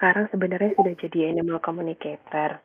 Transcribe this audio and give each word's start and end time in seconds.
sekarang 0.00 0.32
sebenarnya 0.32 0.72
sudah 0.80 0.96
jadi 0.96 1.28
animal 1.28 1.60
communicator. 1.60 2.56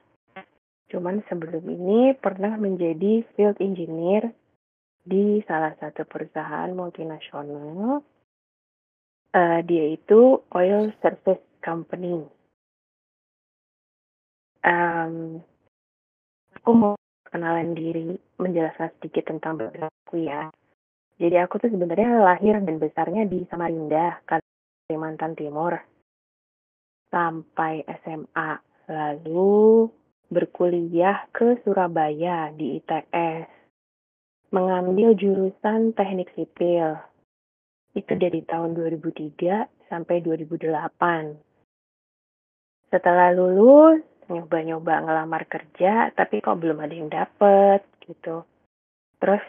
Cuman 0.87 1.19
sebelum 1.27 1.67
ini 1.67 2.15
pernah 2.15 2.55
menjadi 2.55 3.27
field 3.35 3.59
engineer 3.59 4.31
di 5.03 5.43
salah 5.43 5.75
satu 5.75 6.07
perusahaan 6.07 6.71
multinasional. 6.71 7.99
Uh, 9.35 9.59
dia 9.67 9.99
itu 9.99 10.47
oil 10.55 10.95
service 11.03 11.43
company. 11.59 12.23
Um, 14.63 15.43
aku 16.55 16.71
mau 16.71 16.95
kenalan 17.27 17.75
diri, 17.75 18.15
menjelaskan 18.39 18.95
sedikit 18.95 19.27
tentang 19.27 19.59
aku 19.59 20.23
ya. 20.23 20.47
Jadi 21.19 21.35
aku 21.35 21.59
tuh 21.59 21.67
sebenarnya 21.67 22.15
lahir 22.15 22.63
dan 22.63 22.79
besarnya 22.79 23.27
di 23.27 23.43
Samarinda, 23.51 24.23
Kalimantan 24.23 25.35
Timur. 25.35 25.94
Sampai 27.15 27.79
SMA, 28.03 28.59
lalu 28.91 29.87
berkuliah 30.27 31.23
ke 31.31 31.55
Surabaya 31.63 32.51
di 32.51 32.83
ITS 32.83 33.47
mengambil 34.51 35.15
jurusan 35.15 35.95
teknik 35.95 36.35
sipil. 36.35 36.99
Itu 37.95 38.19
dari 38.19 38.43
tahun 38.43 38.75
2003 38.75 39.31
sampai 39.87 40.19
2008. 40.19 42.91
Setelah 42.91 43.31
lulus, 43.31 44.03
nyoba-nyoba 44.27 45.07
ngelamar 45.07 45.47
kerja, 45.47 46.11
tapi 46.19 46.43
kok 46.43 46.59
belum 46.59 46.83
ada 46.83 46.91
yang 46.91 47.07
dapet 47.07 47.79
gitu. 48.03 48.43
Terus, 49.23 49.39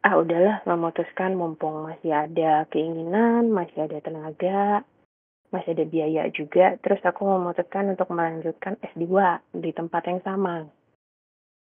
ah 0.00 0.16
udahlah 0.16 0.64
memutuskan 0.64 1.36
mumpung 1.36 1.84
masih 1.84 2.16
ada 2.16 2.64
keinginan, 2.72 3.52
masih 3.52 3.84
ada 3.84 4.00
tenaga, 4.00 4.88
masih 5.54 5.72
ada 5.76 5.84
biaya 5.88 6.28
juga. 6.32 6.76
Terus 6.80 7.00
aku 7.04 7.24
memutuskan 7.24 7.92
untuk 7.92 8.08
melanjutkan 8.12 8.76
S2 8.94 9.04
di 9.56 9.70
tempat 9.72 10.02
yang 10.08 10.20
sama. 10.24 10.68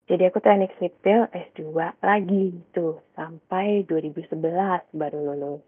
Jadi 0.03 0.23
aku 0.27 0.43
teknik 0.43 0.75
sipil 0.83 1.31
S2 1.31 1.71
lagi 2.03 2.59
tuh 2.75 2.99
sampai 3.15 3.87
2011 3.87 4.35
baru 4.91 5.19
lulus. 5.31 5.63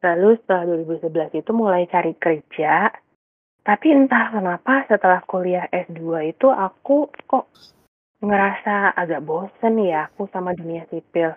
Lalu 0.00 0.40
setelah 0.40 0.64
2011 0.80 1.44
itu 1.44 1.50
mulai 1.52 1.84
cari 1.92 2.16
kerja, 2.16 2.88
tapi 3.60 3.92
entah 3.92 4.32
kenapa 4.32 4.88
setelah 4.88 5.20
kuliah 5.28 5.68
S2 5.68 6.32
itu 6.32 6.48
aku 6.48 7.12
kok 7.28 7.52
ngerasa 8.24 8.96
agak 8.96 9.20
bosen 9.20 9.76
ya 9.80 10.08
aku 10.08 10.24
sama 10.32 10.56
dunia 10.56 10.88
sipil. 10.88 11.36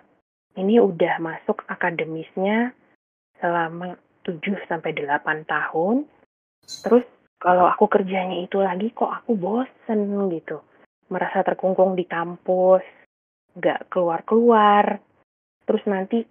Ini 0.56 0.80
udah 0.80 1.20
masuk 1.20 1.68
akademisnya 1.68 2.72
selama 3.44 4.00
7 4.24 4.40
sampai 4.66 4.96
8 4.96 5.44
tahun. 5.46 6.08
Terus 6.64 7.04
kalau 7.38 7.68
aku 7.68 7.86
kerjanya 7.92 8.40
itu 8.40 8.58
lagi 8.64 8.88
kok 8.96 9.12
aku 9.12 9.36
bosen 9.36 10.32
gitu 10.32 10.64
merasa 11.12 11.44
terkungkung 11.44 11.94
di 11.94 12.08
kampus, 12.08 12.82
nggak 13.54 13.92
keluar-keluar, 13.92 14.98
terus 15.68 15.84
nanti 15.84 16.24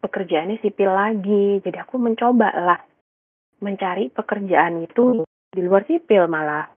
pekerjaannya 0.00 0.58
sipil 0.64 0.90
lagi. 0.90 1.60
Jadi 1.60 1.76
aku 1.76 2.00
mencoba 2.00 2.50
lah 2.56 2.80
mencari 3.60 4.08
pekerjaan 4.10 4.84
itu 4.84 5.24
di 5.52 5.60
luar 5.62 5.84
sipil 5.84 6.26
malah. 6.26 6.68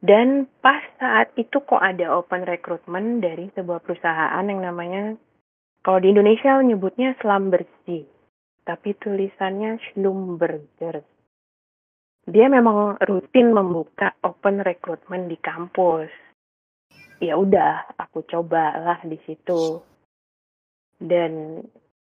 Dan 0.00 0.48
pas 0.64 0.80
saat 0.96 1.36
itu 1.36 1.60
kok 1.60 1.80
ada 1.80 2.16
open 2.16 2.48
recruitment 2.48 3.20
dari 3.20 3.52
sebuah 3.52 3.84
perusahaan 3.84 4.40
yang 4.48 4.64
namanya, 4.64 5.12
kalau 5.84 6.00
di 6.00 6.08
Indonesia 6.16 6.56
nyebutnya 6.56 7.20
selam 7.20 7.52
bersih, 7.52 8.08
tapi 8.70 8.94
tulisannya 8.94 9.82
Schlumberger. 9.82 11.02
Dia 12.30 12.46
memang 12.46 13.02
rutin 13.02 13.50
membuka 13.50 14.14
open 14.22 14.62
recruitment 14.62 15.26
di 15.26 15.34
kampus. 15.42 16.06
Ya 17.18 17.34
udah 17.34 17.98
aku 17.98 18.22
cobalah 18.30 19.02
di 19.02 19.18
situ. 19.26 19.82
Dan 21.02 21.66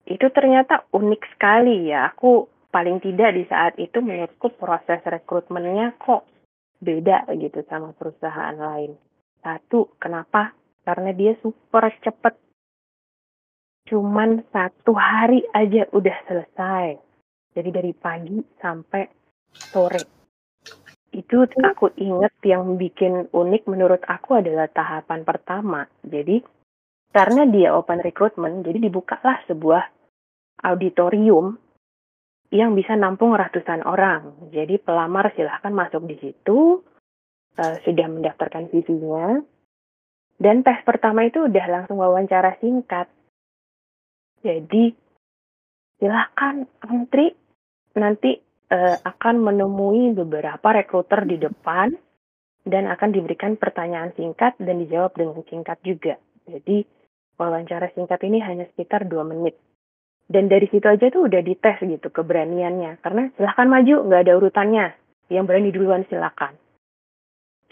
itu 0.05 0.27
ternyata 0.29 0.85
unik 0.93 1.23
sekali 1.33 1.89
ya. 1.89 2.13
Aku 2.13 2.53
paling 2.69 3.01
tidak 3.01 3.33
di 3.33 3.49
saat 3.49 3.73
itu 3.81 4.05
menurutku 4.05 4.53
proses 4.61 5.01
rekrutmennya 5.09 5.97
kok 5.97 6.29
beda 6.85 7.33
gitu 7.33 7.65
sama 7.65 7.97
perusahaan 7.97 8.61
lain. 8.61 8.93
Satu 9.41 9.97
kenapa? 9.97 10.53
Karena 10.85 11.17
dia 11.17 11.33
super 11.41 11.89
cepet 12.05 12.37
cuman 13.89 14.47
satu 14.55 14.93
hari 14.95 15.43
aja 15.55 15.87
udah 15.91 16.17
selesai 16.29 16.97
jadi 17.53 17.69
dari 17.71 17.93
pagi 17.93 18.39
sampai 18.61 19.05
sore 19.53 20.23
itu 21.13 21.45
aku 21.61 21.93
inget 22.01 22.33
yang 22.41 22.81
bikin 22.81 23.29
unik 23.29 23.69
menurut 23.69 24.01
aku 24.09 24.41
adalah 24.41 24.65
tahapan 24.73 25.29
pertama. 25.29 25.85
Jadi 26.01 26.41
karena 27.13 27.45
dia 27.45 27.77
open 27.77 28.01
recruitment, 28.01 28.65
jadi 28.65 28.89
dibukalah 28.89 29.45
sebuah 29.45 29.85
auditorium 30.65 31.61
yang 32.49 32.73
bisa 32.73 32.97
nampung 32.97 33.37
ratusan 33.37 33.85
orang. 33.85 34.49
Jadi 34.49 34.81
pelamar 34.81 35.37
silahkan 35.37 35.73
masuk 35.73 36.09
di 36.09 36.17
situ, 36.17 36.81
uh, 37.61 37.77
sudah 37.85 38.09
mendaftarkan 38.09 38.73
CV-nya, 38.73 39.45
dan 40.41 40.65
tes 40.65 40.81
pertama 40.89 41.29
itu 41.29 41.45
udah 41.45 41.67
langsung 41.69 42.01
wawancara 42.01 42.57
singkat. 42.65 43.13
Jadi 44.43 44.91
silahkan 46.03 46.67
antri, 46.83 47.31
nanti 47.95 48.35
uh, 48.75 48.97
akan 49.07 49.35
menemui 49.39 50.13
beberapa 50.19 50.75
rekruter 50.75 51.23
di 51.25 51.39
depan 51.39 51.95
dan 52.67 52.91
akan 52.91 53.11
diberikan 53.15 53.55
pertanyaan 53.59 54.11
singkat 54.19 54.59
dan 54.59 54.83
dijawab 54.83 55.15
dengan 55.15 55.43
singkat 55.47 55.79
juga. 55.87 56.19
Jadi 56.47 56.83
wawancara 57.39 57.91
singkat 57.95 58.19
ini 58.27 58.43
hanya 58.43 58.67
sekitar 58.75 59.07
dua 59.07 59.23
menit. 59.23 59.59
Dan 60.27 60.49
dari 60.49 60.65
situ 60.71 60.87
aja 60.87 61.11
tuh 61.13 61.29
udah 61.29 61.43
dites 61.45 61.79
gitu 61.83 62.09
keberaniannya. 62.09 63.03
Karena 63.03 63.29
silahkan 63.37 63.69
maju, 63.69 63.95
nggak 64.09 64.23
ada 64.27 64.35
urutannya. 64.39 64.87
Yang 65.29 65.45
berani 65.45 65.71
duluan 65.75 66.03
silakan. 66.09 66.57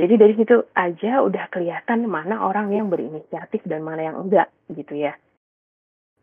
Jadi 0.01 0.15
dari 0.17 0.33
situ 0.33 0.57
aja 0.73 1.21
udah 1.21 1.45
kelihatan 1.53 2.09
mana 2.09 2.41
orang 2.41 2.73
yang 2.73 2.89
berinisiatif 2.89 3.61
dan 3.69 3.85
mana 3.85 4.09
yang 4.09 4.17
enggak 4.17 4.49
gitu 4.73 4.97
ya. 4.97 5.13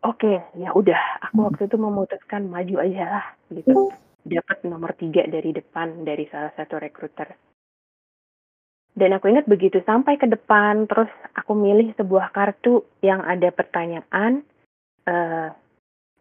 Oke, 0.06 0.38
ya 0.54 0.70
udah. 0.70 1.26
Aku 1.26 1.50
waktu 1.50 1.66
itu 1.66 1.76
memutuskan 1.78 2.46
maju 2.46 2.76
aja 2.78 3.04
lah 3.18 3.26
gitu 3.50 3.90
dapat 4.28 4.62
nomor 4.68 4.92
tiga 4.94 5.24
dari 5.24 5.50
depan 5.56 6.04
dari 6.04 6.28
salah 6.28 6.52
satu 6.54 6.76
rekruter. 6.78 7.32
Dan 8.98 9.14
aku 9.14 9.30
ingat 9.30 9.46
begitu 9.46 9.78
sampai 9.86 10.18
ke 10.18 10.26
depan, 10.26 10.90
terus 10.90 11.10
aku 11.34 11.54
milih 11.54 11.94
sebuah 11.94 12.34
kartu 12.34 12.82
yang 12.98 13.22
ada 13.22 13.48
pertanyaan. 13.54 14.42
Uh, 15.06 15.54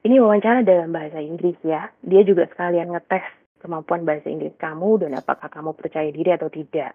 ini 0.06 0.22
wawancara 0.22 0.62
dalam 0.62 0.94
bahasa 0.94 1.18
Inggris 1.18 1.58
ya. 1.66 1.90
Dia 2.06 2.22
juga 2.22 2.46
sekalian 2.46 2.94
ngetes 2.94 3.26
kemampuan 3.60 4.06
bahasa 4.06 4.30
Inggris 4.30 4.54
kamu 4.62 5.02
dan 5.02 5.18
apakah 5.18 5.50
kamu 5.50 5.74
percaya 5.74 6.10
diri 6.14 6.30
atau 6.38 6.54
tidak. 6.54 6.94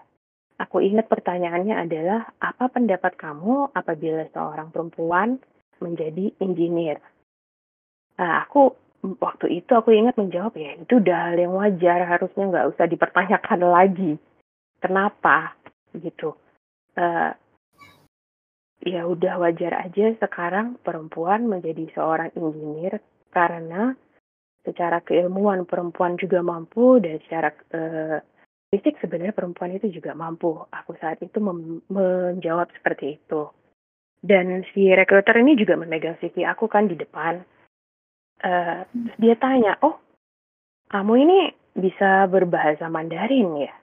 Aku 0.63 0.79
ingat 0.79 1.11
pertanyaannya 1.11 1.75
adalah, 1.75 2.31
apa 2.39 2.71
pendapat 2.71 3.19
kamu 3.19 3.75
apabila 3.75 4.23
seorang 4.31 4.71
perempuan 4.71 5.43
menjadi 5.83 6.31
engineer? 6.39 7.03
Nah, 8.17 8.47
aku 8.47 8.79
waktu 9.19 9.63
itu 9.63 9.73
aku 9.75 9.91
ingat 9.91 10.15
menjawab 10.15 10.55
ya 10.55 10.79
itu 10.79 11.03
udah 11.03 11.19
hal 11.27 11.35
yang 11.35 11.55
wajar 11.59 12.07
harusnya 12.07 12.45
nggak 12.47 12.69
usah 12.71 12.87
dipertanyakan 12.87 13.61
lagi. 13.77 14.13
Kenapa? 14.79 15.59
Gitu. 15.95 16.35
Uh, 16.93 17.33
ya 18.83 19.07
udah 19.07 19.39
wajar 19.43 19.87
aja 19.87 20.15
sekarang 20.19 20.79
perempuan 20.83 21.47
menjadi 21.47 21.87
seorang 21.95 22.35
engineer 22.35 22.99
karena 23.31 23.95
secara 24.63 25.03
keilmuan 25.03 25.67
perempuan 25.67 26.19
juga 26.19 26.43
mampu 26.43 26.99
dan 27.03 27.19
secara 27.27 27.51
uh, 27.75 28.19
fisik 28.71 28.99
sebenarnya 29.03 29.35
perempuan 29.35 29.75
itu 29.75 29.91
juga 29.91 30.15
mampu. 30.15 30.63
Aku 30.71 30.95
saat 30.99 31.19
itu 31.23 31.39
menjawab 31.91 32.71
seperti 32.75 33.19
itu 33.19 33.51
dan 34.23 34.63
si 34.71 34.87
rekruter 34.89 35.43
ini 35.43 35.59
juga 35.59 35.75
memegang 35.75 36.17
CV 36.23 36.47
aku 36.47 36.71
kan 36.71 36.87
di 36.87 36.95
depan 36.95 37.43
Uh, 38.43 38.83
dia 39.23 39.39
tanya, 39.39 39.79
oh 39.87 40.03
kamu 40.91 41.15
ini 41.23 41.39
bisa 41.79 42.27
berbahasa 42.27 42.91
Mandarin 42.91 43.55
ya? 43.55 43.75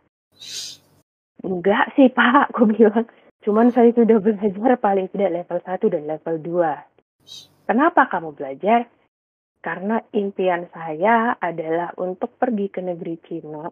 Enggak 1.47 1.95
sih 1.95 2.11
pak, 2.11 2.51
aku 2.51 2.67
bilang. 2.67 3.07
Cuman 3.39 3.71
saya 3.71 3.95
sudah 3.95 4.19
belajar 4.19 4.75
paling 4.75 5.07
tidak 5.15 5.31
level 5.31 5.59
1 5.63 5.95
dan 5.95 6.03
level 6.11 6.35
2. 6.43 7.71
Kenapa 7.71 8.11
kamu 8.11 8.35
belajar? 8.35 8.91
Karena 9.63 10.03
impian 10.11 10.67
saya 10.75 11.39
adalah 11.39 11.95
untuk 11.95 12.35
pergi 12.35 12.67
ke 12.67 12.83
negeri 12.83 13.15
Cina 13.23 13.63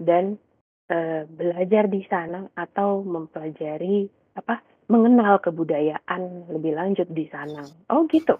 dan 0.00 0.40
uh, 0.88 1.28
belajar 1.28 1.92
di 1.92 2.08
sana 2.08 2.48
atau 2.56 3.04
mempelajari 3.04 4.08
apa 4.32 4.64
mengenal 4.86 5.42
kebudayaan 5.42 6.50
lebih 6.50 6.78
lanjut 6.78 7.08
di 7.10 7.26
sana. 7.30 7.66
Oh 7.90 8.06
gitu 8.06 8.38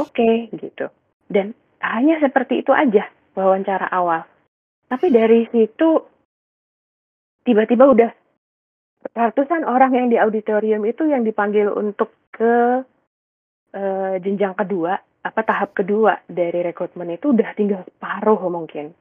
oke 0.00 0.16
okay, 0.16 0.48
gitu. 0.56 0.88
Dan 1.28 1.52
hanya 1.84 2.20
seperti 2.24 2.64
itu 2.64 2.72
aja 2.72 3.08
wawancara 3.36 3.92
awal. 3.92 4.24
Tapi 4.88 5.06
dari 5.12 5.46
situ 5.52 6.00
tiba-tiba 7.44 7.84
udah 7.86 8.10
ratusan 9.16 9.64
orang 9.64 9.92
yang 9.96 10.06
di 10.12 10.16
auditorium 10.20 10.84
itu 10.84 11.08
yang 11.08 11.24
dipanggil 11.24 11.72
untuk 11.72 12.12
ke 12.34 12.84
uh, 13.76 14.14
jenjang 14.20 14.56
kedua, 14.56 14.98
apa 15.24 15.40
tahap 15.44 15.76
kedua 15.76 16.20
dari 16.26 16.64
rekrutmen 16.64 17.16
itu 17.16 17.32
udah 17.32 17.50
tinggal 17.54 17.84
separuh 17.86 18.40
mungkin. 18.50 18.92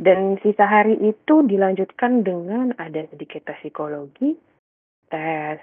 Dan 0.00 0.40
sisa 0.40 0.64
hari 0.64 0.96
itu 0.96 1.44
dilanjutkan 1.44 2.24
dengan 2.24 2.72
ada 2.80 3.04
sedikit 3.12 3.44
tes 3.44 3.60
psikologi, 3.60 4.32
tes 5.10 5.58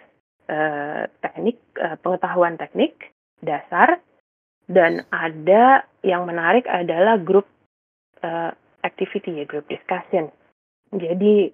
uh, 0.52 1.08
teknik, 1.24 1.58
uh, 1.80 1.96
pengetahuan 2.04 2.60
teknik 2.60 3.16
dasar, 3.40 4.04
dan 4.68 5.08
ada 5.10 5.88
yang 6.04 6.28
menarik 6.28 6.68
adalah 6.68 7.16
grup 7.16 7.48
uh, 8.22 8.52
activity 8.84 9.42
ya, 9.42 9.46
grup 9.48 9.66
discussion. 9.72 10.28
Jadi 10.92 11.52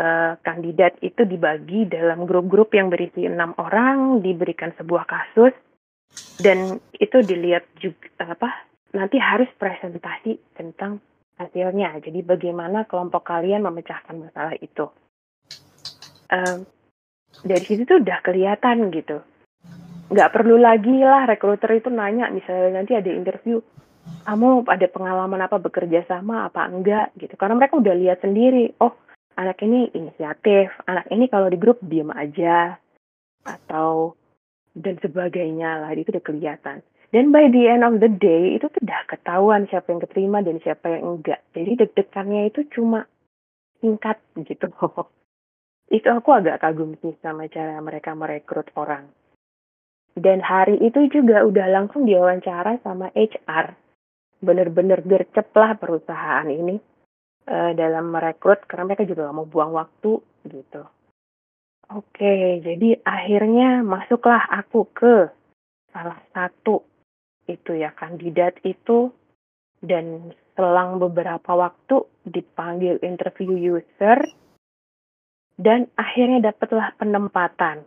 uh, 0.00 0.36
kandidat 0.40 0.96
itu 1.04 1.24
dibagi 1.24 1.88
dalam 1.88 2.24
grup-grup 2.24 2.72
yang 2.76 2.92
berisi 2.92 3.28
enam 3.28 3.56
orang, 3.56 4.20
diberikan 4.24 4.72
sebuah 4.76 5.04
kasus, 5.08 5.52
dan 6.40 6.80
itu 7.00 7.24
dilihat 7.24 7.64
juga 7.80 8.08
apa 8.36 8.68
nanti 8.92 9.16
harus 9.16 9.48
presentasi 9.56 10.36
tentang 10.56 11.00
hasilnya. 11.40 11.96
Jadi 12.04 12.20
bagaimana 12.20 12.84
kelompok 12.84 13.24
kalian 13.24 13.64
memecahkan 13.64 14.28
masalah 14.28 14.56
itu. 14.60 14.88
Um, 16.32 16.64
dari 17.40 17.64
situ 17.64 17.88
tuh 17.88 18.04
udah 18.04 18.18
kelihatan 18.20 18.92
gitu. 18.92 19.24
Nggak 20.12 20.32
perlu 20.36 20.60
lagi 20.60 21.00
lah 21.00 21.24
rekruter 21.24 21.72
itu 21.72 21.88
nanya 21.88 22.28
misalnya 22.28 22.84
nanti 22.84 22.92
ada 22.92 23.08
interview, 23.08 23.64
kamu 24.28 24.68
ada 24.68 24.86
pengalaman 24.92 25.40
apa 25.40 25.56
bekerja 25.56 26.04
sama 26.04 26.52
apa 26.52 26.68
enggak 26.68 27.16
gitu. 27.16 27.32
Karena 27.40 27.56
mereka 27.56 27.80
udah 27.80 27.94
lihat 27.96 28.20
sendiri, 28.20 28.76
oh 28.84 28.92
anak 29.40 29.64
ini 29.64 29.88
inisiatif, 29.96 30.68
anak 30.84 31.08
ini 31.08 31.32
kalau 31.32 31.48
di 31.48 31.56
grup 31.56 31.80
diem 31.80 32.12
aja 32.12 32.76
atau 33.42 34.12
dan 34.76 35.00
sebagainya 35.00 35.82
lah 35.82 35.90
itu 35.96 36.12
udah 36.12 36.24
kelihatan. 36.24 36.84
Dan 37.12 37.28
by 37.28 37.44
the 37.52 37.68
end 37.68 37.84
of 37.84 38.00
the 38.00 38.08
day 38.08 38.56
itu 38.56 38.72
tuh 38.72 38.80
udah 38.80 39.04
ketahuan 39.04 39.68
siapa 39.68 39.92
yang 39.92 40.00
keterima 40.00 40.40
dan 40.40 40.56
siapa 40.64 40.96
yang 40.96 41.20
enggak. 41.20 41.44
Jadi 41.52 41.84
deg-degannya 41.84 42.48
itu 42.48 42.64
cuma 42.72 43.04
singkat 43.80 44.16
gitu. 44.48 44.68
itu 45.88 46.08
aku 46.08 46.30
agak 46.36 46.62
kagum 46.62 46.94
sih 47.00 47.16
sama 47.24 47.50
cara 47.50 47.80
mereka 47.82 48.14
merekrut 48.14 48.70
orang. 48.78 49.08
Dan 50.12 50.44
hari 50.44 50.76
itu 50.84 51.08
juga 51.08 51.40
udah 51.42 51.66
langsung 51.72 52.04
diwawancara 52.04 52.84
sama 52.84 53.08
HR. 53.16 53.72
Bener-bener 54.44 55.00
gercep 55.00 55.48
lah 55.56 55.72
perusahaan 55.80 56.44
ini 56.46 56.76
uh, 57.48 57.72
dalam 57.72 58.12
merekrut 58.12 58.68
karena 58.68 58.92
mereka 58.92 59.08
juga 59.08 59.30
gak 59.30 59.36
mau 59.36 59.48
buang 59.48 59.72
waktu 59.72 60.20
gitu. 60.46 60.82
Oke, 61.92 62.60
jadi 62.64 63.00
akhirnya 63.04 63.84
masuklah 63.84 64.48
aku 64.48 64.88
ke 64.96 65.28
salah 65.92 66.20
satu 66.32 66.80
itu 67.50 67.76
ya 67.76 67.92
kandidat 67.92 68.56
itu 68.64 69.12
dan 69.82 70.32
selang 70.54 71.02
beberapa 71.02 71.52
waktu 71.52 72.06
dipanggil 72.24 73.02
interview 73.02 73.76
user 73.76 74.24
dan 75.56 75.88
akhirnya 75.98 76.52
dapatlah 76.52 76.94
penempatan. 76.96 77.84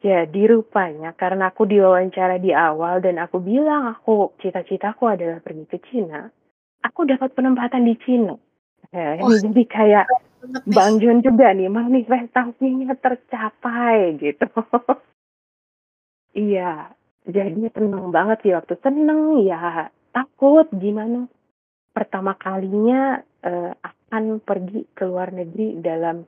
Jadi 0.00 0.48
rupanya 0.48 1.12
karena 1.12 1.52
aku 1.52 1.68
diwawancara 1.68 2.40
di 2.40 2.56
awal 2.56 3.04
dan 3.04 3.20
aku 3.20 3.36
bilang 3.36 3.92
aku 3.92 4.32
cita-citaku 4.40 5.12
adalah 5.12 5.44
pergi 5.44 5.68
ke 5.68 5.76
Cina, 5.92 6.24
aku 6.80 7.04
dapat 7.04 7.36
penempatan 7.36 7.84
di 7.84 7.94
Cina. 8.00 8.32
Ya, 8.90 9.20
oh, 9.20 9.36
jadi 9.36 9.62
kayak 9.68 10.06
Bang 10.64 11.04
Jun 11.04 11.20
juga 11.20 11.52
nih 11.52 11.68
manifestasinya 11.68 12.96
tercapai 12.96 14.16
gitu. 14.16 14.48
iya, 16.48 16.96
jadi 17.28 17.68
tenang 17.68 18.08
banget 18.08 18.40
sih 18.40 18.56
waktu 18.56 18.80
seneng 18.80 19.44
ya 19.44 19.92
takut 20.10 20.66
gimana 20.72 21.28
pertama 21.92 22.34
kalinya 22.34 23.20
uh, 23.44 23.72
akan 23.78 24.42
pergi 24.42 24.88
ke 24.96 25.06
luar 25.06 25.30
negeri 25.30 25.78
dalam 25.78 26.24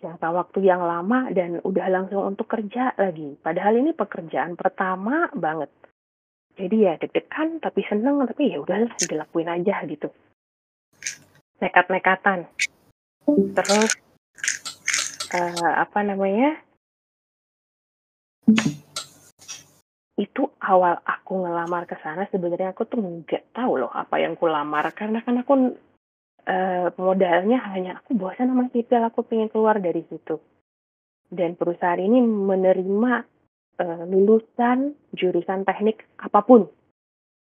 jangka 0.00 0.28
waktu 0.28 0.58
yang 0.64 0.84
lama 0.84 1.32
dan 1.32 1.60
udah 1.64 1.86
langsung 1.88 2.22
untuk 2.34 2.46
kerja 2.46 2.92
lagi. 3.00 3.36
Padahal 3.40 3.80
ini 3.80 3.96
pekerjaan 3.96 4.54
pertama 4.54 5.28
banget. 5.32 5.72
Jadi 6.56 6.76
ya 6.88 6.96
deg-degan 6.96 7.60
tapi 7.60 7.84
seneng 7.84 8.24
tapi 8.24 8.52
ya 8.52 8.60
udahlah 8.60 8.92
dilakuin 8.96 9.52
aja 9.52 9.84
gitu. 9.88 10.08
Nekat-nekatan. 11.60 12.48
Terus 13.26 13.90
uh, 15.32 15.72
apa 15.80 16.00
namanya? 16.04 16.60
itu 20.16 20.48
awal 20.64 20.96
aku 21.04 21.44
ngelamar 21.44 21.84
ke 21.84 21.92
sana 22.00 22.24
sebenarnya 22.32 22.72
aku 22.72 22.88
tuh 22.88 23.04
nggak 23.04 23.52
tahu 23.52 23.84
loh 23.84 23.92
apa 23.92 24.16
yang 24.16 24.32
aku 24.32 24.48
lamar 24.48 24.88
karena 24.96 25.20
kan 25.20 25.44
aku 25.44 25.76
uh, 26.46 26.88
modalnya 26.96 27.58
hanya 27.74 28.00
aku 28.00 28.14
bosan 28.14 28.48
sama 28.50 28.70
sipil 28.70 29.02
aku 29.02 29.26
pengen 29.26 29.50
keluar 29.50 29.82
dari 29.82 30.06
situ. 30.06 30.38
Dan 31.26 31.58
perusahaan 31.58 31.98
ini 31.98 32.22
menerima 32.22 33.12
uh, 33.82 34.02
lulusan 34.06 34.94
jurusan 35.12 35.66
teknik 35.66 36.06
apa 36.22 36.40
pun. 36.46 36.70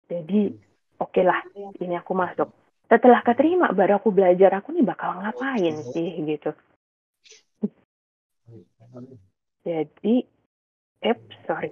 Jadi 0.09 0.49
oke 0.97 1.13
okay 1.13 1.23
lah 1.23 1.39
ini 1.77 1.95
aku 1.95 2.17
masuk. 2.17 2.49
Setelah 2.87 3.19
keterima 3.21 3.69
baru 3.75 3.99
aku 3.99 4.09
belajar 4.15 4.63
aku 4.63 4.71
nih 4.71 4.85
bakal 4.87 5.19
ngapain 5.19 5.75
sih 5.91 6.23
gitu. 6.23 6.55
Jadi 9.67 10.23
eh 11.03 11.17
sorry. 11.43 11.71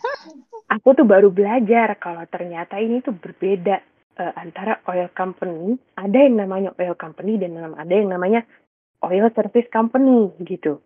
Aku 0.78 0.94
tuh 0.94 1.02
baru 1.02 1.34
belajar 1.34 1.98
kalau 1.98 2.22
ternyata 2.30 2.78
ini 2.78 3.02
tuh 3.02 3.10
berbeda 3.10 3.89
uh, 4.18 4.32
antara 4.34 4.80
oil 4.88 5.06
company, 5.12 5.78
ada 5.94 6.18
yang 6.18 6.40
namanya 6.40 6.74
oil 6.80 6.96
company 6.96 7.36
dan 7.36 7.58
ada 7.76 7.94
yang 7.94 8.10
namanya 8.10 8.42
oil 9.04 9.28
service 9.36 9.68
company 9.70 10.32
gitu. 10.42 10.80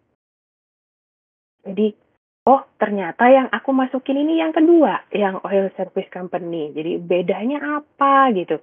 Jadi, 1.64 1.96
oh 2.44 2.60
ternyata 2.76 3.24
yang 3.32 3.48
aku 3.48 3.72
masukin 3.72 4.20
ini 4.20 4.42
yang 4.42 4.52
kedua, 4.52 5.08
yang 5.14 5.40
oil 5.46 5.72
service 5.78 6.10
company. 6.12 6.74
Jadi 6.76 7.00
bedanya 7.00 7.80
apa 7.80 8.28
gitu? 8.36 8.60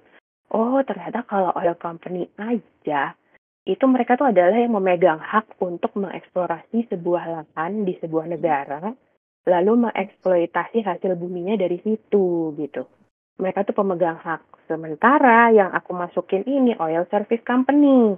Oh 0.52 0.78
ternyata 0.84 1.24
kalau 1.24 1.50
oil 1.56 1.74
company 1.80 2.28
aja 2.36 3.16
itu 3.62 3.84
mereka 3.86 4.18
tuh 4.18 4.34
adalah 4.34 4.58
yang 4.58 4.74
memegang 4.74 5.22
hak 5.22 5.54
untuk 5.62 5.94
mengeksplorasi 5.94 6.90
sebuah 6.90 7.24
lahan 7.30 7.86
di 7.86 7.94
sebuah 8.02 8.26
negara 8.26 8.90
lalu 9.46 9.86
mengeksploitasi 9.86 10.86
hasil 10.86 11.18
buminya 11.18 11.58
dari 11.58 11.78
situ 11.82 12.54
gitu. 12.58 12.86
Mereka 13.40 13.64
tuh 13.68 13.76
pemegang 13.76 14.20
hak. 14.20 14.42
Sementara 14.68 15.52
yang 15.52 15.72
aku 15.72 15.92
masukin 15.96 16.44
ini 16.44 16.72
oil 16.80 17.04
service 17.08 17.42
company. 17.44 18.16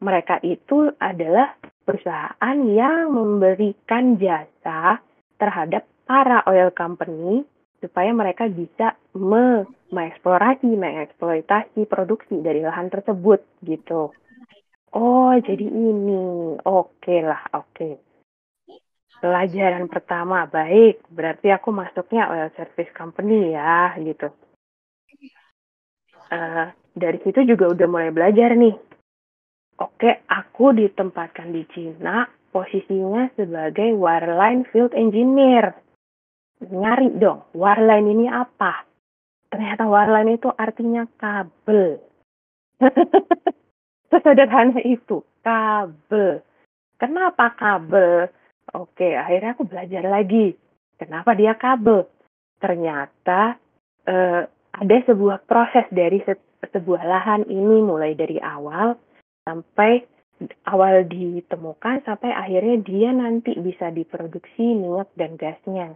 Mereka 0.00 0.44
itu 0.44 0.92
adalah 1.00 1.56
perusahaan 1.84 2.56
yang 2.68 3.12
memberikan 3.12 4.16
jasa 4.20 5.00
terhadap 5.36 5.84
para 6.04 6.44
oil 6.48 6.72
company 6.72 7.44
supaya 7.80 8.12
mereka 8.16 8.48
bisa 8.48 8.96
me 9.16 9.68
mengeksplorasi, 9.92 10.66
mengeksploitasi 10.66 11.86
produksi 11.86 12.40
dari 12.42 12.64
lahan 12.64 12.90
tersebut 12.90 13.44
gitu. 13.62 14.10
Oh, 14.94 15.34
jadi 15.38 15.66
ini. 15.66 16.58
Oke 16.64 16.98
okay 17.04 17.20
lah, 17.22 17.42
oke. 17.54 17.70
Okay. 17.76 17.94
Pelajaran 19.24 19.88
pertama, 19.88 20.44
baik. 20.44 21.00
Berarti 21.08 21.48
aku 21.48 21.72
masuknya 21.72 22.28
oil 22.28 22.52
service 22.60 22.92
company 22.92 23.56
ya, 23.56 23.96
gitu. 23.96 24.28
Uh, 26.28 26.68
dari 26.92 27.16
situ 27.24 27.40
juga 27.48 27.72
udah 27.72 27.88
mulai 27.88 28.12
belajar 28.12 28.52
nih. 28.52 28.76
Oke, 29.80 30.28
aku 30.28 30.76
ditempatkan 30.76 31.56
di 31.56 31.64
Cina, 31.72 32.28
posisinya 32.52 33.32
sebagai 33.32 33.96
wireline 33.96 34.68
field 34.68 34.92
engineer. 34.92 35.72
Nyari 36.60 37.16
dong, 37.16 37.48
wireline 37.56 38.12
ini 38.12 38.26
apa? 38.28 38.84
Ternyata 39.48 39.88
wireline 39.88 40.36
itu 40.36 40.52
artinya 40.52 41.08
kabel. 41.16 41.96
Sesederhana 44.12 44.84
itu, 44.84 45.24
kabel. 45.40 46.44
Kenapa 47.00 47.56
kabel? 47.56 48.28
Oke, 48.74 49.14
akhirnya 49.14 49.54
aku 49.54 49.64
belajar 49.70 50.02
lagi. 50.02 50.54
Kenapa 50.98 51.34
dia 51.38 51.54
kabel? 51.54 52.06
Ternyata 52.58 53.54
eh, 54.06 54.42
ada 54.74 54.96
sebuah 55.06 55.46
proses 55.46 55.86
dari 55.94 56.18
se 56.26 56.34
sebuah 56.64 57.04
lahan 57.04 57.44
ini 57.46 57.84
mulai 57.84 58.16
dari 58.16 58.40
awal 58.40 58.96
sampai 59.44 60.00
awal 60.66 61.04
ditemukan 61.06 62.02
sampai 62.08 62.32
akhirnya 62.32 62.76
dia 62.82 63.10
nanti 63.12 63.54
bisa 63.60 63.92
diproduksi 63.92 64.74
minyak 64.74 65.12
dan 65.14 65.36
gasnya. 65.38 65.94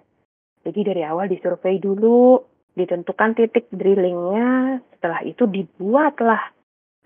Jadi 0.63 0.81
dari 0.85 1.03
awal 1.03 1.33
disurvei 1.33 1.81
dulu, 1.81 2.39
ditentukan 2.77 3.35
titik 3.35 3.67
drillingnya 3.73 4.79
setelah 4.95 5.25
itu 5.27 5.49
dibuatlah 5.49 6.53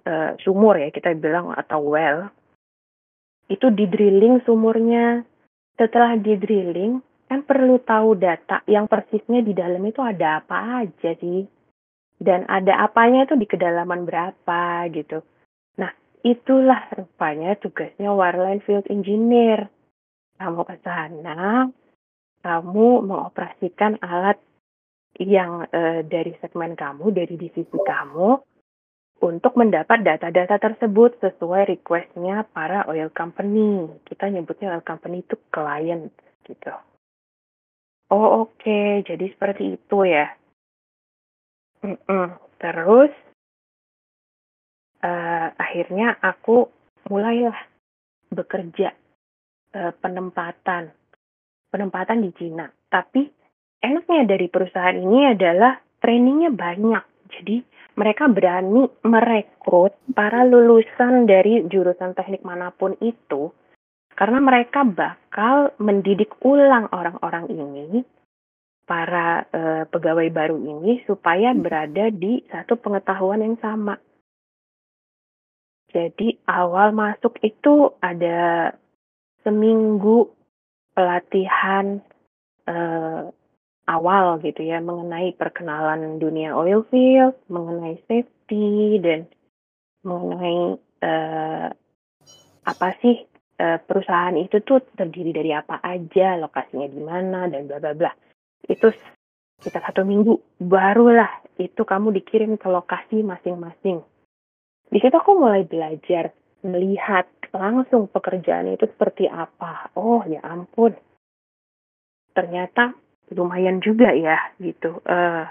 uh, 0.04 0.30
sumur 0.42 0.76
ya 0.76 0.92
kita 0.92 1.14
bilang 1.16 1.54
atau 1.54 1.80
well. 1.80 2.28
Itu 3.48 3.72
di 3.72 3.88
drilling 3.88 4.44
sumurnya. 4.44 5.24
Setelah 5.76 6.20
di 6.20 6.36
drilling 6.36 7.00
kan 7.28 7.48
perlu 7.48 7.80
tahu 7.80 8.12
data 8.20 8.60
yang 8.68 8.84
persisnya 8.84 9.40
di 9.40 9.56
dalam 9.56 9.80
itu 9.88 10.04
ada 10.04 10.44
apa 10.44 10.84
aja 10.84 11.16
sih. 11.16 11.48
Dan 12.22 12.46
ada 12.46 12.86
apanya 12.86 13.26
itu 13.26 13.34
di 13.34 13.50
kedalaman 13.50 14.06
berapa 14.06 14.86
gitu. 14.94 15.26
Nah, 15.80 15.90
itulah 16.22 16.86
rupanya 16.94 17.58
tugasnya 17.58 18.14
wireline 18.14 18.62
field 18.62 18.86
engineer. 18.86 19.66
Kamu 20.38 20.62
ke 20.62 20.76
sana, 20.86 21.66
kamu 22.46 23.06
mengoperasikan 23.06 23.98
alat 24.02 24.38
yang 25.18 25.66
uh, 25.66 26.00
dari 26.06 26.34
segmen 26.38 26.78
kamu, 26.78 27.10
dari 27.10 27.34
divisi 27.36 27.66
kamu, 27.74 28.38
untuk 29.22 29.54
mendapat 29.54 30.02
data-data 30.02 30.58
tersebut 30.58 31.14
sesuai 31.22 31.70
requestnya 31.70 32.42
para 32.50 32.82
oil 32.90 33.06
company. 33.14 33.86
Kita 34.02 34.26
nyebutnya 34.26 34.74
oil 34.74 34.82
company 34.82 35.22
itu 35.22 35.38
client 35.54 36.10
gitu. 36.42 36.74
Oh 38.10 38.44
oke, 38.44 38.58
okay. 38.58 39.06
jadi 39.06 39.30
seperti 39.30 39.78
itu 39.78 39.98
ya. 40.04 40.26
Mm 41.86 41.96
-mm. 42.02 42.26
Terus 42.58 43.14
uh, 45.06 45.48
akhirnya 45.54 46.18
aku 46.18 46.66
mulailah 47.06 47.56
bekerja 48.34 48.90
uh, 49.78 49.92
penempatan 50.02 50.90
penempatan 51.72 52.20
di 52.26 52.30
Cina. 52.36 52.68
Tapi 52.90 53.30
enaknya 53.80 54.28
dari 54.36 54.50
perusahaan 54.50 54.98
ini 54.98 55.30
adalah 55.30 55.80
trainingnya 56.02 56.52
banyak. 56.52 57.04
Jadi 57.32 57.64
mereka 57.94 58.28
berani 58.28 58.88
merekrut 59.04 59.92
para 60.16 60.44
lulusan 60.48 61.28
dari 61.28 61.64
jurusan 61.68 62.16
teknik 62.16 62.40
mana 62.40 62.72
pun 62.72 62.96
itu 63.04 63.52
karena 64.16 64.38
mereka 64.40 64.84
bakal 64.84 65.72
mendidik 65.80 66.36
ulang 66.44 66.88
orang-orang 66.92 67.48
ini 67.48 68.04
para 68.84 69.46
uh, 69.48 69.82
pegawai 69.88 70.28
baru 70.28 70.58
ini 70.58 71.00
supaya 71.08 71.56
berada 71.56 72.12
di 72.12 72.42
satu 72.50 72.76
pengetahuan 72.76 73.40
yang 73.40 73.56
sama. 73.62 73.96
Jadi 75.92 76.40
awal 76.48 76.92
masuk 76.96 77.36
itu 77.44 77.92
ada 78.00 78.72
seminggu 79.44 80.32
pelatihan 80.96 82.00
uh, 82.68 83.28
awal 83.92 84.40
gitu 84.40 84.64
ya 84.64 84.80
mengenai 84.80 85.36
perkenalan 85.36 86.16
dunia 86.16 86.56
oil 86.56 86.88
field, 86.88 87.36
mengenai 87.52 88.00
safety 88.08 88.96
dan 89.04 89.28
mengenai 90.02 90.80
uh, 91.04 91.68
apa 92.62 92.88
sih 93.04 93.22
uh, 93.60 93.78
perusahaan 93.84 94.34
itu 94.40 94.64
tuh 94.64 94.80
terdiri 94.96 95.36
dari 95.36 95.52
apa 95.52 95.78
aja, 95.84 96.40
lokasinya 96.40 96.88
di 96.88 97.02
mana 97.02 97.46
dan 97.52 97.68
bla 97.68 97.78
bla 97.78 97.92
bla. 97.92 98.12
Itu 98.64 98.90
kita 99.62 99.78
satu 99.78 100.02
minggu 100.02 100.58
barulah 100.58 101.42
itu 101.60 101.84
kamu 101.84 102.10
dikirim 102.18 102.58
ke 102.58 102.66
lokasi 102.66 103.22
masing-masing. 103.22 104.02
Di 104.90 104.98
situ 104.98 105.14
aku 105.14 105.38
mulai 105.38 105.62
belajar 105.68 106.34
melihat 106.62 107.28
langsung 107.54 108.08
pekerjaan 108.08 108.74
itu 108.74 108.88
seperti 108.90 109.30
apa. 109.30 109.92
Oh 109.94 110.24
ya 110.26 110.42
ampun, 110.42 110.94
ternyata 112.32 112.96
lumayan 113.34 113.80
juga 113.80 114.12
ya 114.12 114.38
gitu. 114.60 115.00
Uh, 115.04 115.48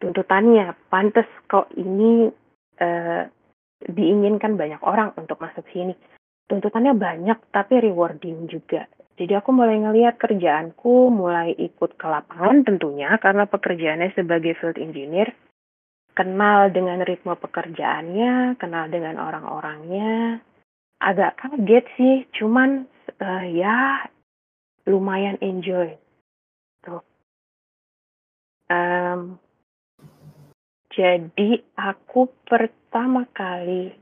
tuntutannya 0.00 0.72
pantas 0.88 1.28
kok 1.46 1.68
ini 1.76 2.32
uh, 2.80 3.22
diinginkan 3.80 4.56
banyak 4.56 4.80
orang 4.84 5.12
untuk 5.16 5.40
masuk 5.40 5.64
sini. 5.72 5.96
Tuntutannya 6.48 6.96
banyak 6.98 7.38
tapi 7.54 7.78
rewarding 7.78 8.50
juga. 8.50 8.90
Jadi 9.20 9.36
aku 9.36 9.52
mulai 9.52 9.76
ngelihat 9.76 10.16
kerjaanku 10.16 11.12
mulai 11.12 11.52
ikut 11.52 12.00
ke 12.00 12.06
lapangan 12.08 12.64
tentunya 12.64 13.20
karena 13.20 13.44
pekerjaannya 13.44 14.16
sebagai 14.16 14.56
field 14.56 14.80
engineer 14.80 15.36
kenal 16.16 16.72
dengan 16.72 17.04
ritme 17.04 17.36
pekerjaannya 17.36 18.56
kenal 18.58 18.88
dengan 18.90 19.20
orang-orangnya 19.20 20.42
agak 21.00 21.40
kaget 21.40 21.86
sih 21.96 22.16
cuman 22.36 22.84
uh, 23.20 23.44
ya 23.48 24.04
lumayan 24.84 25.40
enjoy 25.40 25.96
gitu. 26.80 27.04
Um, 28.72 29.36
jadi 30.96 31.60
aku 31.76 32.32
pertama 32.48 33.28
kali 33.36 33.92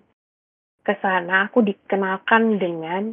ke 0.87 0.94
sana 1.02 1.50
aku 1.50 1.61
dikenalkan 1.66 2.56
dengan 2.56 3.12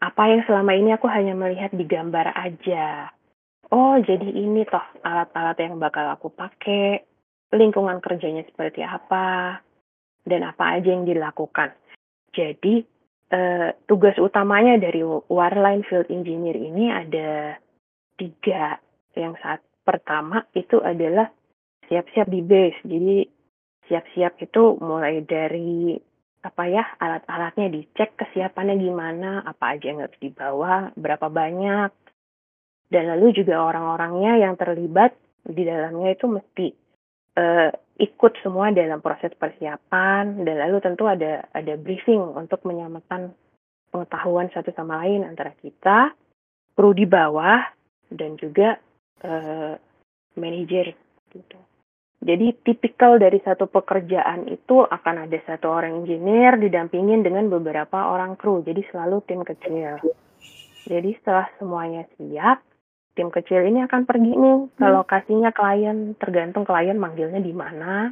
apa 0.00 0.22
yang 0.30 0.42
selama 0.46 0.72
ini 0.74 0.94
aku 0.94 1.06
hanya 1.10 1.34
melihat 1.36 1.74
di 1.74 1.84
gambar 1.84 2.32
aja. 2.34 3.10
Oh, 3.68 4.00
jadi 4.00 4.24
ini 4.24 4.64
toh 4.64 4.82
alat-alat 5.04 5.58
yang 5.60 5.76
bakal 5.76 6.08
aku 6.08 6.32
pakai, 6.32 7.04
lingkungan 7.52 8.00
kerjanya 8.00 8.46
seperti 8.48 8.80
apa, 8.80 9.60
dan 10.24 10.40
apa 10.46 10.78
aja 10.78 10.88
yang 10.88 11.04
dilakukan. 11.04 11.76
Jadi, 12.32 12.80
eh, 13.28 13.68
tugas 13.84 14.16
utamanya 14.16 14.80
dari 14.80 15.04
Wireline 15.04 15.84
Field 15.84 16.08
Engineer 16.08 16.56
ini 16.56 16.88
ada 16.88 17.60
tiga. 18.18 18.82
Yang 19.14 19.34
saat 19.40 19.60
pertama 19.86 20.44
itu 20.52 20.82
adalah 20.82 21.30
siap-siap 21.88 22.28
di 22.28 22.42
base. 22.44 22.78
Jadi 22.84 23.24
siap-siap 23.88 24.36
itu 24.44 24.76
mulai 24.82 25.24
dari 25.24 25.96
apa 26.38 26.70
ya 26.70 26.84
alat-alatnya 27.02 27.66
dicek 27.72 28.14
kesiapannya 28.14 28.78
gimana, 28.78 29.42
apa 29.42 29.74
aja 29.74 29.90
yang 29.90 30.06
harus 30.06 30.18
dibawa, 30.22 30.94
berapa 30.94 31.26
banyak, 31.26 31.90
dan 32.88 33.04
lalu 33.10 33.36
juga 33.36 33.58
orang-orangnya 33.58 34.38
yang 34.48 34.54
terlibat 34.54 35.12
di 35.44 35.64
dalamnya 35.64 36.14
itu 36.14 36.24
mesti 36.28 36.66
uh, 37.36 37.70
ikut 37.98 38.32
semua 38.40 38.70
dalam 38.72 39.02
proses 39.02 39.32
persiapan 39.34 40.46
dan 40.46 40.56
lalu 40.68 40.78
tentu 40.80 41.04
ada 41.10 41.44
ada 41.52 41.74
briefing 41.74 42.20
untuk 42.36 42.62
menyamakan 42.64 43.34
pengetahuan 43.90 44.48
satu 44.52 44.70
sama 44.72 45.02
lain 45.04 45.24
antara 45.24 45.52
kita 45.58 46.12
kru 46.78 46.94
di 46.94 47.04
bawah 47.04 47.58
dan 48.12 48.36
juga 48.40 48.78
uh, 49.24 49.74
manajer 50.36 50.94
gitu. 51.32 51.58
Jadi 52.18 52.50
tipikal 52.66 53.22
dari 53.22 53.38
satu 53.46 53.70
pekerjaan 53.70 54.50
itu 54.50 54.82
akan 54.82 55.30
ada 55.30 55.38
satu 55.46 55.70
orang 55.70 56.02
engineer 56.02 56.58
didampingin 56.58 57.22
dengan 57.22 57.46
beberapa 57.46 58.10
orang 58.10 58.34
kru. 58.34 58.58
Jadi 58.66 58.82
selalu 58.90 59.22
tim 59.30 59.46
kecil. 59.46 60.02
Jadi 60.90 61.14
setelah 61.20 61.46
semuanya 61.62 62.02
siap, 62.18 62.58
tim 63.14 63.30
kecil 63.30 63.62
ini 63.62 63.86
akan 63.86 64.02
pergi 64.02 64.34
nih 64.34 64.58
ke 64.74 64.86
hmm. 64.86 64.94
lokasinya 64.98 65.50
klien, 65.54 66.18
tergantung 66.18 66.66
klien 66.66 66.98
manggilnya 66.98 67.38
di 67.38 67.54
mana. 67.54 68.10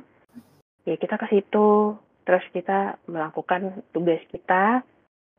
Ya 0.87 0.95
kita 0.95 1.19
ke 1.19 1.26
situ, 1.26 1.99
terus 2.23 2.47
kita 2.55 3.03
melakukan 3.11 3.83
tugas 3.91 4.23
kita, 4.31 4.87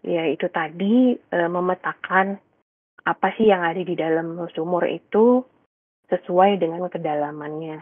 yaitu 0.04 0.52
tadi 0.52 1.16
e, 1.16 1.38
memetakan 1.48 2.36
apa 3.08 3.32
sih 3.40 3.48
yang 3.48 3.64
ada 3.64 3.80
di 3.80 3.96
dalam 3.96 4.36
sumur 4.52 4.84
itu 4.84 5.40
sesuai 6.12 6.60
dengan 6.60 6.84
kedalamannya. 6.92 7.80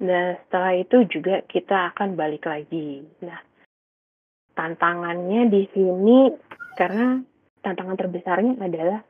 Nah, 0.00 0.26
setelah 0.44 0.72
itu 0.80 1.04
juga 1.12 1.44
kita 1.44 1.92
akan 1.92 2.16
balik 2.16 2.48
lagi. 2.48 3.04
Nah, 3.20 3.36
tantangannya 4.56 5.52
di 5.52 5.68
sini 5.76 6.32
karena 6.80 7.20
tantangan 7.60 8.00
terbesarnya 8.00 8.56
adalah 8.64 9.04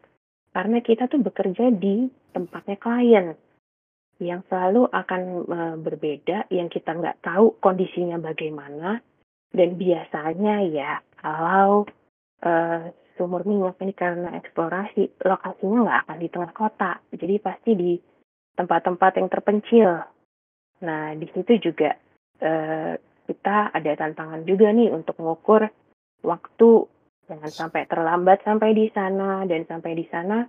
karena 0.51 0.83
kita 0.83 1.07
tuh 1.07 1.23
bekerja 1.23 1.71
di 1.71 2.11
tempatnya 2.35 2.75
klien 2.75 3.27
yang 4.19 4.43
selalu 4.51 4.91
akan 4.91 5.23
e, 5.47 5.59
berbeda, 5.81 6.51
yang 6.53 6.67
kita 6.69 6.93
nggak 6.93 7.23
tahu 7.25 7.57
kondisinya 7.63 8.21
bagaimana, 8.21 9.01
dan 9.55 9.79
biasanya 9.81 10.61
ya 10.69 11.01
kalau 11.23 11.89
e, 12.43 12.53
sumur 13.21 13.45
minyak 13.45 13.77
ini 13.85 13.93
karena 13.93 14.33
eksplorasi 14.41 15.21
lokasinya 15.29 15.85
nggak 15.85 16.01
akan 16.09 16.19
di 16.25 16.29
tengah 16.33 16.53
kota. 16.57 16.93
Jadi 17.13 17.35
pasti 17.37 17.71
di 17.77 17.93
tempat-tempat 18.57 19.21
yang 19.21 19.29
terpencil. 19.29 19.91
Nah 20.81 21.13
di 21.13 21.29
situ 21.29 21.61
juga 21.61 21.93
eh, 22.41 22.97
kita 23.29 23.77
ada 23.77 23.93
tantangan 23.93 24.49
juga 24.49 24.73
nih 24.73 24.89
untuk 24.89 25.21
mengukur 25.21 25.69
waktu. 26.25 26.71
Jangan 27.29 27.53
sampai 27.53 27.85
terlambat 27.85 28.41
sampai 28.41 28.73
di 28.73 28.89
sana. 28.89 29.45
Dan 29.45 29.69
sampai 29.69 29.93
di 29.93 30.09
sana 30.09 30.49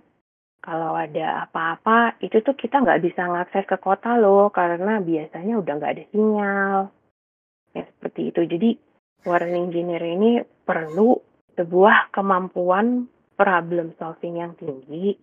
kalau 0.64 0.96
ada 0.96 1.44
apa-apa 1.44 2.16
itu 2.24 2.40
tuh 2.40 2.56
kita 2.56 2.80
nggak 2.80 3.04
bisa 3.04 3.28
ngakses 3.28 3.68
ke 3.68 3.76
kota 3.76 4.16
loh 4.16 4.48
karena 4.48 4.96
biasanya 5.04 5.60
udah 5.60 5.72
nggak 5.76 5.92
ada 5.92 6.04
sinyal. 6.08 6.76
Ya 7.76 7.84
seperti 7.84 8.32
itu. 8.32 8.40
Jadi 8.48 8.70
warning 9.28 9.68
engineer 9.68 10.02
ini 10.02 10.40
perlu 10.64 11.31
sebuah 11.56 12.12
kemampuan 12.14 13.08
problem 13.36 13.92
solving 13.98 14.40
yang 14.40 14.52
tinggi, 14.56 15.16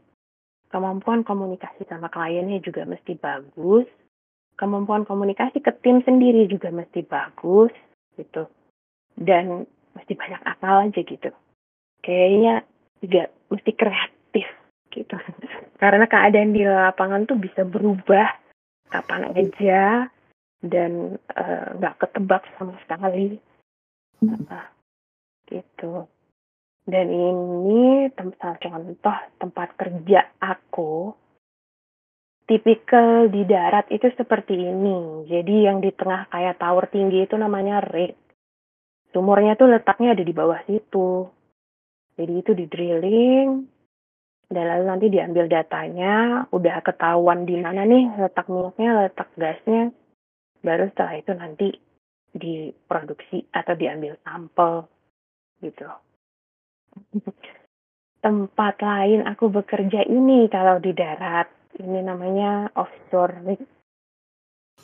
kemampuan 0.70 1.26
komunikasi 1.26 1.86
sama 1.90 2.12
kliennya 2.12 2.62
juga 2.62 2.86
mesti 2.86 3.18
bagus, 3.18 3.88
kemampuan 4.60 5.08
komunikasi 5.08 5.64
ke 5.64 5.72
tim 5.82 6.04
sendiri 6.06 6.46
juga 6.46 6.70
mesti 6.70 7.02
bagus 7.06 7.74
gitu. 8.20 8.46
Dan 9.16 9.66
mesti 9.98 10.14
banyak 10.16 10.42
akal 10.46 10.90
aja 10.90 11.02
gitu. 11.02 11.32
Kayaknya 12.06 12.64
juga 13.04 13.24
mesti 13.50 13.72
kreatif 13.76 14.48
gitu. 14.94 15.16
Karena 15.82 16.06
keadaan 16.06 16.52
di 16.54 16.64
lapangan 16.64 17.26
tuh 17.26 17.40
bisa 17.40 17.64
berubah 17.64 18.30
kapan 18.90 19.32
aja 19.32 20.10
dan 20.60 21.16
eh, 21.16 21.66
nggak 21.80 21.96
uh, 21.96 22.00
ketebak 22.04 22.44
sama 22.58 22.76
sekali. 22.84 23.40
Uh, 24.20 24.68
gitu 25.48 26.04
dan 26.90 27.08
ini 27.10 28.10
tempat 28.14 28.60
contoh 28.60 29.18
tempat 29.38 29.70
kerja 29.78 30.26
aku 30.42 31.14
tipikal 32.50 33.30
di 33.30 33.46
darat 33.46 33.86
itu 33.94 34.10
seperti 34.18 34.58
ini. 34.58 35.30
Jadi 35.30 35.70
yang 35.70 35.86
di 35.86 35.94
tengah 35.94 36.26
kayak 36.34 36.58
tower 36.58 36.90
tinggi 36.90 37.30
itu 37.30 37.38
namanya 37.38 37.86
rig 37.86 38.18
sumurnya 39.14 39.58
tuh 39.58 39.70
letaknya 39.70 40.18
ada 40.18 40.26
di 40.26 40.34
bawah 40.34 40.60
situ. 40.66 41.30
Jadi 42.18 42.34
itu 42.36 42.52
di 42.58 42.66
drilling 42.66 43.50
dan 44.50 44.66
lalu 44.66 44.84
nanti 44.90 45.06
diambil 45.14 45.46
datanya. 45.46 46.46
Udah 46.50 46.82
ketahuan 46.82 47.46
di 47.46 47.56
mana 47.62 47.86
nih 47.86 48.18
letak 48.18 48.50
minyaknya 48.50 48.90
letak 49.08 49.30
gasnya. 49.38 49.94
Baru 50.60 50.90
setelah 50.92 51.16
itu 51.16 51.32
nanti 51.38 51.68
diproduksi 52.34 53.48
atau 53.54 53.74
diambil 53.78 54.18
sampel 54.26 54.90
gitu. 55.64 55.88
Tempat 58.20 58.76
lain 58.84 59.24
aku 59.24 59.48
bekerja 59.48 60.04
ini 60.04 60.52
kalau 60.52 60.80
di 60.84 60.92
darat, 60.92 61.48
ini 61.80 62.04
namanya 62.04 62.68
offshore 62.76 63.40
rig. 63.48 63.62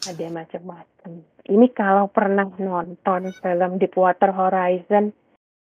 Ada 0.06 0.32
macam-macam. 0.32 1.12
Ini 1.46 1.68
kalau 1.76 2.08
pernah 2.08 2.48
nonton 2.48 3.32
film 3.44 3.72
Deepwater 3.76 4.32
Horizon, 4.32 5.12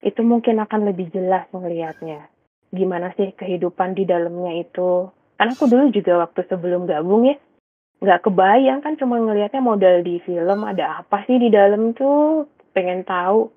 itu 0.02 0.20
mungkin 0.26 0.58
akan 0.64 0.90
lebih 0.90 1.12
jelas 1.14 1.46
melihatnya. 1.54 2.26
Gimana 2.74 3.14
sih 3.14 3.34
kehidupan 3.36 3.94
di 3.94 4.06
dalamnya 4.06 4.54
itu. 4.58 5.10
Karena 5.38 5.52
aku 5.54 5.66
dulu 5.70 5.94
juga 5.94 6.26
waktu 6.26 6.46
sebelum 6.46 6.90
gabung 6.90 7.26
ya, 7.26 7.36
nggak 8.00 8.22
kebayang 8.24 8.80
kan 8.80 8.96
cuma 8.96 9.20
ngelihatnya 9.20 9.60
modal 9.60 10.00
di 10.00 10.16
film 10.24 10.64
ada 10.64 11.04
apa 11.04 11.20
sih 11.28 11.36
di 11.36 11.52
dalam 11.52 11.92
tuh 11.92 12.48
pengen 12.72 13.04
tahu 13.04 13.52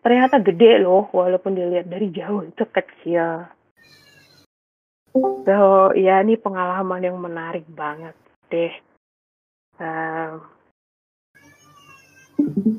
ternyata 0.00 0.40
gede 0.40 0.80
loh 0.80 1.08
walaupun 1.12 1.56
dilihat 1.56 1.88
dari 1.88 2.08
jauh 2.12 2.44
itu 2.44 2.64
kecil. 2.68 3.48
So 5.44 5.90
ya 5.98 6.22
ini 6.22 6.38
pengalaman 6.38 7.02
yang 7.02 7.18
menarik 7.18 7.66
banget 7.68 8.14
deh. 8.48 8.74
Um, 9.80 10.44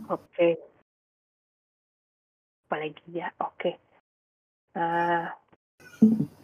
oke. 0.08 0.22
Okay. 0.32 0.54
apalagi 2.72 3.04
ya? 3.12 3.28
Oke. 3.44 3.52
Okay. 3.60 3.76
uh, 4.80 5.28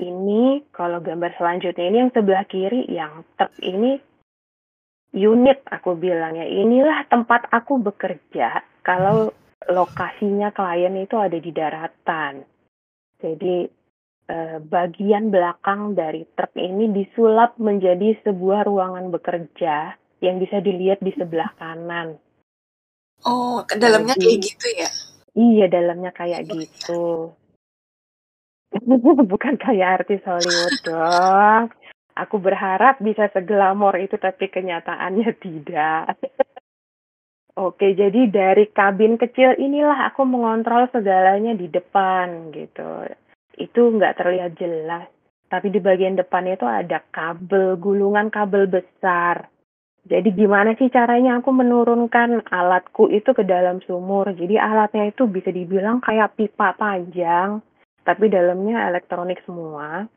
ini 0.03 0.59
kalau 0.75 0.99
gambar 0.99 1.31
selanjutnya 1.39 1.87
ini 1.87 1.97
yang 2.03 2.11
sebelah 2.11 2.45
kiri 2.45 2.83
yang 2.91 3.23
truk 3.39 3.55
ini 3.63 3.95
unit 5.15 5.63
aku 5.71 5.95
bilang 5.95 6.35
ya. 6.35 6.43
Inilah 6.43 7.07
tempat 7.07 7.47
aku 7.49 7.79
bekerja. 7.79 8.59
Kalau 8.83 9.31
lokasinya 9.65 10.53
klien 10.53 10.93
itu 11.01 11.15
ada 11.17 11.37
di 11.37 11.51
daratan 11.51 12.45
jadi 13.17 13.65
eh, 14.29 14.57
bagian 14.61 15.33
belakang 15.33 15.97
dari 15.97 16.29
truk 16.37 16.53
ini 16.53 16.93
disulap 16.93 17.57
menjadi 17.57 18.21
sebuah 18.21 18.69
ruangan 18.69 19.09
bekerja 19.09 19.97
yang 20.21 20.37
bisa 20.37 20.61
dilihat 20.61 21.01
di 21.01 21.11
sebelah 21.17 21.49
kanan 21.57 22.21
oh 23.25 23.65
ke 23.65 23.81
dalamnya 23.81 24.13
jadi, 24.13 24.25
kayak 24.29 24.39
gitu 24.45 24.67
ya 24.77 24.89
iya 25.33 25.65
dalamnya 25.65 26.11
kayak 26.13 26.45
gitu 26.45 27.33
Bukan 29.31 29.55
kayak 29.57 30.03
artis 30.03 30.21
Hollywood 30.27 30.75
dong. 30.83 31.71
Aku 32.17 32.41
berharap 32.41 32.97
bisa 32.97 33.29
seglamor 33.29 33.93
itu 34.01 34.17
tapi 34.17 34.49
kenyataannya 34.49 35.29
tidak. 35.37 36.17
Oke, 37.57 37.97
jadi 37.97 38.29
dari 38.29 38.69
kabin 38.69 39.17
kecil 39.17 39.57
inilah 39.57 40.13
aku 40.13 40.21
mengontrol 40.29 40.85
segalanya 40.93 41.57
di 41.57 41.65
depan 41.65 42.53
gitu. 42.53 43.09
Itu 43.57 43.97
nggak 43.97 44.21
terlihat 44.21 44.53
jelas. 44.61 45.09
Tapi 45.49 45.73
di 45.73 45.81
bagian 45.81 46.13
depan 46.13 46.45
itu 46.45 46.69
ada 46.69 47.01
kabel, 47.09 47.81
gulungan 47.81 48.29
kabel 48.29 48.69
besar. 48.69 49.49
Jadi 50.05 50.37
gimana 50.37 50.77
sih 50.77 50.93
caranya 50.93 51.41
aku 51.41 51.49
menurunkan 51.49 52.45
alatku 52.45 53.09
itu 53.09 53.33
ke 53.33 53.41
dalam 53.41 53.81
sumur. 53.83 54.29
Jadi 54.37 54.55
alatnya 54.55 55.09
itu 55.09 55.25
bisa 55.25 55.49
dibilang 55.49 55.97
kayak 55.99 56.37
pipa 56.37 56.77
panjang 56.77 57.65
tapi 58.07 58.31
dalamnya 58.31 58.87
elektronik 58.87 59.43
semua 59.43 60.07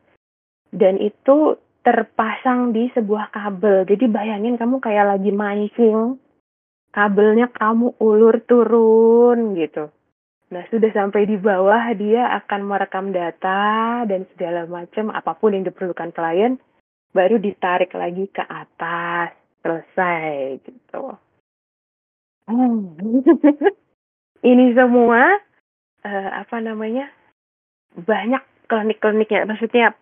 dan 0.71 0.95
itu 0.95 1.59
terpasang 1.83 2.71
di 2.71 2.87
sebuah 2.95 3.35
kabel 3.35 3.83
jadi 3.83 4.07
bayangin 4.07 4.55
kamu 4.55 4.79
kayak 4.79 5.11
lagi 5.11 5.35
mancing 5.35 6.15
kabelnya 6.91 7.47
kamu 7.51 7.95
ulur 7.99 8.43
turun 8.45 9.55
gitu. 9.55 9.89
Nah 10.51 10.67
sudah 10.67 10.91
sampai 10.91 11.23
di 11.23 11.39
bawah 11.39 11.95
dia 11.95 12.27
akan 12.43 12.67
merekam 12.67 13.15
data 13.15 14.03
dan 14.03 14.27
segala 14.35 14.67
macam 14.67 15.07
apa 15.15 15.31
pun 15.39 15.55
yang 15.55 15.63
diperlukan 15.63 16.11
klien 16.11 16.59
baru 17.15 17.39
ditarik 17.39 17.95
lagi 17.95 18.27
ke 18.27 18.43
atas. 18.43 19.39
Selesai 19.61 20.57
gitu. 20.65 21.13
Ini 24.49 24.65
semua 24.73 25.37
uh, 26.01 26.29
apa 26.33 26.57
namanya 26.57 27.13
banyak 27.93 28.41
klinik-kliniknya. 28.65 29.45
Maksudnya 29.45 29.93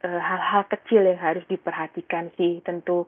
eh, 0.00 0.20
hal-hal 0.24 0.64
kecil 0.72 1.04
yang 1.04 1.20
harus 1.20 1.44
diperhatikan 1.52 2.32
sih 2.40 2.64
tentu 2.64 3.04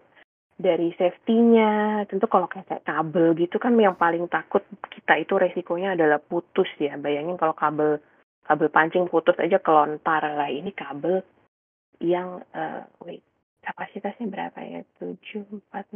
dari 0.56 0.92
safety-nya. 0.96 2.04
Tentu 2.08 2.26
kalau 2.26 2.48
kayak 2.48 2.82
kabel 2.82 3.36
gitu 3.36 3.60
kan 3.60 3.76
yang 3.76 3.94
paling 3.94 4.26
takut 4.32 4.64
kita 4.88 5.20
itu 5.20 5.36
resikonya 5.36 5.94
adalah 5.94 6.18
putus 6.18 6.68
ya. 6.80 6.96
Bayangin 6.96 7.36
kalau 7.36 7.52
kabel 7.52 8.00
kabel 8.48 8.68
pancing 8.72 9.06
putus 9.06 9.36
aja 9.36 9.60
kelontar 9.60 10.22
lah 10.22 10.48
ini 10.48 10.72
kabel 10.72 11.20
yang 12.00 12.40
uh, 12.56 12.82
wait 13.04 13.22
kapasitasnya 13.60 14.26
berapa 14.26 14.58
ya? 14.64 14.80
Tujuh 14.98 15.44
empat 15.52 15.92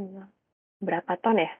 berapa 0.80 1.12
ton 1.18 1.40
ya? 1.40 1.52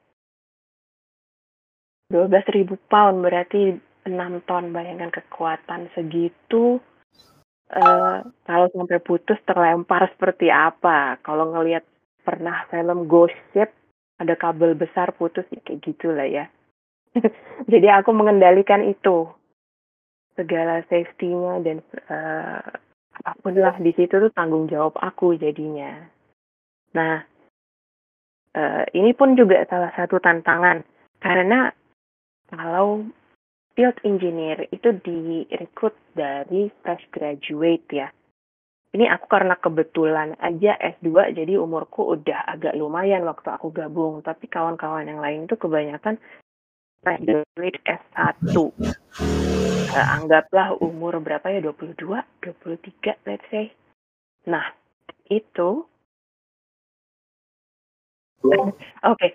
Dua 2.11 2.27
belas 2.27 2.47
ribu 2.51 2.75
pound 2.91 3.23
berarti 3.23 3.91
6 4.05 4.49
ton. 4.49 4.73
Bayangkan 4.75 5.13
kekuatan 5.13 5.93
segitu 5.95 6.81
uh, 7.71 8.19
kalau 8.45 8.67
sampai 8.75 8.99
putus 8.99 9.39
terlempar 9.47 10.11
seperti 10.11 10.51
apa? 10.51 11.21
Kalau 11.23 11.55
ngelihat 11.55 11.87
pernah 12.23 12.67
film 12.69 13.09
Ghost 13.11 13.37
Ship 13.53 13.71
ada 14.21 14.37
kabel 14.37 14.77
besar 14.77 15.17
putus 15.17 15.49
ya 15.49 15.61
kayak 15.65 15.81
gitulah 15.81 16.29
ya. 16.29 16.45
Jadi 17.73 17.89
aku 17.89 18.13
mengendalikan 18.13 18.85
itu. 18.85 19.27
Segala 20.37 20.81
safety-nya 20.89 21.61
dan 21.67 21.77
uh, 22.09 22.65
apa 23.21 23.37
pun 23.45 23.53
lah 23.59 23.77
di 23.77 23.93
situ 23.93 24.17
tuh 24.17 24.33
tanggung 24.33 24.71
jawab 24.71 24.97
aku 25.01 25.37
jadinya. 25.37 26.09
Nah 26.97 27.21
uh, 28.57 28.85
ini 28.97 29.13
pun 29.13 29.37
juga 29.37 29.65
salah 29.69 29.93
satu 29.97 30.21
tantangan. 30.23 30.85
Karena 31.21 31.69
kalau 32.49 33.05
field 33.77 33.97
engineer 34.05 34.65
itu 34.73 34.97
direkrut 35.05 35.97
dari 36.17 36.73
fresh 36.81 37.05
graduate 37.13 37.89
ya. 37.93 38.09
Ini 38.91 39.07
aku 39.07 39.31
karena 39.31 39.55
kebetulan 39.55 40.35
aja 40.43 40.75
S2 40.75 41.31
jadi 41.31 41.55
umurku 41.63 42.19
udah 42.19 42.43
agak 42.51 42.75
lumayan 42.75 43.23
waktu 43.23 43.49
aku 43.55 43.71
gabung. 43.71 44.19
Tapi 44.27 44.51
kawan-kawan 44.51 45.07
yang 45.07 45.23
lain 45.23 45.47
tuh 45.47 45.59
kebanyakan 45.59 46.19
graduate 47.07 47.79
S1. 47.87 48.51
Uh, 48.51 48.71
eh, 49.95 50.07
anggaplah 50.19 50.75
umur 50.83 51.23
berapa 51.23 51.47
ya 51.55 51.63
22, 51.63 52.03
23 52.43 53.27
let's 53.31 53.47
say. 53.51 53.71
Nah, 54.51 54.75
itu 55.31 55.87
Oke, 58.41 58.73
okay 59.05 59.33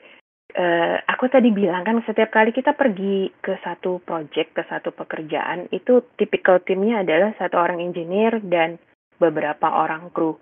uh, 0.55 0.97
aku 1.05 1.27
tadi 1.27 1.51
bilang 1.51 1.83
kan 1.83 1.99
setiap 2.07 2.31
kali 2.31 2.55
kita 2.55 2.73
pergi 2.73 3.29
ke 3.43 3.59
satu 3.61 3.99
project, 4.01 4.55
ke 4.55 4.63
satu 4.65 4.95
pekerjaan, 4.95 5.67
itu 5.69 6.01
tipikal 6.15 6.63
timnya 6.63 7.03
adalah 7.03 7.35
satu 7.35 7.59
orang 7.59 7.83
engineer 7.83 8.39
dan 8.47 8.79
beberapa 9.17 9.67
orang 9.69 10.11
kru. 10.11 10.37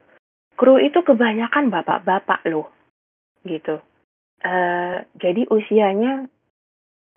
Kru 0.53 0.77
itu 0.77 1.01
kebanyakan 1.01 1.73
bapak-bapak 1.73 2.45
loh, 2.49 2.69
gitu. 3.45 3.81
Uh, 4.43 5.01
jadi 5.17 5.47
usianya 5.47 6.27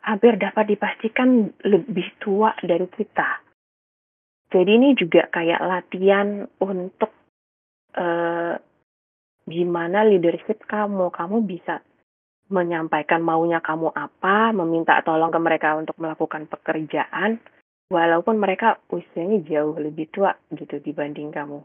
hampir 0.06 0.38
dapat 0.38 0.70
dipastikan 0.70 1.50
lebih 1.66 2.06
tua 2.22 2.54
dari 2.62 2.86
kita. 2.86 3.42
Jadi 4.54 4.70
ini 4.70 4.94
juga 4.94 5.26
kayak 5.26 5.58
latihan 5.58 6.46
untuk 6.62 7.10
uh, 7.98 8.54
gimana 9.42 10.06
leadership 10.06 10.62
kamu. 10.70 11.10
Kamu 11.10 11.42
bisa 11.42 11.82
menyampaikan 12.46 13.26
maunya 13.26 13.58
kamu 13.58 13.90
apa, 13.90 14.54
meminta 14.54 15.02
tolong 15.02 15.34
ke 15.34 15.40
mereka 15.42 15.74
untuk 15.74 15.98
melakukan 15.98 16.46
pekerjaan, 16.46 17.42
walaupun 17.90 18.38
mereka 18.38 18.82
usianya 18.90 19.42
jauh 19.46 19.76
lebih 19.78 20.10
tua 20.10 20.34
gitu 20.54 20.82
dibanding 20.82 21.30
kamu. 21.30 21.62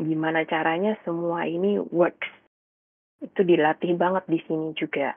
Gimana 0.00 0.42
caranya 0.44 0.98
semua 1.06 1.46
ini 1.46 1.78
works. 1.78 2.28
Itu 3.22 3.46
dilatih 3.46 3.94
banget 3.96 4.24
di 4.26 4.38
sini 4.44 4.74
juga. 4.76 5.14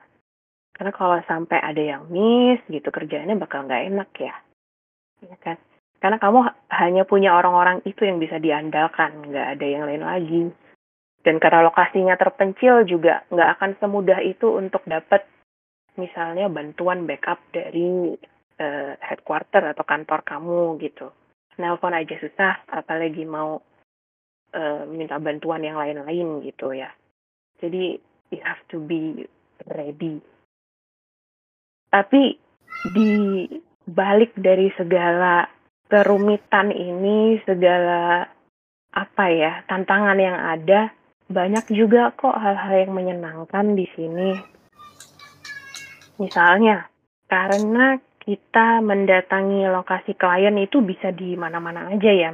Karena 0.72 0.94
kalau 0.94 1.18
sampai 1.26 1.58
ada 1.58 1.82
yang 1.82 2.06
miss 2.08 2.62
gitu 2.70 2.88
kerjaannya 2.88 3.34
bakal 3.36 3.66
nggak 3.66 3.84
enak 3.90 4.10
ya. 4.16 4.34
Ya 5.26 5.36
kan? 5.42 5.58
Karena 5.98 6.22
kamu 6.22 6.46
hanya 6.70 7.02
punya 7.02 7.34
orang-orang 7.34 7.82
itu 7.82 8.06
yang 8.06 8.22
bisa 8.22 8.38
diandalkan, 8.38 9.34
nggak 9.34 9.58
ada 9.58 9.66
yang 9.66 9.84
lain 9.90 10.04
lagi. 10.06 10.42
Dan 11.26 11.42
karena 11.42 11.66
lokasinya 11.66 12.14
terpencil 12.14 12.86
juga 12.86 13.26
nggak 13.34 13.58
akan 13.58 13.70
semudah 13.82 14.22
itu 14.22 14.54
untuk 14.54 14.86
dapat 14.86 15.26
misalnya 15.98 16.46
bantuan 16.46 17.10
backup 17.10 17.42
dari 17.50 18.14
uh, 18.58 18.92
headquarter 19.00 19.62
atau 19.72 19.84
kantor 19.86 20.20
kamu 20.26 20.78
gitu. 20.82 21.10
Nelpon 21.58 21.94
aja 21.94 22.14
susah, 22.22 22.62
apalagi 22.70 23.26
mau 23.26 23.58
uh, 24.54 24.82
minta 24.86 25.18
bantuan 25.18 25.62
yang 25.64 25.78
lain-lain 25.78 26.46
gitu 26.46 26.70
ya. 26.70 26.90
Jadi 27.58 27.98
you 28.30 28.40
have 28.42 28.62
to 28.70 28.78
be 28.78 29.26
ready. 29.66 30.22
Tapi 31.88 32.38
di 32.94 33.10
balik 33.88 34.36
dari 34.38 34.70
segala 34.76 35.48
kerumitan 35.88 36.70
ini, 36.70 37.40
segala 37.42 38.28
apa 38.92 39.24
ya 39.32 39.64
tantangan 39.66 40.18
yang 40.20 40.38
ada, 40.38 40.92
banyak 41.28 41.64
juga 41.72 42.12
kok 42.14 42.36
hal-hal 42.36 42.86
yang 42.86 42.92
menyenangkan 42.94 43.74
di 43.74 43.88
sini. 43.96 44.30
Misalnya, 46.18 46.90
karena 47.30 48.00
kita 48.28 48.84
mendatangi 48.84 49.64
lokasi 49.72 50.12
klien 50.12 50.52
itu 50.60 50.84
bisa 50.84 51.08
di 51.16 51.32
mana-mana 51.32 51.88
aja 51.88 52.12
ya. 52.12 52.30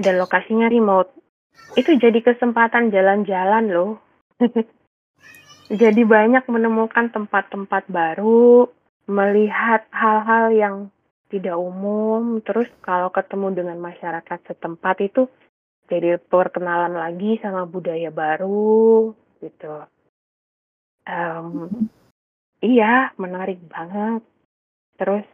Dan 0.00 0.16
lokasinya 0.16 0.64
remote. 0.72 1.12
Itu 1.76 1.92
jadi 2.00 2.24
kesempatan 2.24 2.88
jalan-jalan 2.88 3.68
loh. 3.68 4.00
jadi 5.68 6.02
banyak 6.08 6.48
menemukan 6.48 7.12
tempat-tempat 7.12 7.92
baru, 7.92 8.72
melihat 9.12 9.84
hal-hal 9.92 10.56
yang 10.56 10.76
tidak 11.28 11.60
umum, 11.60 12.40
terus 12.40 12.72
kalau 12.80 13.12
ketemu 13.12 13.60
dengan 13.60 13.76
masyarakat 13.76 14.40
setempat 14.48 15.04
itu 15.04 15.28
jadi 15.92 16.16
perkenalan 16.16 16.96
lagi 16.96 17.36
sama 17.44 17.68
budaya 17.68 18.08
baru 18.08 19.12
gitu. 19.44 19.84
Um, 21.04 21.68
iya, 22.64 23.12
menarik 23.20 23.60
banget. 23.68 24.24
Terus 25.00 25.24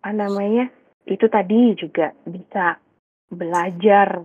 apa 0.00 0.10
namanya? 0.16 0.72
Itu 1.04 1.28
tadi 1.28 1.76
juga 1.76 2.16
bisa 2.24 2.80
belajar 3.28 4.24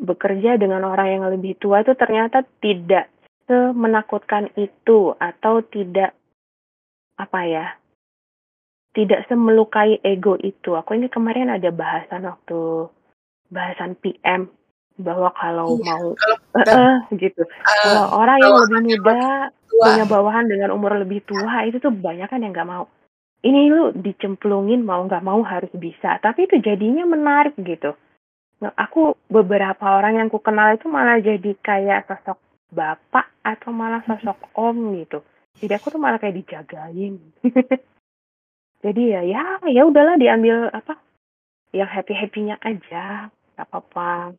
bekerja 0.00 0.56
dengan 0.56 0.88
orang 0.88 1.20
yang 1.20 1.24
lebih 1.28 1.60
tua 1.60 1.84
itu 1.84 1.92
ternyata 1.92 2.40
tidak 2.64 3.12
semenakutkan 3.44 4.48
itu 4.56 5.12
atau 5.20 5.60
tidak 5.68 6.16
apa 7.20 7.40
ya 7.44 7.66
tidak 8.96 9.28
semelukai 9.28 10.00
ego 10.00 10.40
itu. 10.40 10.72
Aku 10.74 10.96
ini 10.96 11.12
kemarin 11.12 11.52
ada 11.52 11.68
bahasan 11.68 12.24
waktu 12.24 12.88
bahasan 13.50 13.98
PM 14.00 14.48
bahwa 15.00 15.32
kalau 15.34 15.80
iya, 15.80 15.84
mau 15.90 16.06
kalau, 16.14 16.36
uh, 16.54 16.76
uh, 16.76 16.96
gitu 17.16 17.42
uh, 17.42 17.82
kalau 17.88 18.06
orang 18.20 18.36
yang 18.38 18.54
lebih 18.68 19.00
muda 19.00 19.48
punya 19.66 20.04
bawahan 20.04 20.46
dengan 20.46 20.70
umur 20.76 20.92
lebih 21.00 21.24
tua 21.24 21.64
itu 21.64 21.80
tuh 21.80 21.88
banyak 21.88 22.28
kan 22.28 22.44
yang 22.44 22.52
nggak 22.52 22.68
mau 22.68 22.84
ini 23.40 23.72
lu 23.72 23.96
dicemplungin 23.96 24.84
mau 24.84 25.00
nggak 25.08 25.24
mau 25.24 25.40
harus 25.40 25.72
bisa. 25.72 26.20
Tapi 26.20 26.44
itu 26.44 26.60
jadinya 26.60 27.08
menarik 27.08 27.56
gitu. 27.56 27.96
Nah, 28.60 28.72
aku 28.76 29.16
beberapa 29.32 29.96
orang 29.96 30.20
yang 30.20 30.28
ku 30.28 30.44
kenal 30.44 30.76
itu 30.76 30.84
malah 30.92 31.16
jadi 31.16 31.56
kayak 31.64 32.04
sosok 32.04 32.36
bapak 32.68 33.32
atau 33.40 33.72
malah 33.72 34.04
sosok 34.04 34.36
om 34.52 34.92
gitu. 35.00 35.24
Jadi 35.64 35.72
aku 35.72 35.88
tuh 35.88 36.00
malah 36.00 36.20
kayak 36.20 36.44
dijagain. 36.44 37.16
Jadi 38.84 39.12
ya 39.12 39.20
ya 39.20 39.60
ya 39.68 39.84
udahlah 39.84 40.16
diambil 40.16 40.72
apa 40.72 40.96
yang 41.72 41.88
happy 41.88 42.16
happynya 42.16 42.56
aja. 42.64 43.28
Gak 43.56 43.68
apa-apa. 43.68 44.32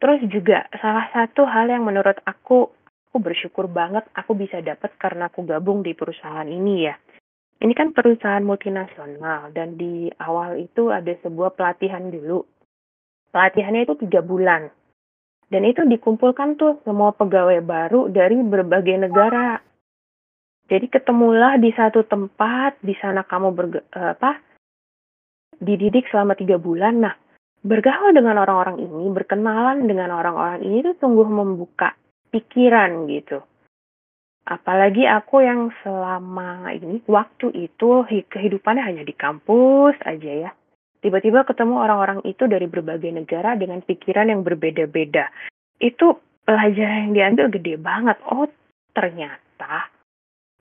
Terus 0.00 0.22
juga 0.30 0.70
salah 0.78 1.10
satu 1.12 1.44
hal 1.44 1.68
yang 1.68 1.82
menurut 1.82 2.16
aku, 2.24 2.70
aku 3.10 3.18
bersyukur 3.18 3.66
banget 3.66 4.06
aku 4.14 4.38
bisa 4.38 4.62
dapat 4.62 4.94
karena 4.96 5.28
aku 5.28 5.42
gabung 5.42 5.82
di 5.82 5.92
perusahaan 5.98 6.46
ini 6.46 6.88
ya. 6.88 6.94
Ini 7.60 7.76
kan 7.76 7.92
perusahaan 7.92 8.40
multinasional 8.40 9.52
dan 9.52 9.76
di 9.76 10.08
awal 10.16 10.56
itu 10.64 10.88
ada 10.88 11.12
sebuah 11.20 11.52
pelatihan 11.52 12.08
dulu. 12.08 12.40
Pelatihannya 13.36 13.84
itu 13.84 13.94
tiga 14.00 14.24
bulan. 14.24 14.72
Dan 15.50 15.68
itu 15.68 15.84
dikumpulkan 15.84 16.56
tuh 16.56 16.80
semua 16.88 17.12
pegawai 17.12 17.60
baru 17.60 18.08
dari 18.08 18.40
berbagai 18.40 18.96
negara. 19.04 19.60
Jadi 20.70 20.86
ketemulah 20.86 21.58
di 21.58 21.74
satu 21.74 22.06
tempat, 22.06 22.78
di 22.80 22.94
sana 22.96 23.26
kamu 23.26 23.48
berge, 23.52 23.82
apa, 23.90 24.38
dididik 25.58 26.06
selama 26.08 26.38
tiga 26.38 26.56
bulan. 26.56 27.02
Nah, 27.02 27.14
bergaul 27.66 28.14
dengan 28.14 28.40
orang-orang 28.40 28.78
ini, 28.78 29.10
berkenalan 29.10 29.84
dengan 29.84 30.14
orang-orang 30.14 30.62
ini 30.64 30.86
itu 30.86 30.94
sungguh 30.96 31.26
membuka 31.26 31.92
pikiran 32.30 33.10
gitu. 33.10 33.42
Apalagi 34.50 35.06
aku 35.06 35.46
yang 35.46 35.70
selama 35.86 36.74
ini 36.74 36.98
waktu 37.06 37.54
itu 37.54 38.02
kehidupannya 38.06 38.82
hanya 38.82 39.02
di 39.06 39.14
kampus 39.14 39.94
aja 40.02 40.50
ya. 40.50 40.50
Tiba-tiba 41.00 41.46
ketemu 41.46 41.80
orang-orang 41.80 42.20
itu 42.26 42.44
dari 42.50 42.66
berbagai 42.66 43.14
negara 43.14 43.54
dengan 43.54 43.80
pikiran 43.80 44.28
yang 44.28 44.42
berbeda-beda. 44.42 45.30
Itu 45.78 46.18
pelajaran 46.44 47.08
yang 47.08 47.14
diambil 47.14 47.46
gede 47.54 47.78
banget. 47.78 48.18
Oh, 48.26 48.50
ternyata 48.92 49.88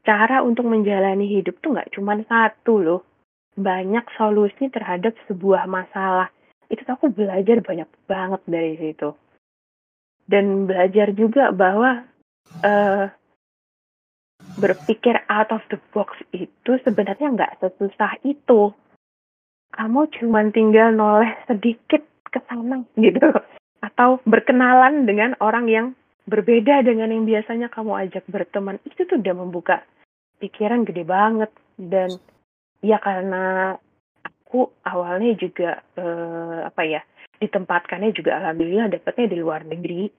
cara 0.06 0.45
untuk 0.45 0.69
menjalani 0.69 1.25
hidup 1.25 1.58
tuh 1.60 1.73
nggak 1.73 1.91
cuma 1.97 2.15
satu 2.30 2.73
loh. 2.78 3.02
Banyak 3.58 4.06
solusi 4.15 4.71
terhadap 4.71 5.17
sebuah 5.28 5.65
masalah 5.67 6.32
itu 6.69 6.86
aku 6.86 7.10
belajar 7.10 7.65
banyak 7.65 7.89
banget 8.06 8.41
dari 8.45 8.78
situ 8.78 9.10
dan 10.30 10.69
belajar 10.69 11.10
juga 11.17 11.49
bahwa 11.49 12.06
uh, 12.62 13.10
berpikir 14.60 15.15
out 15.32 15.50
of 15.56 15.63
the 15.72 15.80
box 15.95 16.19
itu 16.36 16.78
sebenarnya 16.84 17.32
nggak 17.34 17.56
sesusah 17.63 18.19
itu. 18.28 18.76
Kamu 19.74 20.12
cuma 20.19 20.43
tinggal 20.52 20.91
noleh 20.91 21.32
sedikit 21.48 22.04
ke 22.28 22.39
sana 22.45 22.84
gitu. 23.00 23.32
Atau 23.80 24.19
berkenalan 24.28 25.08
dengan 25.08 25.39
orang 25.39 25.65
yang 25.72 25.88
berbeda 26.28 26.84
dengan 26.84 27.10
yang 27.10 27.24
biasanya 27.24 27.72
kamu 27.72 27.95
ajak 28.08 28.28
berteman. 28.28 28.78
Itu 28.84 29.08
tuh 29.08 29.24
udah 29.24 29.36
membuka 29.39 29.82
pikiran 30.43 30.84
gede 30.84 31.08
banget. 31.08 31.52
Dan 31.80 32.12
ya 32.84 33.00
karena 33.00 33.74
aku 34.28 34.67
awalnya 34.84 35.32
juga 35.39 35.80
uh, 35.95 36.67
apa 36.67 36.84
ya 36.84 37.02
ditempatkannya 37.39 38.12
juga 38.12 38.36
alhamdulillah 38.43 38.91
dapatnya 38.91 39.26
di 39.32 39.38
luar 39.39 39.63
negeri. 39.63 40.12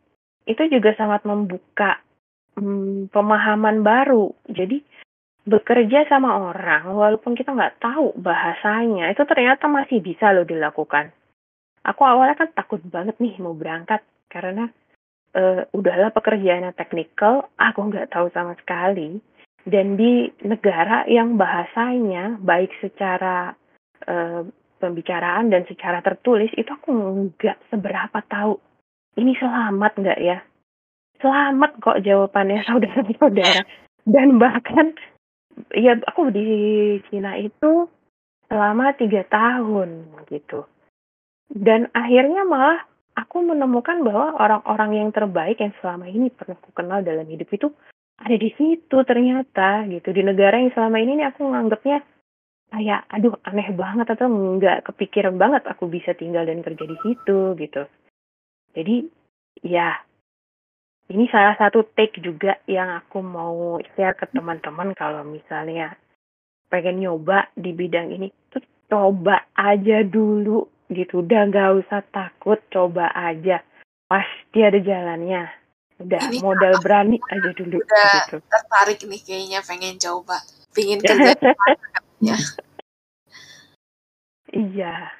Itu 0.48 0.66
juga 0.72 0.96
sangat 0.96 1.28
membuka 1.28 2.00
um, 2.60 3.08
pemahaman 3.08 3.80
baru. 3.80 4.30
Jadi 4.52 4.84
bekerja 5.48 6.04
sama 6.06 6.52
orang 6.52 6.92
walaupun 6.92 7.32
kita 7.32 7.56
nggak 7.56 7.80
tahu 7.80 8.12
bahasanya 8.20 9.08
itu 9.10 9.24
ternyata 9.24 9.66
masih 9.66 10.04
bisa 10.04 10.30
loh 10.36 10.44
dilakukan. 10.44 11.10
Aku 11.80 12.04
awalnya 12.04 12.36
kan 12.36 12.52
takut 12.52 12.84
banget 12.84 13.16
nih 13.16 13.40
mau 13.40 13.56
berangkat 13.56 14.04
karena 14.28 14.68
uh, 15.32 15.64
udahlah 15.72 16.12
pekerjaannya 16.12 16.76
teknikal 16.76 17.48
aku 17.56 17.80
nggak 17.88 18.12
tahu 18.12 18.28
sama 18.36 18.52
sekali. 18.60 19.18
Dan 19.60 19.96
di 20.00 20.24
negara 20.40 21.04
yang 21.04 21.36
bahasanya 21.36 22.40
baik 22.40 22.72
secara 22.80 23.52
uh, 24.08 24.40
pembicaraan 24.80 25.52
dan 25.52 25.68
secara 25.68 26.00
tertulis 26.00 26.48
itu 26.56 26.68
aku 26.68 26.92
nggak 27.36 27.68
seberapa 27.68 28.24
tahu. 28.28 28.56
Ini 29.20 29.36
selamat 29.36 29.92
nggak 30.00 30.20
ya 30.20 30.40
selamat 31.20 31.70
kok 31.80 32.00
jawabannya 32.02 32.64
saudara-saudara. 32.68 33.62
Dan 34.04 34.40
bahkan 34.40 34.96
ya 35.76 35.96
aku 36.08 36.32
di 36.32 36.48
Cina 37.08 37.36
itu 37.36 37.86
selama 38.50 38.96
tiga 38.96 39.22
tahun 39.28 40.10
gitu. 40.32 40.66
Dan 41.50 41.86
akhirnya 41.94 42.42
malah 42.42 42.82
aku 43.14 43.44
menemukan 43.44 44.02
bahwa 44.02 44.38
orang-orang 44.40 45.04
yang 45.04 45.08
terbaik 45.12 45.60
yang 45.60 45.74
selama 45.78 46.08
ini 46.08 46.32
pernah 46.32 46.56
aku 46.58 46.70
kenal 46.72 47.04
dalam 47.04 47.26
hidup 47.28 47.50
itu 47.52 47.68
ada 48.20 48.36
di 48.36 48.50
situ 48.56 48.96
ternyata 49.06 49.84
gitu. 49.86 50.10
Di 50.10 50.22
negara 50.24 50.58
yang 50.58 50.72
selama 50.74 50.98
ini 50.98 51.22
aku 51.24 51.46
nganggapnya 51.46 52.02
kayak 52.70 53.02
aduh 53.10 53.34
aneh 53.42 53.74
banget 53.74 54.06
atau 54.14 54.30
nggak 54.30 54.86
kepikiran 54.86 55.34
banget 55.34 55.66
aku 55.66 55.90
bisa 55.90 56.14
tinggal 56.14 56.46
dan 56.46 56.62
kerja 56.62 56.84
di 56.86 56.96
situ 57.02 57.58
gitu. 57.58 57.82
Jadi 58.70 59.10
ya 59.66 59.98
ini 61.10 61.26
salah 61.26 61.58
satu 61.58 61.82
take 61.98 62.22
juga 62.22 62.54
yang 62.70 63.02
aku 63.02 63.18
mau 63.18 63.82
share 63.98 64.14
ke 64.14 64.30
teman-teman 64.30 64.94
kalau 64.94 65.26
misalnya 65.26 65.98
pengen 66.70 67.02
nyoba 67.02 67.50
di 67.58 67.74
bidang 67.74 68.14
ini 68.14 68.30
tuh 68.46 68.62
coba 68.86 69.42
aja 69.58 70.06
dulu 70.06 70.70
gitu. 70.86 71.26
Udah 71.26 71.50
nggak 71.50 71.82
usah 71.82 72.06
takut 72.14 72.62
coba 72.70 73.10
aja. 73.10 73.58
Pasti 74.06 74.62
ada 74.62 74.78
jalannya. 74.78 75.50
Udah 75.98 76.30
Ini 76.30 76.38
modal 76.40 76.78
berani 76.80 77.18
aja 77.28 77.50
dulu 77.58 77.76
udah 77.76 78.14
gitu. 78.24 78.36
tertarik 78.48 79.02
nih 79.04 79.20
kayaknya 79.20 79.60
pengen 79.66 79.98
coba. 79.98 80.38
Pingin 80.70 81.02
kerja 81.02 81.34
iya. 84.54 85.10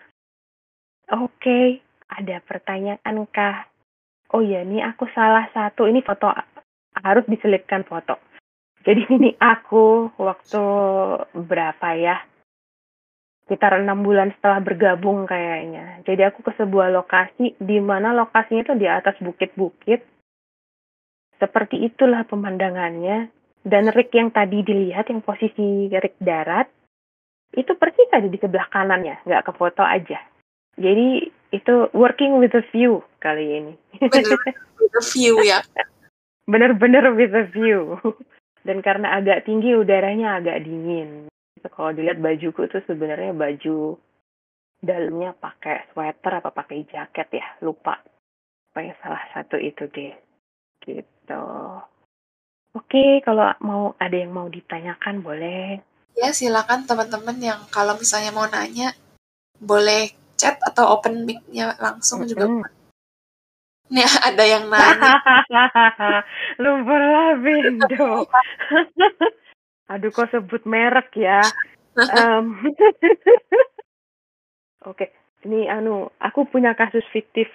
Oke 1.11 1.83
ada 2.11 2.39
pertanyaan 2.47 3.27
kah 3.31 3.70
oh 4.35 4.43
ya 4.43 4.63
ini 4.63 4.83
aku 4.83 5.07
salah 5.15 5.47
satu 5.55 5.87
ini 5.87 6.03
foto 6.03 6.31
harus 7.01 7.25
diselipkan 7.27 7.87
foto 7.87 8.19
jadi 8.87 9.05
ini 9.13 9.37
aku 9.37 10.15
waktu 10.17 10.63
berapa 11.37 11.89
ya 12.01 12.17
sekitar 13.51 13.83
enam 13.83 14.07
bulan 14.07 14.31
setelah 14.39 14.63
bergabung 14.63 15.27
kayaknya. 15.27 16.07
Jadi 16.07 16.23
aku 16.23 16.47
ke 16.47 16.55
sebuah 16.55 16.95
lokasi 16.95 17.59
di 17.59 17.83
mana 17.83 18.15
lokasinya 18.15 18.63
itu 18.63 18.79
di 18.79 18.87
atas 18.87 19.19
bukit-bukit. 19.19 20.07
Seperti 21.35 21.83
itulah 21.83 22.23
pemandangannya. 22.31 23.27
Dan 23.67 23.91
Rick 23.91 24.15
yang 24.15 24.31
tadi 24.31 24.63
dilihat, 24.63 25.11
yang 25.11 25.19
posisi 25.27 25.91
Rick 25.91 26.23
darat, 26.23 26.71
itu 27.59 27.75
persis 27.75 28.07
ada 28.15 28.31
di 28.31 28.39
sebelah 28.39 28.71
kanannya, 28.71 29.27
nggak 29.27 29.51
ke 29.51 29.53
foto 29.59 29.83
aja. 29.83 30.23
Jadi 30.79 31.27
itu 31.51 31.91
working 31.95 32.39
with 32.39 32.55
a 32.55 32.63
view 32.71 33.03
kali 33.19 33.59
ini. 33.59 33.75
Bener 33.99 34.39
with 34.79 34.95
a 34.95 35.05
view 35.11 35.35
ya. 35.43 35.61
Bener-bener 36.51 37.15
with 37.15 37.35
a 37.35 37.47
view. 37.51 37.99
Dan 38.67 38.83
karena 38.83 39.19
agak 39.19 39.47
tinggi 39.47 39.75
udaranya 39.75 40.39
agak 40.39 40.63
dingin. 40.67 41.27
Kalau 41.61 41.93
dilihat 41.93 42.19
bajuku 42.23 42.67
tuh 42.71 42.83
sebenarnya 42.89 43.37
baju 43.37 43.99
dalamnya 44.81 45.37
pakai 45.37 45.93
sweater 45.93 46.41
apa 46.41 46.51
pakai 46.51 46.89
jaket 46.89 47.29
ya, 47.37 47.47
lupa. 47.61 48.01
Pokoknya 48.73 48.95
salah 49.03 49.25
satu 49.37 49.61
itu 49.61 49.85
deh. 49.93 50.15
Gitu. 50.81 51.45
Oke, 52.71 53.19
kalau 53.27 53.51
mau 53.61 53.99
ada 53.99 54.15
yang 54.15 54.31
mau 54.31 54.47
ditanyakan 54.47 55.21
boleh. 55.21 55.83
Ya 56.15 56.31
silakan 56.31 56.87
teman-teman 56.87 57.37
yang 57.43 57.61
kalau 57.71 57.99
misalnya 57.99 58.31
mau 58.31 58.47
nanya 58.47 58.95
boleh 59.61 60.20
chat 60.41 60.57
atau 60.65 60.97
open 60.97 61.29
mic-nya 61.29 61.77
langsung 61.77 62.25
juga. 62.25 62.49
Mm-mm. 62.49 62.65
Nih 63.93 64.09
ada 64.29 64.45
yang 64.49 64.73
nanya. 64.73 65.21
Lupa 66.63 67.37
Bindo. 67.37 68.25
Aduh 69.93 70.11
kok 70.15 70.33
sebut 70.33 70.65
merek 70.65 71.13
ya. 71.19 71.45
Em, 71.99 72.57
Oke, 74.89 75.13
ini 75.45 75.69
anu, 75.69 76.09
aku 76.23 76.49
punya 76.49 76.73
kasus 76.73 77.05
fiktif 77.13 77.51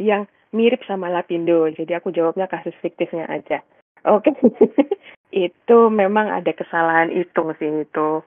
yang 0.00 0.26
mirip 0.50 0.82
sama 0.88 1.12
Lapindo, 1.12 1.68
jadi 1.70 2.00
aku 2.00 2.10
jawabnya 2.10 2.50
kasus 2.50 2.74
fiktifnya 2.80 3.28
aja. 3.28 3.62
Oke, 4.08 4.32
itu 5.30 5.78
memang 5.92 6.32
ada 6.32 6.50
kesalahan 6.56 7.12
hitung 7.12 7.52
sih 7.60 7.86
itu. 7.86 8.24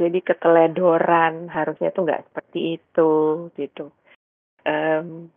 Jadi 0.00 0.24
keteledoran, 0.24 1.52
harusnya 1.52 1.92
tuh 1.92 2.08
nggak 2.08 2.32
seperti 2.32 2.80
itu 2.80 3.12
gitu. 3.60 3.92
Em, 4.64 5.28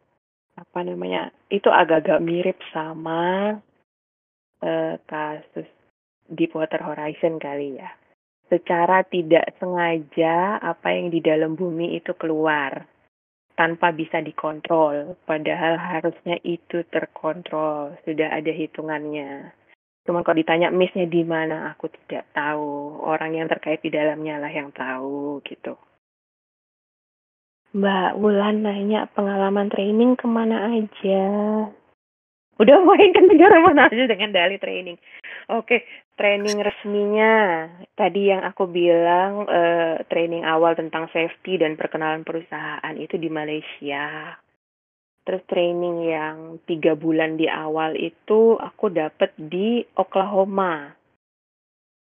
apa 0.56 0.80
namanya? 0.88 1.36
Itu 1.52 1.67
agak-agak 1.67 2.23
mirip 2.23 2.56
sama 2.71 3.60
eh, 4.63 4.95
kasus 5.04 5.67
Deepwater 6.32 6.80
Horizon 6.80 7.43
kali 7.43 7.76
ya. 7.76 7.91
Secara 8.47 9.04
tidak 9.04 9.52
sengaja 9.60 10.63
apa 10.63 10.95
yang 10.95 11.12
di 11.12 11.19
dalam 11.19 11.60
bumi 11.60 11.99
itu 11.99 12.15
keluar 12.15 12.88
tanpa 13.60 13.91
bisa 13.91 14.23
dikontrol. 14.23 15.19
Padahal 15.28 15.76
harusnya 15.76 16.39
itu 16.47 16.88
terkontrol, 16.88 17.97
sudah 18.08 18.32
ada 18.32 18.52
hitungannya. 18.54 19.52
Cuma 20.04 20.20
kalau 20.22 20.39
ditanya 20.39 20.68
miss-nya 20.68 21.08
di 21.08 21.24
mana, 21.24 21.72
aku 21.72 21.88
tidak 21.88 22.28
tahu. 22.36 23.00
Orang 23.04 23.39
yang 23.39 23.48
terkait 23.48 23.80
di 23.80 23.88
dalamnya 23.88 24.36
lah 24.39 24.52
yang 24.52 24.76
tahu 24.76 25.39
gitu. 25.48 25.80
Mbak 27.74 28.22
Wulan 28.22 28.62
nanya 28.62 29.10
pengalaman 29.18 29.72
training 29.72 30.13
ke 30.13 30.30
mana 30.30 30.70
aja? 30.70 31.26
Udah 32.62 32.78
main 32.86 33.10
ke 33.10 33.22
negara 33.26 33.58
mana 33.66 33.89
aja 33.89 34.06
dengan 34.06 34.30
dali 34.30 34.62
training. 34.62 35.02
Oke, 35.50 35.82
training 36.13 36.62
resminya 36.62 37.66
tadi 37.98 38.30
yang 38.30 38.46
aku 38.46 38.70
bilang 38.70 39.50
eh, 39.50 40.06
training 40.06 40.46
awal 40.46 40.78
tentang 40.78 41.10
safety 41.10 41.58
dan 41.58 41.74
perkenalan 41.74 42.22
perusahaan 42.22 42.94
itu 42.94 43.18
di 43.18 43.34
Malaysia. 43.34 44.38
Terus 45.24 45.44
training 45.48 45.98
yang 46.04 46.38
tiga 46.68 47.00
bulan 47.00 47.40
di 47.40 47.48
awal 47.48 47.96
itu 47.96 48.60
aku 48.60 48.92
dapat 48.92 49.32
di 49.40 49.80
Oklahoma, 49.96 50.92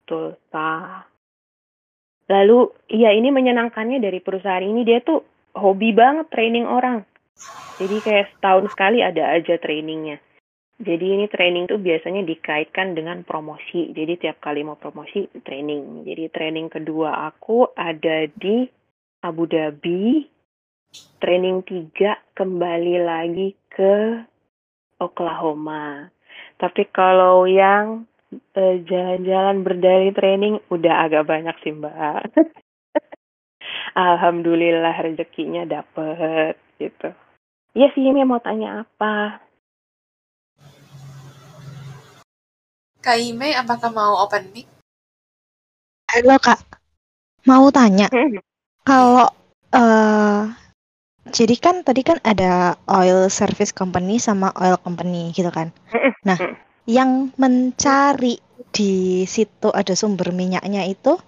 Tulsa. 0.09 1.04
Lalu, 2.30 2.59
iya 2.88 3.12
ini 3.12 3.28
menyenangkannya 3.28 4.00
dari 4.00 4.24
perusahaan 4.24 4.64
ini 4.64 4.88
dia 4.88 5.04
tuh 5.04 5.20
hobi 5.52 5.92
banget 5.92 6.33
training 6.33 6.64
orang. 6.64 7.04
Jadi 7.76 7.96
kayak 8.00 8.26
setahun 8.37 8.72
sekali 8.72 9.04
ada 9.04 9.37
aja 9.37 9.56
trainingnya. 9.56 10.20
Jadi 10.80 11.06
ini 11.12 11.28
training 11.28 11.68
tuh 11.68 11.76
biasanya 11.76 12.24
dikaitkan 12.24 12.96
dengan 12.96 13.20
promosi. 13.20 13.92
Jadi 13.92 14.16
tiap 14.16 14.40
kali 14.40 14.64
mau 14.64 14.80
promosi 14.80 15.28
training. 15.44 16.09
Jadi 16.09 16.33
training 16.33 16.72
kedua 16.72 17.28
aku 17.28 17.68
ada 17.76 18.24
di 18.33 18.64
Abu 19.20 19.44
Dhabi. 19.44 20.24
Training 21.20 21.62
tiga 21.62 22.18
kembali 22.35 22.96
lagi 23.07 23.55
ke 23.70 24.26
Oklahoma. 24.98 26.11
Tapi 26.59 26.83
kalau 26.90 27.46
yang 27.46 28.11
eh, 28.59 28.83
jalan-jalan 28.83 29.62
berdari 29.62 30.11
training 30.11 30.59
udah 30.66 31.07
agak 31.07 31.31
banyak 31.31 31.55
sih 31.62 31.70
mbak. 31.70 32.26
Alhamdulillah 33.94 34.98
rezekinya 34.98 35.62
dapet 35.62 36.59
gitu. 36.83 37.14
Iya 37.79 37.94
sih 37.94 38.03
ini 38.03 38.26
mau 38.26 38.42
tanya 38.42 38.83
apa? 38.83 39.38
Kak 42.98 43.16
Ime 43.16 43.55
apakah 43.55 43.94
mau 43.94 44.26
open 44.26 44.50
mic? 44.50 44.66
Halo 46.11 46.35
kak, 46.42 46.59
mau 47.46 47.70
tanya 47.70 48.11
kalau 48.88 49.31
eh 49.70 50.42
jadi 51.28 51.54
kan 51.61 51.85
tadi 51.85 52.00
kan 52.00 52.16
ada 52.24 52.80
oil 52.88 53.28
service 53.28 53.76
company 53.76 54.16
sama 54.16 54.56
oil 54.56 54.80
company 54.80 55.37
gitu 55.37 55.52
kan. 55.52 55.68
Nah, 56.24 56.37
yang 56.88 57.33
mencari 57.37 58.40
di 58.72 59.24
situ 59.28 59.68
ada 59.68 59.92
sumber 59.92 60.33
minyaknya 60.33 60.88
itu 60.88 61.20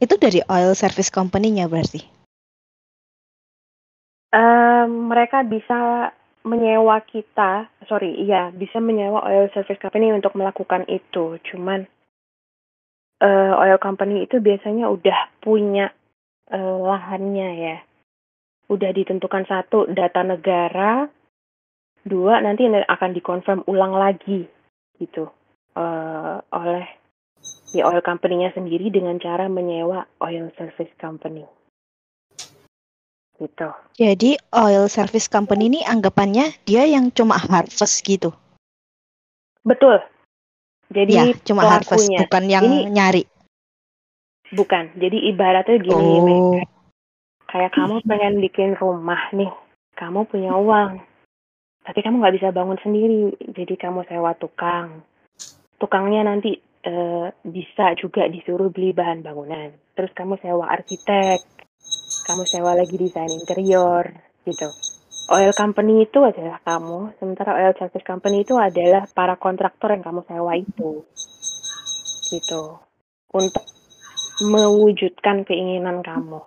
itu 0.00 0.14
dari 0.16 0.40
oil 0.48 0.72
service 0.76 1.08
company-nya 1.12 1.68
berarti. 1.68 2.04
Em, 4.36 5.08
mereka 5.08 5.40
bisa 5.44 6.12
menyewa 6.46 7.00
kita, 7.02 7.66
sorry, 7.88 8.12
iya 8.22 8.52
bisa 8.52 8.78
menyewa 8.78 9.24
oil 9.24 9.48
service 9.56 9.80
company 9.80 10.12
untuk 10.12 10.36
melakukan 10.36 10.84
itu. 10.86 11.40
Cuman 11.48 11.88
eh, 13.24 13.52
oil 13.56 13.78
company 13.80 14.28
itu 14.28 14.38
biasanya 14.38 14.92
udah 14.92 15.32
punya 15.40 15.90
eh, 16.52 16.76
lahannya 16.76 17.48
ya, 17.56 17.76
udah 18.66 18.90
ditentukan 18.90 19.46
satu 19.46 19.86
data 19.90 20.26
negara, 20.26 21.06
dua 22.06 22.38
nanti 22.42 22.66
akan 22.66 23.10
dikonfirm 23.14 23.60
ulang 23.66 23.94
lagi 23.94 24.46
gitu 24.96 25.28
eh, 25.76 26.36
oleh 26.40 26.84
si 27.42 27.82
oil 27.82 28.00
company-nya 28.00 28.54
sendiri 28.56 28.88
dengan 28.88 29.18
cara 29.18 29.46
menyewa 29.46 30.06
oil 30.22 30.50
service 30.56 30.90
company. 30.98 31.44
Gitu. 33.36 33.68
Jadi 34.00 34.40
oil 34.56 34.88
service 34.88 35.28
company 35.28 35.68
ini 35.68 35.80
anggapannya 35.84 36.56
dia 36.64 36.88
yang 36.88 37.12
cuma 37.12 37.36
harvest 37.36 38.00
gitu. 38.00 38.32
Betul. 39.60 40.00
Jadi 40.88 41.12
ya, 41.12 41.24
cuma 41.44 41.66
harvest 41.66 42.08
pelakunya. 42.08 42.18
bukan 42.24 42.44
yang 42.48 42.64
Ini- 42.64 42.86
nyari. 42.88 43.22
Bukan. 44.54 44.94
Jadi 44.96 45.26
ibaratnya 45.26 45.76
gini. 45.82 46.16
Oh. 46.32 46.54
Kayak 47.46 47.72
kamu 47.74 48.02
pengen 48.02 48.34
bikin 48.42 48.74
rumah 48.76 49.30
nih, 49.30 49.50
kamu 49.94 50.26
punya 50.26 50.52
uang, 50.54 51.00
tapi 51.86 52.02
kamu 52.02 52.18
nggak 52.18 52.36
bisa 52.42 52.48
bangun 52.50 52.78
sendiri, 52.82 53.30
jadi 53.54 53.74
kamu 53.78 54.02
sewa 54.10 54.34
tukang. 54.34 55.06
Tukangnya 55.78 56.26
nanti 56.26 56.58
eh, 56.82 57.26
bisa 57.46 57.94
juga 57.94 58.26
disuruh 58.26 58.74
beli 58.74 58.90
bahan 58.90 59.22
bangunan. 59.22 59.70
Terus 59.94 60.10
kamu 60.10 60.34
sewa 60.42 60.66
arsitek, 60.66 61.40
kamu 62.26 62.42
sewa 62.42 62.74
lagi 62.74 62.98
desain 62.98 63.30
interior, 63.30 64.10
gitu. 64.42 64.66
oil 65.26 65.50
company 65.58 66.06
itu 66.06 66.22
adalah 66.22 66.62
kamu, 66.62 67.18
sementara 67.18 67.58
oil 67.58 67.74
service 67.74 68.06
company 68.06 68.46
itu 68.46 68.54
adalah 68.54 69.06
para 69.10 69.34
kontraktor 69.38 69.90
yang 69.94 70.02
kamu 70.02 70.22
sewa 70.26 70.52
itu. 70.58 71.02
Gitu. 72.30 72.62
Untuk 73.30 73.64
mewujudkan 74.42 75.46
keinginan 75.46 76.02
kamu. 76.02 76.42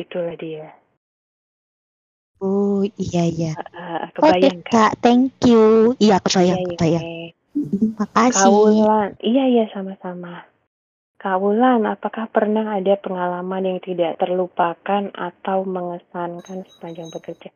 Itulah 0.00 0.36
dia. 0.40 0.72
Oh 2.40 2.80
iya 2.96 3.28
iya. 3.28 3.52
Uh, 3.76 4.08
kebayang 4.16 4.64
kan? 4.64 4.72
kak, 4.72 4.92
thank 5.04 5.36
you. 5.44 5.92
Iya 6.00 6.16
kebayang 6.24 6.64
Iya, 6.64 6.64
iya, 6.64 6.72
kebayang. 6.72 7.04
iya. 7.04 7.28
Makasih. 8.00 8.40
Kaulan, 8.40 9.10
iya 9.20 9.44
iya 9.44 9.64
sama-sama. 9.76 10.48
Kaulan, 11.20 11.84
apakah 11.84 12.32
pernah 12.32 12.80
ada 12.80 12.96
pengalaman 12.96 13.68
yang 13.68 13.80
tidak 13.84 14.16
terlupakan 14.16 15.12
atau 15.12 15.68
mengesankan 15.68 16.64
sepanjang 16.64 17.12
bekerja? 17.12 17.52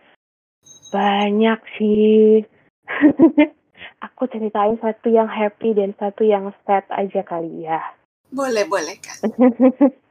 Banyak 0.92 1.64
sih. 1.80 2.44
Aku 4.04 4.28
ceritain 4.28 4.76
satu 4.84 5.08
yang 5.08 5.32
happy 5.32 5.72
dan 5.72 5.96
satu 5.96 6.28
yang 6.28 6.52
sad 6.68 6.84
aja 6.92 7.24
kali 7.24 7.64
ya. 7.64 7.80
Boleh, 8.28 8.68
boleh 8.68 9.00
kan. 9.00 9.16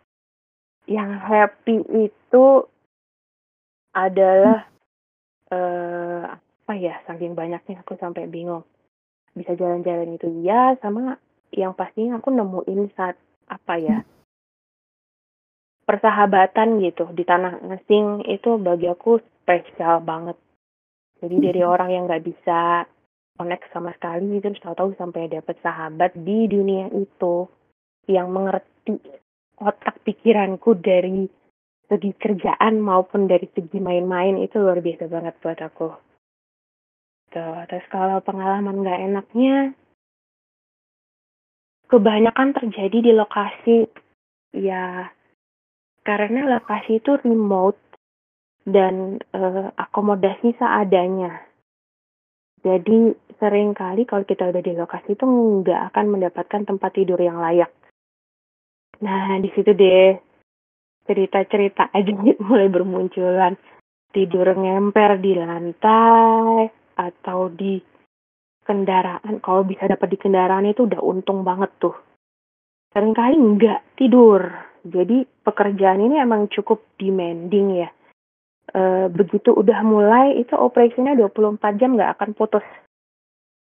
yang 0.89 1.15
happy 1.19 1.79
itu 2.09 2.45
adalah 3.93 4.67
eh 5.53 6.23
apa 6.63 6.73
ya 6.79 6.95
saking 7.05 7.35
banyaknya 7.35 7.83
aku 7.83 7.99
sampai 7.99 8.25
bingung. 8.27 8.63
Bisa 9.35 9.57
jalan-jalan 9.57 10.15
itu 10.15 10.27
ya 10.41 10.77
sama 10.79 11.19
yang 11.53 11.75
pastinya 11.75 12.17
aku 12.17 12.33
nemuin 12.33 12.89
saat 12.97 13.19
apa 13.51 13.75
ya 13.77 13.97
persahabatan 15.83 16.79
gitu 16.79 17.11
di 17.11 17.27
tanah 17.27 17.59
asing 17.75 18.23
itu 18.31 18.55
bagi 18.55 18.87
aku 18.87 19.19
spesial 19.43 19.99
banget. 19.99 20.39
Jadi 21.19 21.35
dari 21.39 21.61
orang 21.63 21.89
yang 21.91 22.03
nggak 22.07 22.23
bisa 22.23 22.87
connect 23.35 23.67
sama 23.75 23.91
sekali 23.95 24.39
terus 24.39 24.59
tahu-tahu 24.63 24.95
sampai 24.95 25.27
dapet 25.27 25.59
sahabat 25.59 26.15
di 26.15 26.47
dunia 26.47 26.87
itu 26.95 27.47
yang 28.07 28.31
mengerti 28.31 28.99
otak 29.59 30.01
pikiranku 30.05 30.77
dari 30.79 31.29
segi 31.89 32.11
kerjaan 32.17 32.81
maupun 32.81 33.29
dari 33.29 33.45
segi 33.51 33.77
main-main 33.77 34.39
itu 34.41 34.57
luar 34.57 34.81
biasa 34.81 35.05
banget 35.11 35.35
buat 35.43 35.59
aku. 35.61 35.89
Tuh, 37.33 37.59
terus 37.69 37.85
kalau 37.89 38.21
pengalaman 38.21 38.81
nggak 38.85 39.01
enaknya, 39.09 39.55
kebanyakan 41.89 42.57
terjadi 42.57 42.97
di 43.05 43.11
lokasi 43.13 43.85
ya 44.53 45.09
karena 46.01 46.45
lokasi 46.57 46.97
itu 46.97 47.17
remote 47.21 47.77
dan 48.65 49.19
eh, 49.33 49.69
akomodasi 49.77 50.55
seadanya. 50.57 51.41
Jadi 52.63 53.11
sering 53.37 53.75
kali 53.75 54.07
kalau 54.07 54.23
kita 54.23 54.47
udah 54.49 54.63
di 54.63 54.73
lokasi 54.73 55.19
itu 55.19 55.25
nggak 55.27 55.91
akan 55.91 56.05
mendapatkan 56.15 56.63
tempat 56.63 56.91
tidur 56.95 57.19
yang 57.19 57.37
layak. 57.43 57.69
Nah 59.03 59.35
di 59.43 59.51
situ 59.51 59.75
deh 59.75 60.15
cerita-cerita 61.03 61.91
aja 61.91 62.11
mulai 62.47 62.71
bermunculan. 62.71 63.53
Tidur 64.13 64.45
ngemper 64.53 65.17
di 65.19 65.33
lantai 65.35 66.69
atau 66.95 67.49
di 67.49 67.81
kendaraan. 68.63 69.41
Kalau 69.41 69.65
bisa 69.67 69.89
dapat 69.89 70.07
di 70.13 70.17
kendaraan 70.21 70.69
itu 70.69 70.85
udah 70.85 71.01
untung 71.01 71.41
banget 71.41 71.73
tuh. 71.81 71.97
Seringkali 72.93 73.35
nggak 73.35 73.97
tidur. 73.97 74.41
Jadi 74.85 75.25
pekerjaan 75.41 76.03
ini 76.03 76.21
emang 76.21 76.45
cukup 76.51 76.93
demanding 77.01 77.81
ya. 77.81 77.89
E, 78.69 79.09
begitu 79.09 79.49
udah 79.49 79.81
mulai 79.81 80.37
itu 80.37 80.53
operasinya 80.53 81.17
24 81.17 81.79
jam 81.81 81.97
nggak 81.97 82.13
akan 82.19 82.29
putus. 82.37 82.65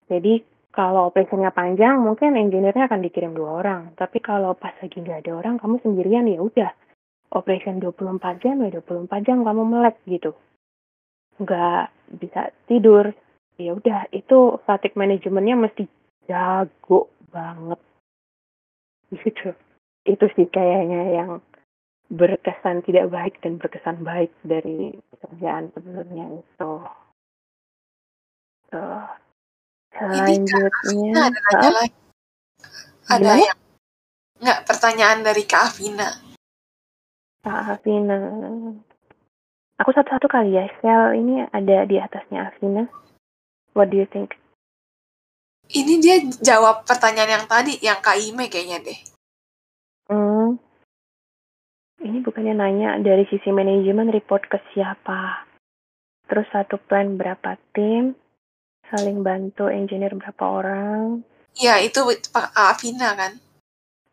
Jadi 0.05 0.45
kalau 0.77 1.09
operasinya 1.09 1.49
panjang 1.49 1.97
mungkin 2.05 2.37
engineer-nya 2.37 2.85
akan 2.85 3.01
dikirim 3.01 3.33
dua 3.33 3.65
orang. 3.65 3.97
Tapi 3.97 4.21
kalau 4.21 4.53
pas 4.53 4.77
lagi 4.77 5.01
nggak 5.01 5.25
ada 5.25 5.33
orang 5.33 5.57
kamu 5.57 5.81
sendirian 5.81 6.29
ya 6.29 6.37
udah. 6.37 6.69
Operation 7.33 7.81
24 7.81 8.21
jam 8.45 8.61
ya 8.61 8.69
24 8.77 9.09
jam 9.25 9.41
kamu 9.41 9.63
melek 9.65 9.97
gitu. 10.05 10.37
Nggak 11.41 11.89
bisa 12.21 12.53
tidur. 12.69 13.09
Ya 13.57 13.73
udah 13.73 14.05
itu 14.13 14.61
fatigue 14.69 14.93
manajemennya 14.93 15.57
mesti 15.57 15.89
jago 16.29 17.09
banget. 17.33 17.81
Gitu. 19.17 19.55
Itu 20.03 20.25
sih 20.35 20.51
kayaknya 20.51 21.15
yang 21.15 21.39
berkesan 22.11 22.83
tidak 22.83 23.07
baik 23.07 23.39
dan 23.39 23.55
berkesan 23.55 24.03
baik 24.03 24.35
dari 24.43 24.93
pekerjaan 25.15 25.71
sebelumnya 25.71 26.43
itu. 26.43 26.71
Kak 28.67 29.26
selanjutnya 29.97 31.11
ada 31.27 31.39
nanya 31.41 31.69
lagi. 31.73 31.97
Ada 33.07 33.23
Gimana? 33.23 33.41
yang 33.41 33.59
nggak 34.37 34.59
pertanyaan 34.69 35.19
dari 35.25 35.43
Kak 35.49 35.63
Afina. 35.73 36.09
Kak 37.41 37.61
Afina 37.77 38.17
aku 39.77 39.89
satu-satu 39.93 40.27
kali 40.29 40.57
ya 40.57 40.65
sel 40.81 41.17
ini 41.17 41.45
ada 41.53 41.85
di 41.85 42.01
atasnya 42.01 42.49
Afina 42.49 42.89
what 43.77 43.89
do 43.93 43.97
you 43.97 44.09
think 44.09 44.33
Ini 45.67 45.99
dia 45.99 46.23
jawab 46.39 46.87
pertanyaan 46.87 47.43
yang 47.43 47.45
tadi, 47.51 47.75
yang 47.83 47.99
Kak 47.99 48.15
Ime 48.15 48.47
kayaknya 48.47 48.87
deh. 48.87 48.99
Hmm. 50.07 50.55
Ini 51.99 52.23
bukannya 52.23 52.55
nanya 52.55 52.95
dari 53.03 53.27
sisi 53.27 53.51
manajemen 53.51 54.07
report 54.07 54.47
ke 54.47 54.63
siapa. 54.71 55.43
Terus 56.31 56.47
satu 56.55 56.79
plan 56.79 57.19
berapa 57.19 57.59
tim, 57.75 58.15
saling 58.91 59.23
bantu 59.25 59.67
engineer 59.67 60.13
berapa 60.15 60.43
orang. 60.43 61.21
Iya, 61.57 61.81
itu 61.81 61.99
Pak 62.31 62.53
Afina 62.53 63.17
kan? 63.17 63.33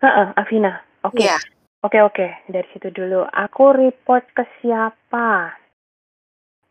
Heeh, 0.01 0.29
Afina. 0.37 0.81
Oke. 1.05 1.25
Iya. 1.25 1.39
Oke, 1.85 2.01
oke. 2.01 2.27
Dari 2.49 2.69
situ 2.73 2.89
dulu. 2.89 3.29
Aku 3.29 3.77
report 3.77 4.25
ke 4.33 4.45
siapa? 4.61 5.53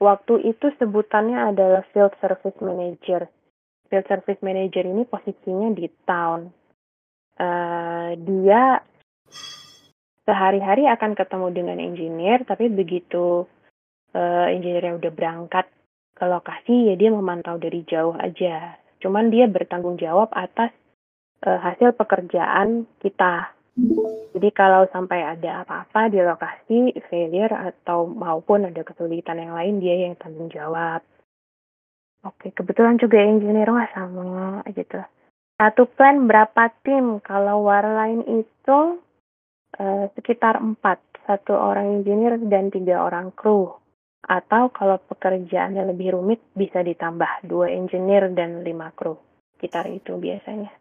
Waktu 0.02 0.50
itu 0.50 0.74
sebutannya 0.82 1.54
adalah 1.54 1.86
field 1.94 2.18
service 2.18 2.58
manager. 2.60 3.30
Field 3.88 4.06
service 4.10 4.42
manager 4.42 4.84
ini 4.84 5.06
posisinya 5.06 5.70
di 5.72 5.86
town. 6.10 6.50
Eh, 7.38 8.10
dia 8.18 8.82
sehari-hari 10.24 10.88
akan 10.88 11.14
ketemu 11.14 11.48
dengan 11.52 11.78
engineer, 11.84 12.48
tapi 12.48 12.72
begitu 12.72 13.44
uh, 14.16 14.48
engineer 14.48 14.96
udah 14.96 15.12
berangkat 15.12 15.66
ke 16.14 16.24
lokasi, 16.30 16.94
ya 16.94 16.96
dia 16.96 17.10
memantau 17.10 17.58
dari 17.58 17.82
jauh 17.86 18.14
aja. 18.18 18.78
Cuman 19.02 19.34
dia 19.34 19.50
bertanggung 19.50 20.00
jawab 20.00 20.32
atas 20.32 20.72
uh, 21.44 21.60
hasil 21.60 21.98
pekerjaan 21.98 22.88
kita. 23.04 23.52
Jadi 24.34 24.50
kalau 24.54 24.86
sampai 24.94 25.26
ada 25.26 25.66
apa-apa 25.66 26.14
di 26.14 26.22
lokasi, 26.22 26.94
failure 27.10 27.54
atau 27.54 28.06
maupun 28.06 28.70
ada 28.70 28.82
kesulitan 28.86 29.42
yang 29.42 29.58
lain, 29.58 29.82
dia 29.82 30.08
yang 30.10 30.16
tanggung 30.18 30.50
jawab. 30.54 31.02
Oke, 32.24 32.56
kebetulan 32.56 32.96
juga 33.02 33.20
engineer 33.20 33.68
wah 33.68 33.90
sama 33.92 34.64
gitu. 34.72 35.02
Satu 35.60 35.90
plan 35.92 36.24
berapa 36.30 36.72
tim? 36.86 37.20
Kalau 37.20 37.68
Warline 37.68 38.24
itu 38.26 38.80
eh, 39.76 40.06
sekitar 40.16 40.62
empat, 40.62 41.04
satu 41.28 41.52
orang 41.54 42.00
engineer 42.02 42.40
dan 42.48 42.72
tiga 42.72 43.04
orang 43.04 43.36
kru. 43.36 43.76
Atau 44.24 44.72
kalau 44.72 45.00
pekerjaannya 45.04 45.84
lebih 45.92 46.16
rumit 46.16 46.40
bisa 46.56 46.80
ditambah 46.80 47.44
dua 47.44 47.68
engineer 47.72 48.32
dan 48.32 48.64
lima 48.64 48.96
kru. 48.96 49.20
Sekitar 49.56 49.92
itu 49.92 50.16
biasanya. 50.16 50.72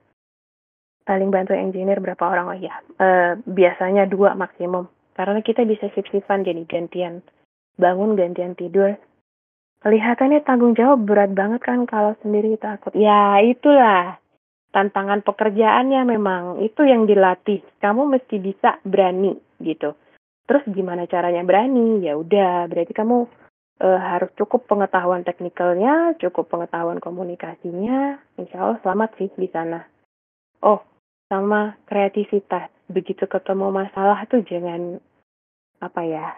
Paling 1.03 1.35
bantu 1.35 1.59
engineer 1.59 1.99
berapa 1.99 2.23
orang? 2.23 2.47
Oh 2.47 2.59
ya, 2.59 2.79
eh, 3.03 3.35
biasanya 3.43 4.07
dua 4.07 4.39
maksimum. 4.39 4.87
Karena 5.13 5.43
kita 5.43 5.67
bisa 5.67 5.91
shift-shiftan 5.91 6.47
jadi 6.47 6.63
gantian 6.65 7.21
bangun, 7.77 8.15
gantian 8.15 8.55
tidur. 8.55 8.95
Kelihatannya 9.83 10.47
tanggung 10.47 10.79
jawab 10.79 11.03
berat 11.03 11.35
banget 11.35 11.61
kan 11.67 11.83
kalau 11.91 12.15
sendiri 12.23 12.55
takut. 12.55 12.95
Ya 12.95 13.43
itulah 13.43 14.23
tantangan 14.71 15.27
pekerjaannya 15.27 16.07
memang 16.07 16.63
itu 16.63 16.87
yang 16.87 17.11
dilatih. 17.11 17.61
Kamu 17.83 18.07
mesti 18.07 18.39
bisa 18.39 18.79
berani 18.87 19.35
gitu. 19.59 19.99
Terus 20.47 20.65
gimana 20.69 21.07
caranya 21.07 21.43
berani? 21.47 22.03
Ya 22.03 22.19
udah, 22.19 22.67
berarti 22.67 22.93
kamu 22.93 23.27
eh, 23.83 24.01
harus 24.01 24.31
cukup 24.35 24.67
pengetahuan 24.67 25.23
teknikalnya, 25.23 26.19
cukup 26.19 26.51
pengetahuan 26.51 26.99
komunikasinya. 26.99 28.19
Insya 28.39 28.57
Allah 28.63 28.79
selamat 28.83 29.11
sih 29.19 29.31
di 29.39 29.49
sana. 29.49 29.87
Oh, 30.63 30.83
sama 31.31 31.79
kreativitas. 31.89 32.71
Begitu 32.93 33.25
ketemu 33.25 33.73
masalah 33.73 34.27
tuh 34.29 34.45
jangan 34.45 35.01
apa 35.81 36.01
ya? 36.05 36.37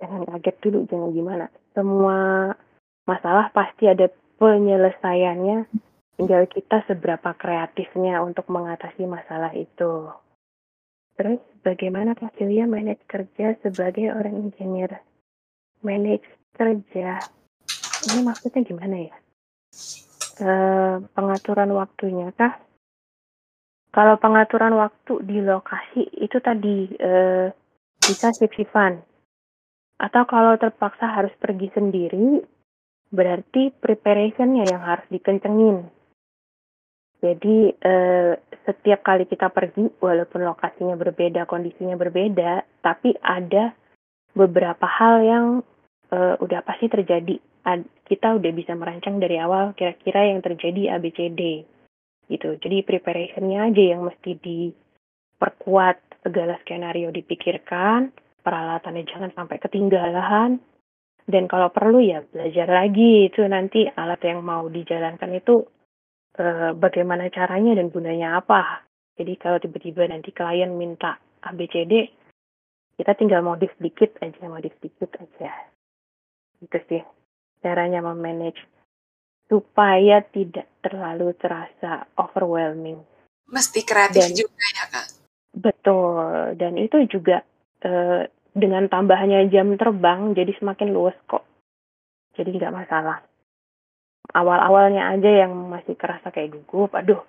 Jangan 0.00 0.26
kaget 0.26 0.56
dulu, 0.64 0.78
jangan 0.90 1.10
gimana. 1.14 1.46
Semua 1.76 2.50
masalah 3.06 3.52
pasti 3.54 3.86
ada 3.86 4.10
penyelesaiannya. 4.40 5.68
Tinggal 6.14 6.46
kita 6.46 6.86
seberapa 6.86 7.34
kreatifnya 7.34 8.22
untuk 8.22 8.46
mengatasi 8.46 9.02
masalah 9.06 9.50
itu. 9.54 10.10
Terus 11.14 11.38
bagaimana 11.62 12.18
Kak 12.18 12.34
Julia 12.38 12.66
manage 12.66 13.06
kerja 13.06 13.54
sebagai 13.62 14.10
orang 14.10 14.50
engineer? 14.50 14.98
Manage 15.86 16.26
kerja. 16.54 17.22
ini 18.04 18.20
maksudnya 18.20 18.60
gimana 18.66 18.96
ya? 19.08 19.16
Eh, 20.42 20.96
pengaturan 21.14 21.70
waktunya 21.78 22.34
kah? 22.34 22.58
Kalau 23.94 24.18
pengaturan 24.18 24.74
waktu 24.74 25.22
di 25.22 25.38
lokasi 25.38 26.02
itu 26.18 26.42
tadi 26.42 26.90
eh, 26.98 27.54
bisa 28.02 28.34
shift-shiftan. 28.34 28.98
Atau 30.02 30.26
kalau 30.26 30.58
terpaksa 30.58 31.06
harus 31.06 31.30
pergi 31.38 31.70
sendiri, 31.70 32.42
berarti 33.14 33.70
preparationnya 33.78 34.66
yang 34.66 34.82
harus 34.82 35.06
dikencengin. 35.06 35.86
Jadi 37.24 37.72
eh, 37.72 38.36
setiap 38.68 39.00
kali 39.00 39.24
kita 39.24 39.48
pergi, 39.48 39.88
walaupun 39.96 40.44
lokasinya 40.44 40.92
berbeda, 40.92 41.48
kondisinya 41.48 41.96
berbeda, 41.96 42.84
tapi 42.84 43.16
ada 43.24 43.72
beberapa 44.36 44.84
hal 44.84 45.24
yang 45.24 45.46
eh, 46.12 46.36
udah 46.36 46.60
pasti 46.60 46.92
terjadi. 46.92 47.40
Ad, 47.64 47.80
kita 48.04 48.36
udah 48.36 48.52
bisa 48.52 48.76
merancang 48.76 49.16
dari 49.16 49.40
awal 49.40 49.72
kira-kira 49.72 50.28
yang 50.28 50.44
terjadi 50.44 51.00
ABCD 51.00 51.64
gitu. 52.28 52.60
Jadi 52.60 52.84
preparationnya 52.84 53.72
aja 53.72 53.82
yang 53.96 54.04
mesti 54.04 54.36
diperkuat, 54.36 56.28
segala 56.28 56.60
skenario 56.60 57.08
dipikirkan, 57.08 58.12
peralatannya 58.44 59.08
jangan 59.08 59.32
sampai 59.32 59.56
ketinggalan, 59.64 60.60
dan 61.24 61.44
kalau 61.48 61.72
perlu 61.72 62.04
ya 62.04 62.20
belajar 62.20 62.68
lagi 62.68 63.32
itu 63.32 63.40
nanti 63.48 63.88
alat 63.88 64.20
yang 64.20 64.44
mau 64.44 64.68
dijalankan 64.68 65.32
itu 65.32 65.64
eh, 66.38 66.70
bagaimana 66.74 67.30
caranya 67.30 67.78
dan 67.78 67.90
gunanya 67.90 68.38
apa. 68.42 68.84
Jadi 69.14 69.38
kalau 69.38 69.62
tiba-tiba 69.62 70.10
nanti 70.10 70.34
klien 70.34 70.74
minta 70.74 71.18
ABCD, 71.46 72.10
kita 72.98 73.12
tinggal 73.14 73.42
modif 73.46 73.70
dikit 73.78 74.18
aja, 74.18 74.42
modif 74.50 74.74
dikit 74.82 75.14
aja. 75.18 75.50
Itu 76.58 76.78
sih 76.90 77.02
caranya 77.62 78.02
memanage 78.02 78.58
supaya 79.46 80.24
tidak 80.34 80.66
terlalu 80.80 81.36
terasa 81.36 82.08
overwhelming. 82.18 82.98
Mesti 83.48 83.80
kreatif 83.84 84.24
Dan- 84.24 84.38
juga 84.38 84.64
ya 84.72 84.84
kak. 84.88 85.06
Betul, 85.54 86.58
dan 86.58 86.74
itu 86.74 87.06
juga 87.06 87.46
eh, 87.86 88.26
dengan 88.50 88.90
tambahannya 88.90 89.46
jam 89.54 89.78
terbang 89.78 90.34
jadi 90.34 90.50
semakin 90.58 90.90
luas 90.90 91.14
kok. 91.30 91.46
Jadi 92.34 92.58
nggak 92.58 92.74
masalah. 92.74 93.22
Awal-awalnya 94.32 95.12
aja 95.12 95.44
yang 95.44 95.52
masih 95.68 95.98
kerasa 95.98 96.32
kayak 96.32 96.56
gugup, 96.56 96.96
aduh 96.96 97.20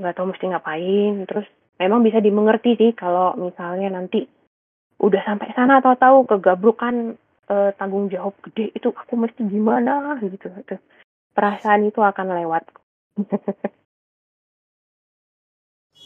nggak 0.00 0.14
tahu 0.16 0.34
mesti 0.34 0.44
ngapain. 0.50 1.14
Terus 1.28 1.46
memang 1.78 2.02
bisa 2.02 2.18
dimengerti 2.18 2.74
sih 2.74 2.90
kalau 2.96 3.38
misalnya 3.38 3.94
nanti 3.94 4.26
udah 5.00 5.22
sampai 5.24 5.54
sana 5.54 5.78
atau 5.80 5.94
tahu 5.96 6.26
kegabrukan 6.28 7.16
eh, 7.48 7.70
tanggung 7.78 8.10
jawab 8.12 8.34
gede 8.50 8.74
itu 8.74 8.90
aku 8.90 9.14
mesti 9.14 9.46
gimana 9.46 10.18
gitu. 10.20 10.50
Tuh. 10.66 10.80
Perasaan 11.30 11.86
itu 11.86 12.02
akan 12.02 12.26
lewat. 12.42 12.64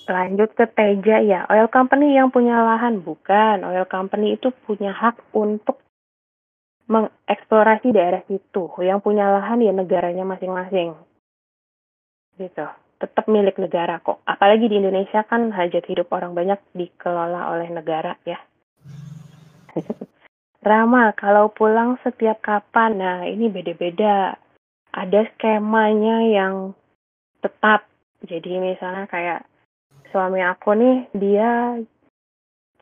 Lanjut 0.05 0.53
ke 0.53 0.68
Teja 0.68 1.16
ya, 1.24 1.49
oil 1.49 1.64
company 1.72 2.12
yang 2.12 2.28
punya 2.28 2.61
lahan 2.61 3.01
bukan. 3.01 3.64
Oil 3.64 3.88
company 3.88 4.36
itu 4.36 4.53
punya 4.68 4.92
hak 4.92 5.16
untuk 5.32 5.80
mengeksplorasi 6.89 7.93
daerah 7.93 8.22
situ. 8.28 8.68
Yang 8.80 9.01
punya 9.05 9.28
lahan 9.30 9.64
ya 9.64 9.72
negaranya 9.72 10.24
masing-masing. 10.24 10.97
Gitu. 12.37 12.66
Tetap 13.01 13.24
milik 13.28 13.61
negara 13.61 14.01
kok. 14.01 14.20
Apalagi 14.24 14.70
di 14.70 14.80
Indonesia 14.80 15.24
kan 15.26 15.53
hajat 15.53 15.85
hidup 15.89 16.09
orang 16.14 16.32
banyak 16.32 16.61
dikelola 16.72 17.53
oleh 17.53 17.68
negara 17.72 18.16
ya. 18.24 18.39
Rama, 20.64 21.12
kalau 21.12 21.53
pulang 21.53 22.01
setiap 22.01 22.41
kapan? 22.41 22.97
Nah, 22.97 23.18
ini 23.28 23.53
beda-beda. 23.53 24.41
Ada 24.95 25.28
skemanya 25.35 26.24
yang 26.24 26.72
tetap. 27.45 27.85
Jadi 28.24 28.57
misalnya 28.57 29.05
kayak 29.05 29.45
suami 30.09 30.41
aku 30.41 30.72
nih 30.72 30.97
dia 31.12 31.76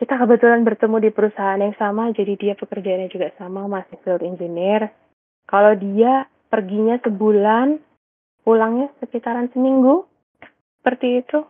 kita 0.03 0.18
kebetulan 0.18 0.66
bertemu 0.66 0.98
di 0.98 1.11
perusahaan 1.14 1.62
yang 1.62 1.78
sama 1.78 2.11
jadi 2.11 2.34
dia 2.34 2.55
pekerjaannya 2.59 3.07
juga 3.07 3.30
sama 3.38 3.70
masih 3.70 3.94
field 4.03 4.26
engineer. 4.26 4.90
Kalau 5.46 5.78
dia 5.78 6.26
perginya 6.50 6.98
sebulan 7.07 7.78
pulangnya 8.42 8.90
sekitaran 8.98 9.46
seminggu 9.55 10.03
seperti 10.82 11.22
itu. 11.22 11.46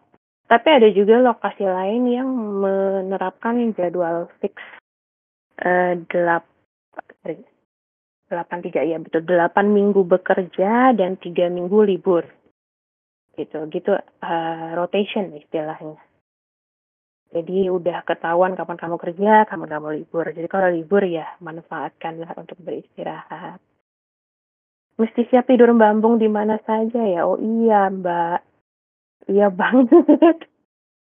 Tapi 0.53 0.69
ada 0.69 0.85
juga 0.93 1.17
lokasi 1.25 1.65
lain 1.65 2.13
yang 2.13 2.29
menerapkan 2.61 3.57
jadwal 3.73 4.29
fix 4.45 4.53
eh, 5.65 5.97
delap 6.13 6.45
delapan 8.29 8.59
tiga 8.61 8.85
ya 8.85 9.01
betul. 9.01 9.25
Delapan 9.25 9.73
minggu 9.73 10.05
bekerja 10.05 10.93
dan 10.93 11.17
tiga 11.17 11.49
minggu 11.49 11.89
libur. 11.89 12.29
Gitu 13.33 13.65
gitu 13.73 13.97
uh, 13.97 14.77
rotation 14.77 15.33
istilahnya 15.41 16.12
jadi 17.33 17.73
udah 17.73 18.05
ketahuan 18.05 18.53
kapan 18.53 18.77
kamu 18.77 18.97
kerja 19.01 19.49
kapan 19.49 19.69
kamu 19.73 19.89
libur. 20.05 20.29
Jadi 20.29 20.49
kalau 20.53 20.69
libur 20.69 21.01
ya 21.01 21.25
manfaatkanlah 21.41 22.37
untuk 22.37 22.61
beristirahat. 22.61 23.57
Mesti 25.01 25.25
siap 25.33 25.49
tidur 25.49 25.73
bambung 25.73 26.21
di 26.21 26.29
mana 26.29 26.61
saja 26.69 27.01
ya? 27.01 27.25
Oh 27.25 27.41
iya 27.41 27.89
mbak. 27.89 28.45
Iya 29.33 29.49
banget 29.49 30.45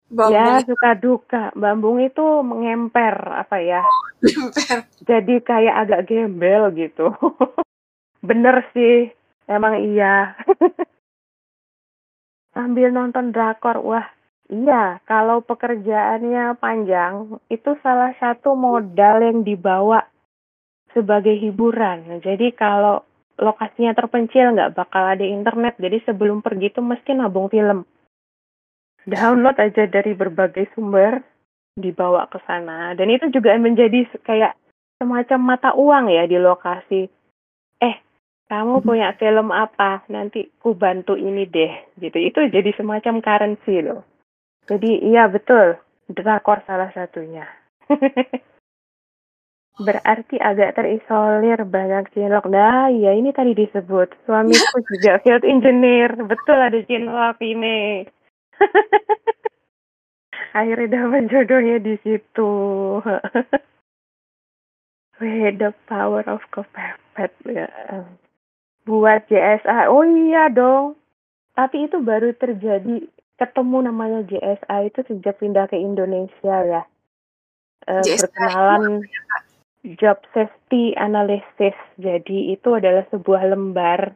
Bambung 0.08 0.32
ya 0.32 0.64
suka 0.64 0.96
duka. 0.96 1.44
Bambung 1.52 2.00
itu 2.00 2.24
mengemper 2.40 3.16
apa 3.32 3.60
ya? 3.60 3.84
Emper. 4.24 4.88
jadi 5.04 5.34
kayak 5.44 5.76
agak 5.84 6.00
gembel 6.08 6.72
gitu. 6.72 7.12
Bener 8.24 8.64
sih. 8.72 9.12
Emang 9.44 9.76
iya. 9.84 10.32
Sambil 12.56 12.88
nonton 12.88 13.36
drakor 13.36 13.80
wah 13.84 14.08
iya 14.52 15.00
kalau 15.08 15.40
pekerjaannya 15.40 16.60
panjang 16.60 17.40
itu 17.48 17.72
salah 17.80 18.12
satu 18.20 18.52
modal 18.52 19.24
yang 19.24 19.40
dibawa 19.40 20.04
sebagai 20.92 21.32
hiburan. 21.40 22.20
Jadi 22.20 22.52
kalau 22.52 23.00
lokasinya 23.40 23.96
terpencil 23.96 24.52
nggak 24.52 24.76
bakal 24.76 25.02
ada 25.08 25.24
internet. 25.24 25.80
Jadi 25.80 26.04
sebelum 26.04 26.44
pergi 26.44 26.68
itu 26.68 26.84
mesti 26.84 27.16
nabung 27.16 27.48
film. 27.48 27.88
Download 29.02 29.56
aja 29.58 29.88
dari 29.88 30.14
berbagai 30.14 30.70
sumber 30.76 31.18
dibawa 31.74 32.28
ke 32.30 32.38
sana. 32.46 32.94
Dan 32.94 33.10
itu 33.10 33.32
juga 33.32 33.56
menjadi 33.58 34.06
kayak 34.22 34.54
semacam 35.02 35.40
mata 35.42 35.74
uang 35.74 36.12
ya 36.12 36.28
di 36.28 36.38
lokasi. 36.38 37.08
Eh 37.82 37.96
kamu 38.46 38.84
punya 38.84 39.16
film 39.16 39.50
apa? 39.50 40.04
Nanti 40.12 40.46
ku 40.60 40.76
bantu 40.76 41.18
ini 41.18 41.48
deh 41.48 41.98
gitu. 41.98 42.20
Itu 42.20 42.46
jadi 42.46 42.70
semacam 42.76 43.18
currency 43.24 43.80
loh 43.82 44.11
jadi 44.70 44.90
iya 45.02 45.26
betul. 45.26 45.78
Drakor 46.12 46.62
salah 46.66 46.90
satunya. 46.94 47.46
Berarti 49.82 50.36
agak 50.36 50.76
terisolir 50.76 51.64
banyak 51.64 52.12
cinlok 52.12 52.44
nah 52.52 52.92
ya 52.92 53.16
ini 53.16 53.32
tadi 53.32 53.56
disebut. 53.56 54.12
Suamiku 54.28 54.78
juga 54.92 55.18
field 55.24 55.44
engineer. 55.48 56.12
Betul 56.14 56.58
ada 56.60 56.78
cinlok 56.84 57.40
ini. 57.42 58.06
Akhirnya 60.58 61.00
dapat 61.00 61.32
jodohnya 61.32 61.80
di 61.80 61.96
situ. 62.04 62.52
Wih, 65.16 65.54
the 65.56 65.72
power 65.88 66.20
of 66.28 66.44
kepepet 66.52 67.32
ya 67.48 67.68
buat 68.86 69.26
JSA. 69.30 69.88
Oh 69.88 70.04
iya 70.04 70.50
dong. 70.52 70.98
Tapi 71.52 71.88
itu 71.88 72.00
baru 72.00 72.32
terjadi 72.36 73.06
ketemu 73.40 73.88
namanya 73.88 74.20
JSA 74.28 74.76
itu 74.88 75.00
sejak 75.08 75.40
pindah 75.40 75.66
ke 75.68 75.76
Indonesia 75.76 76.56
ya. 76.64 76.82
Eh, 77.88 78.02
JSA 78.04 78.28
berkenalan 78.28 78.84
Job 79.98 80.18
Safety 80.30 80.94
Analysis. 80.94 81.74
Jadi 81.98 82.54
itu 82.54 82.68
adalah 82.76 83.02
sebuah 83.10 83.50
lembar 83.50 84.14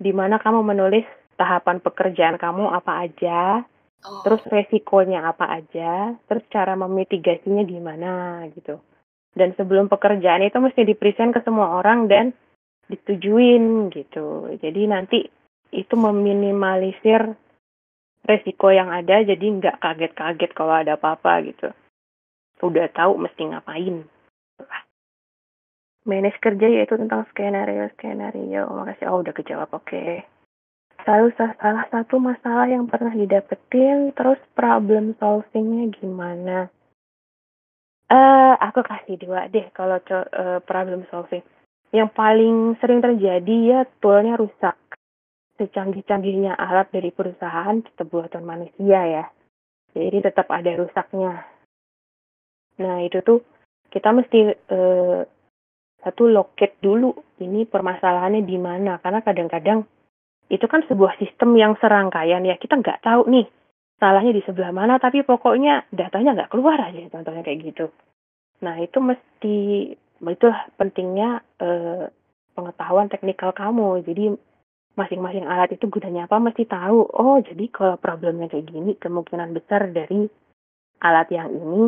di 0.00 0.10
mana 0.10 0.40
kamu 0.40 0.64
menulis 0.64 1.04
tahapan 1.36 1.82
pekerjaan 1.82 2.36
kamu 2.40 2.70
apa 2.72 2.92
aja, 3.06 3.62
Oh, 4.02 4.26
terus 4.26 4.42
resikonya 4.50 5.30
apa 5.30 5.62
aja, 5.62 6.18
terus 6.26 6.42
cara 6.50 6.74
memitigasinya 6.74 7.62
gimana 7.62 8.42
gitu. 8.50 8.82
Dan 9.30 9.54
sebelum 9.54 9.86
pekerjaan 9.86 10.42
itu 10.42 10.58
mesti 10.58 10.82
dipresent 10.82 11.30
ke 11.30 11.40
semua 11.46 11.78
orang 11.78 12.10
dan 12.10 12.34
disetujuin 12.90 13.94
gitu. 13.94 14.58
Jadi 14.58 14.82
nanti 14.90 15.18
itu 15.70 15.94
meminimalisir 15.94 17.30
resiko 18.22 18.70
yang 18.70 18.88
ada 18.88 19.22
jadi 19.26 19.42
nggak 19.42 19.78
kaget-kaget 19.82 20.50
kalau 20.54 20.74
ada 20.78 20.94
apa-apa 20.94 21.42
gitu. 21.46 21.68
Udah 22.62 22.86
tahu 22.94 23.18
mesti 23.18 23.42
ngapain. 23.50 24.06
Manage 26.02 26.38
kerja 26.42 26.66
yaitu 26.66 26.98
tentang 26.98 27.26
skenario-skenario. 27.30 28.66
Makasih, 28.66 29.06
oh 29.06 29.22
udah 29.22 29.34
kejawab, 29.34 29.70
oke. 29.70 30.26
Lalu 31.02 31.28
sa- 31.34 31.58
salah 31.58 31.86
satu 31.90 32.18
masalah 32.18 32.66
yang 32.70 32.86
pernah 32.90 33.14
didapetin, 33.14 34.10
terus 34.14 34.38
problem 34.54 35.14
solvingnya 35.18 35.90
gimana? 35.94 36.70
Eh, 38.12 38.54
aku 38.60 38.82
kasih 38.82 39.16
dua 39.18 39.48
deh 39.48 39.66
kalau 39.72 39.98
eh, 39.98 40.60
problem 40.62 41.06
solving. 41.10 41.42
yang 41.92 42.08
paling 42.08 42.72
sering 42.80 43.04
terjadi 43.04 43.56
ya 43.68 43.80
toolnya 44.00 44.40
rusak. 44.40 44.72
Secanggih-canggihnya 45.62 46.58
alat 46.58 46.90
dari 46.90 47.14
perusahaan 47.14 47.78
tetap 47.78 48.10
buatan 48.10 48.42
manusia 48.42 49.00
ya. 49.06 49.24
Jadi 49.94 50.18
tetap 50.26 50.50
ada 50.50 50.74
rusaknya. 50.74 51.46
Nah 52.82 52.98
itu 53.06 53.22
tuh 53.22 53.46
kita 53.94 54.10
mesti 54.10 54.40
eh, 54.50 55.20
satu 56.02 56.26
loket 56.26 56.82
dulu 56.82 57.14
ini 57.38 57.62
permasalahannya 57.62 58.42
di 58.42 58.58
mana 58.58 58.98
karena 58.98 59.22
kadang-kadang 59.22 59.86
itu 60.50 60.66
kan 60.66 60.82
sebuah 60.90 61.16
sistem 61.22 61.54
yang 61.54 61.78
serangkaian 61.78 62.42
ya 62.42 62.58
kita 62.58 62.82
nggak 62.82 63.06
tahu 63.06 63.30
nih 63.30 63.46
salahnya 64.02 64.34
di 64.34 64.42
sebelah 64.42 64.74
mana 64.74 64.98
tapi 64.98 65.22
pokoknya 65.22 65.86
datanya 65.94 66.34
nggak 66.42 66.50
keluar 66.50 66.76
aja 66.82 67.06
contohnya 67.06 67.46
kayak 67.46 67.60
gitu 67.70 67.86
nah 68.58 68.74
itu 68.82 68.98
mesti 68.98 69.56
itu 70.22 70.48
pentingnya 70.74 71.46
eh, 71.62 72.10
pengetahuan 72.58 73.06
teknikal 73.06 73.54
kamu 73.54 74.02
jadi 74.02 74.34
masing-masing 74.94 75.48
alat 75.48 75.72
itu 75.72 75.88
gunanya 75.88 76.28
apa 76.28 76.36
mesti 76.36 76.68
tahu 76.68 77.08
oh 77.08 77.40
jadi 77.40 77.64
kalau 77.72 77.96
problemnya 77.96 78.52
kayak 78.52 78.68
gini 78.68 78.92
kemungkinan 79.00 79.56
besar 79.56 79.88
dari 79.88 80.28
alat 81.00 81.28
yang 81.32 81.48
ini 81.48 81.82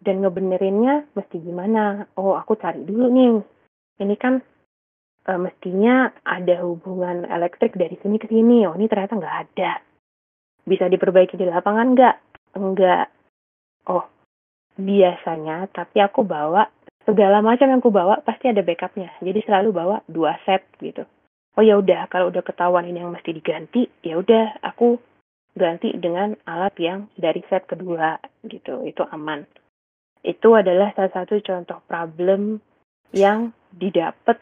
dan 0.00 0.22
ngebenerinnya 0.22 1.10
mesti 1.16 1.42
gimana 1.42 2.06
oh 2.14 2.38
aku 2.38 2.54
cari 2.54 2.86
dulu 2.86 3.10
nih 3.10 3.42
ini 4.04 4.14
kan 4.14 4.38
e, 5.26 5.30
mestinya 5.40 6.12
ada 6.22 6.62
hubungan 6.62 7.26
elektrik 7.26 7.74
dari 7.74 7.98
sini 7.98 8.16
ke 8.20 8.30
sini 8.30 8.62
oh 8.68 8.78
ini 8.78 8.86
ternyata 8.86 9.18
nggak 9.18 9.38
ada 9.50 9.86
bisa 10.66 10.90
diperbaiki 10.90 11.38
di 11.38 11.46
lapangan 11.46 11.94
nggak? 11.94 12.16
Enggak. 12.58 13.06
Oh, 13.86 14.02
biasanya, 14.74 15.70
tapi 15.70 16.02
aku 16.02 16.26
bawa 16.26 16.66
segala 17.06 17.38
macam 17.38 17.70
yang 17.70 17.78
aku 17.78 17.94
bawa 17.94 18.18
pasti 18.26 18.50
ada 18.50 18.66
backupnya. 18.66 19.14
Jadi 19.22 19.46
selalu 19.46 19.70
bawa 19.70 19.96
dua 20.10 20.34
set 20.42 20.66
gitu. 20.82 21.06
Oh 21.56 21.64
ya 21.64 21.80
udah, 21.80 22.04
kalau 22.12 22.28
udah 22.28 22.44
ketahuan 22.44 22.84
ini 22.84 23.00
yang 23.00 23.16
mesti 23.16 23.32
diganti, 23.32 23.88
ya 24.04 24.20
udah 24.20 24.60
aku 24.60 25.00
ganti 25.56 25.96
dengan 25.96 26.36
alat 26.44 26.76
yang 26.76 27.08
dari 27.16 27.40
set 27.48 27.64
kedua 27.64 28.20
gitu. 28.44 28.84
Itu 28.84 29.08
aman. 29.08 29.48
Itu 30.20 30.52
adalah 30.52 30.92
salah 30.92 31.16
satu 31.16 31.40
contoh 31.40 31.80
problem 31.88 32.60
yang 33.16 33.56
didapat 33.72 34.36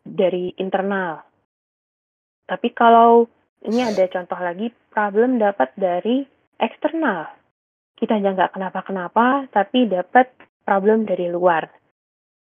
dari 0.00 0.56
internal. 0.56 1.20
Tapi 2.48 2.68
kalau 2.72 3.28
ini 3.68 3.84
ada 3.84 4.08
contoh 4.08 4.40
lagi 4.40 4.72
problem 4.88 5.36
dapat 5.36 5.76
dari 5.76 6.24
eksternal. 6.56 7.28
Kita 7.92 8.16
nggak 8.16 8.56
kenapa-kenapa, 8.56 9.52
tapi 9.52 9.84
dapat 9.84 10.32
problem 10.64 11.04
dari 11.04 11.28
luar. 11.28 11.68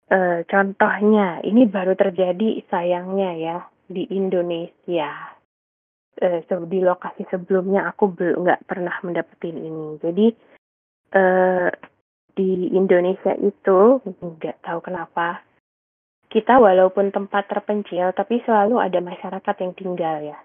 E, 0.09 0.49
contohnya, 0.49 1.45
ini 1.45 1.69
baru 1.69 1.93
terjadi 1.93 2.65
sayangnya 2.73 3.33
ya 3.37 3.59
di 3.89 4.07
Indonesia. 4.13 5.11
E, 6.13 6.45
di 6.47 6.79
lokasi 6.85 7.25
sebelumnya 7.33 7.89
aku 7.89 8.13
belum 8.13 8.45
nggak 8.45 8.65
pernah 8.69 8.95
mendapetin 9.03 9.57
ini. 9.59 9.89
Jadi 10.03 10.27
e, 11.13 11.25
di 12.33 12.73
Indonesia 12.73 13.33
itu 13.41 14.01
nggak 14.05 14.65
tahu 14.65 14.79
kenapa 14.85 15.45
kita 16.33 16.57
walaupun 16.57 17.13
tempat 17.13 17.45
terpencil 17.49 18.09
tapi 18.17 18.41
selalu 18.49 18.81
ada 18.81 19.05
masyarakat 19.05 19.55
yang 19.61 19.73
tinggal 19.77 20.17
ya 20.25 20.39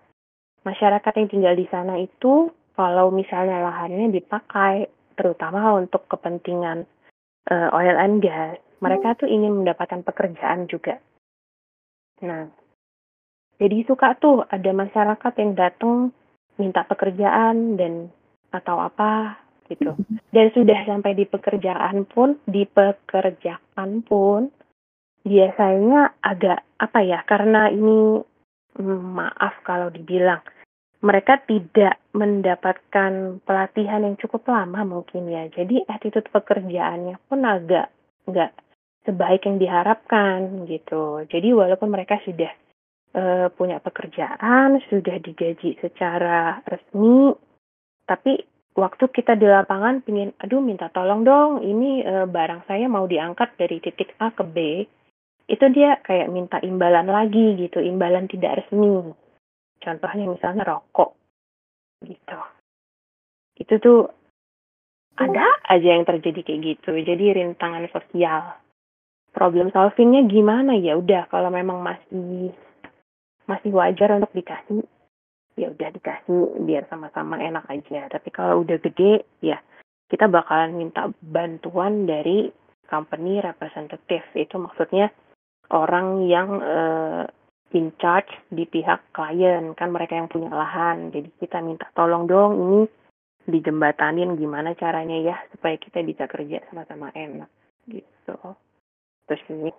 masyarakat 0.67 1.13
yang 1.15 1.31
tinggal 1.31 1.55
di 1.55 1.63
sana 1.71 1.95
itu 1.95 2.51
kalau 2.75 3.07
misalnya 3.07 3.63
lahannya 3.63 4.11
dipakai 4.11 4.91
terutama 5.15 5.79
untuk 5.79 6.05
kepentingan 6.11 6.83
uh, 7.49 7.69
oil 7.73 7.95
and 7.97 8.19
gas, 8.21 8.59
mereka 8.83 9.17
tuh 9.17 9.25
ingin 9.25 9.63
mendapatkan 9.63 10.05
pekerjaan 10.05 10.69
juga. 10.69 10.99
Nah, 12.21 12.51
jadi 13.57 13.77
suka 13.89 14.13
tuh 14.21 14.45
ada 14.45 14.69
masyarakat 14.69 15.33
yang 15.41 15.51
datang 15.57 16.13
minta 16.61 16.85
pekerjaan 16.85 17.77
dan 17.77 18.13
atau 18.53 18.77
apa 18.81 19.37
gitu. 19.67 19.97
Dan 20.31 20.53
sudah 20.53 20.85
sampai 20.85 21.17
di 21.17 21.25
pekerjaan 21.25 22.05
pun, 22.07 22.37
dipekerjakan 22.47 24.05
pun 24.05 24.53
biasanya 25.25 26.21
agak 26.21 26.63
apa 26.77 26.99
ya? 27.03 27.19
Karena 27.25 27.67
ini 27.73 28.21
mm, 28.77 29.01
maaf 29.17 29.65
kalau 29.65 29.89
dibilang 29.89 30.39
mereka 30.97 31.37
tidak 31.45 32.01
mendapatkan 32.17 33.41
pelatihan 33.45 34.01
yang 34.01 34.17
cukup 34.17 34.49
lama 34.49 34.81
mungkin 34.85 35.29
ya. 35.29 35.45
Jadi 35.49 35.85
attitude 35.85 36.29
pekerjaannya 36.29 37.21
pun 37.29 37.41
agak 37.45 37.89
nggak 38.25 38.51
sebaik 39.05 39.45
yang 39.45 39.57
diharapkan 39.61 40.65
gitu. 40.65 41.25
Jadi 41.29 41.53
walaupun 41.53 41.89
mereka 41.93 42.17
sudah 42.25 42.49
uh, 43.17 43.47
punya 43.57 43.81
pekerjaan, 43.81 44.77
sudah 44.87 45.17
digaji 45.17 45.81
secara 45.81 46.61
resmi, 46.69 47.33
tapi 48.05 48.45
waktu 48.77 49.09
kita 49.09 49.33
di 49.33 49.49
lapangan 49.49 50.05
pingin, 50.05 50.31
aduh 50.37 50.61
minta 50.61 50.93
tolong 50.93 51.25
dong, 51.25 51.65
ini 51.65 52.05
uh, 52.05 52.29
barang 52.29 52.69
saya 52.69 52.85
mau 52.85 53.09
diangkat 53.09 53.57
dari 53.57 53.81
titik 53.81 54.13
A 54.21 54.29
ke 54.29 54.45
B, 54.45 54.57
itu 55.49 55.65
dia 55.73 55.97
kayak 56.05 56.29
minta 56.29 56.61
imbalan 56.61 57.09
lagi 57.09 57.57
gitu, 57.57 57.81
imbalan 57.81 58.29
tidak 58.29 58.63
resmi 58.63 59.11
Contohnya 59.77 60.25
misalnya 60.27 60.63
rokok 60.65 61.15
gitu. 62.03 62.39
Itu 63.57 63.73
tuh 63.81 64.01
ada 65.17 65.47
aja 65.65 65.97
yang 65.97 66.05
terjadi 66.05 66.45
kayak 66.45 66.61
gitu. 66.61 66.91
Jadi 66.97 67.41
rintangan 67.41 67.85
sosial. 67.89 68.57
Problem 69.33 69.69
solvingnya 69.69 70.25
gimana 70.25 70.73
ya 70.77 70.97
udah 70.97 71.29
kalau 71.29 71.53
memang 71.53 71.85
masih 71.85 72.53
masih 73.47 73.71
wajar 73.73 74.11
untuk 74.13 74.31
dikasih 74.35 74.83
ya 75.57 75.73
udah 75.73 75.89
dikasih 75.89 76.61
biar 76.63 76.85
sama-sama 76.87 77.41
enak 77.41 77.65
aja. 77.67 78.05
Tapi 78.11 78.29
kalau 78.29 78.61
udah 78.61 78.77
gede 78.77 79.25
ya 79.41 79.57
kita 80.07 80.29
bakalan 80.29 80.77
minta 80.77 81.09
bantuan 81.19 82.05
dari 82.05 82.53
company 82.87 83.41
representative. 83.41 84.23
Itu 84.37 84.61
maksudnya 84.61 85.09
orang 85.73 86.29
yang 86.29 86.49
uh, 86.61 87.25
in 87.73 87.91
charge 87.97 88.29
di 88.53 88.69
pihak 88.69 89.01
klien. 89.11 89.73
Kan 89.73 89.91
mereka 89.91 90.15
yang 90.15 90.29
punya 90.29 90.53
lahan. 90.53 91.09
Jadi 91.09 91.33
kita 91.41 91.59
minta 91.59 91.89
tolong 91.97 92.29
dong 92.29 92.51
ini 92.55 92.79
dijembatanin 93.47 94.35
gimana 94.35 94.75
caranya 94.75 95.17
ya 95.23 95.35
supaya 95.55 95.79
kita 95.79 96.03
bisa 96.03 96.27
kerja 96.29 96.61
sama-sama 96.69 97.09
enak. 97.15 97.49
Gitu. 97.87 98.37
Terus 99.27 99.43
ini 99.51 99.71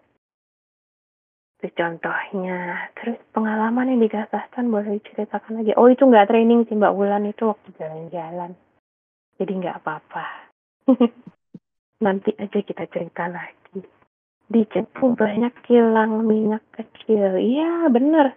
terus 1.59 1.75
contohnya 1.75 2.89
terus 2.95 3.19
pengalaman 3.35 3.95
yang 3.95 4.01
di 4.03 4.11
Kazakhstan 4.11 4.71
boleh 4.71 5.03
diceritakan 5.03 5.63
lagi 5.63 5.75
oh 5.75 5.91
itu 5.91 6.07
nggak 6.07 6.31
training 6.31 6.65
sih 6.67 6.79
Mbak 6.79 6.95
Wulan 6.95 7.27
itu 7.27 7.51
waktu 7.51 7.69
jalan-jalan 7.79 8.55
jadi 9.39 9.53
nggak 9.53 9.79
apa-apa 9.83 10.27
nanti 12.07 12.31
aja 12.39 12.59
kita 12.63 12.87
cerita 12.89 13.27
lagi 13.27 13.59
di 14.49 14.65
Cepu 14.65 15.13
banyak 15.13 15.53
kilang 15.69 16.25
minyak 16.25 16.65
kecil. 16.73 17.37
Iya, 17.37 17.93
bener. 17.93 18.33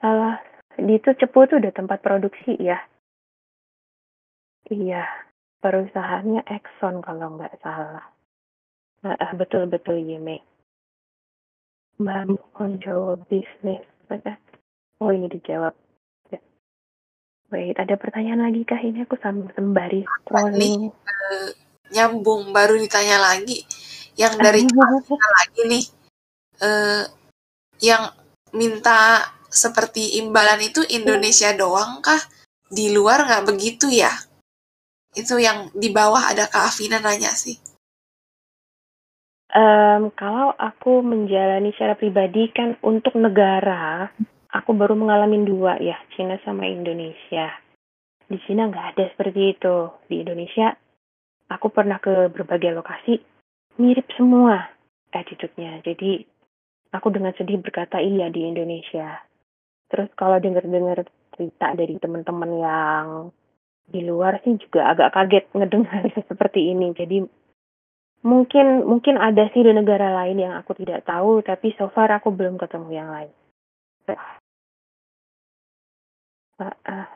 Salah. 0.00 0.40
Di 0.80 0.96
itu 0.96 1.12
Cepu 1.12 1.44
tuh 1.44 1.60
udah 1.60 1.72
tempat 1.76 2.00
produksi 2.00 2.56
ya. 2.56 2.80
Iya, 4.72 5.04
perusahaannya 5.60 6.42
Exxon 6.48 7.04
kalau 7.04 7.36
nggak 7.36 7.60
salah. 7.60 8.08
Nah, 9.04 9.30
betul-betul 9.36 10.00
Yime. 10.00 10.40
Bangun 11.96 12.70
jawab 12.80 13.24
bisnis. 13.28 13.84
Oh, 14.96 15.12
ini 15.12 15.28
dijawab. 15.28 15.76
Ya. 16.32 16.40
Wait, 17.52 17.76
ada 17.76 17.96
pertanyaan 18.00 18.48
lagi 18.48 18.64
kah? 18.64 18.80
Ini 18.80 19.04
aku 19.04 19.20
sambil 19.20 19.52
sembari 19.52 20.04
scrolling. 20.24 20.88
Uh, 20.88 21.48
nyambung, 21.92 22.52
baru 22.52 22.80
ditanya 22.80 23.20
lagi 23.20 23.66
yang 24.16 24.34
dari 24.40 24.64
kita 25.06 25.28
lagi 25.36 25.60
nih 25.68 25.84
uh, 26.64 27.04
yang 27.84 28.10
minta 28.56 29.28
seperti 29.52 30.20
imbalan 30.20 30.60
itu 30.64 30.80
Indonesia 30.88 31.52
doang 31.52 32.00
kah 32.00 32.18
di 32.66 32.90
luar 32.90 33.28
nggak 33.28 33.44
begitu 33.46 33.92
ya 33.92 34.10
itu 35.16 35.38
yang 35.40 35.70
di 35.72 35.92
bawah 35.92 36.28
ada 36.32 36.48
Kak 36.48 36.72
Afina 36.72 37.00
nanya 37.00 37.32
sih 37.32 37.56
um, 39.56 40.12
kalau 40.12 40.52
aku 40.60 41.00
menjalani 41.00 41.72
secara 41.72 41.96
pribadi 41.96 42.52
kan 42.52 42.76
untuk 42.84 43.16
negara 43.16 44.12
aku 44.52 44.76
baru 44.76 44.92
mengalami 44.92 45.40
dua 45.48 45.80
ya 45.80 45.96
Cina 46.12 46.36
sama 46.44 46.68
Indonesia 46.68 47.48
di 48.28 48.36
Cina 48.44 48.68
nggak 48.68 48.86
ada 48.92 49.04
seperti 49.16 49.56
itu 49.56 49.76
di 50.12 50.20
Indonesia 50.20 50.76
aku 51.48 51.72
pernah 51.72 51.96
ke 51.96 52.28
berbagai 52.28 52.76
lokasi 52.76 53.16
mirip 53.80 54.08
semua 54.16 54.76
attitude-nya. 55.12 55.80
Jadi 55.84 56.24
aku 56.92 57.08
dengan 57.12 57.32
sedih 57.36 57.60
berkata 57.60 58.00
iya 58.00 58.28
di 58.32 58.44
Indonesia. 58.44 59.22
Terus 59.86 60.10
kalau 60.18 60.42
dengar-dengar 60.42 61.06
cerita 61.36 61.76
dari 61.76 61.96
teman-teman 62.00 62.50
yang 62.58 63.06
di 63.86 64.02
luar 64.02 64.42
sih 64.42 64.58
juga 64.58 64.90
agak 64.90 65.14
kaget 65.14 65.44
ngedengar 65.54 66.02
seperti 66.30 66.74
ini. 66.74 66.90
Jadi 66.96 67.22
mungkin 68.26 68.82
mungkin 68.82 69.16
ada 69.22 69.46
sih 69.54 69.62
di 69.62 69.70
negara 69.70 70.10
lain 70.10 70.42
yang 70.42 70.58
aku 70.58 70.74
tidak 70.74 71.06
tahu, 71.06 71.46
tapi 71.46 71.70
so 71.78 71.86
far 71.94 72.10
aku 72.10 72.34
belum 72.34 72.58
ketemu 72.58 72.88
yang 72.90 73.08
lain. 73.14 73.32
Ah, 76.58 76.74
ah. 76.88 77.06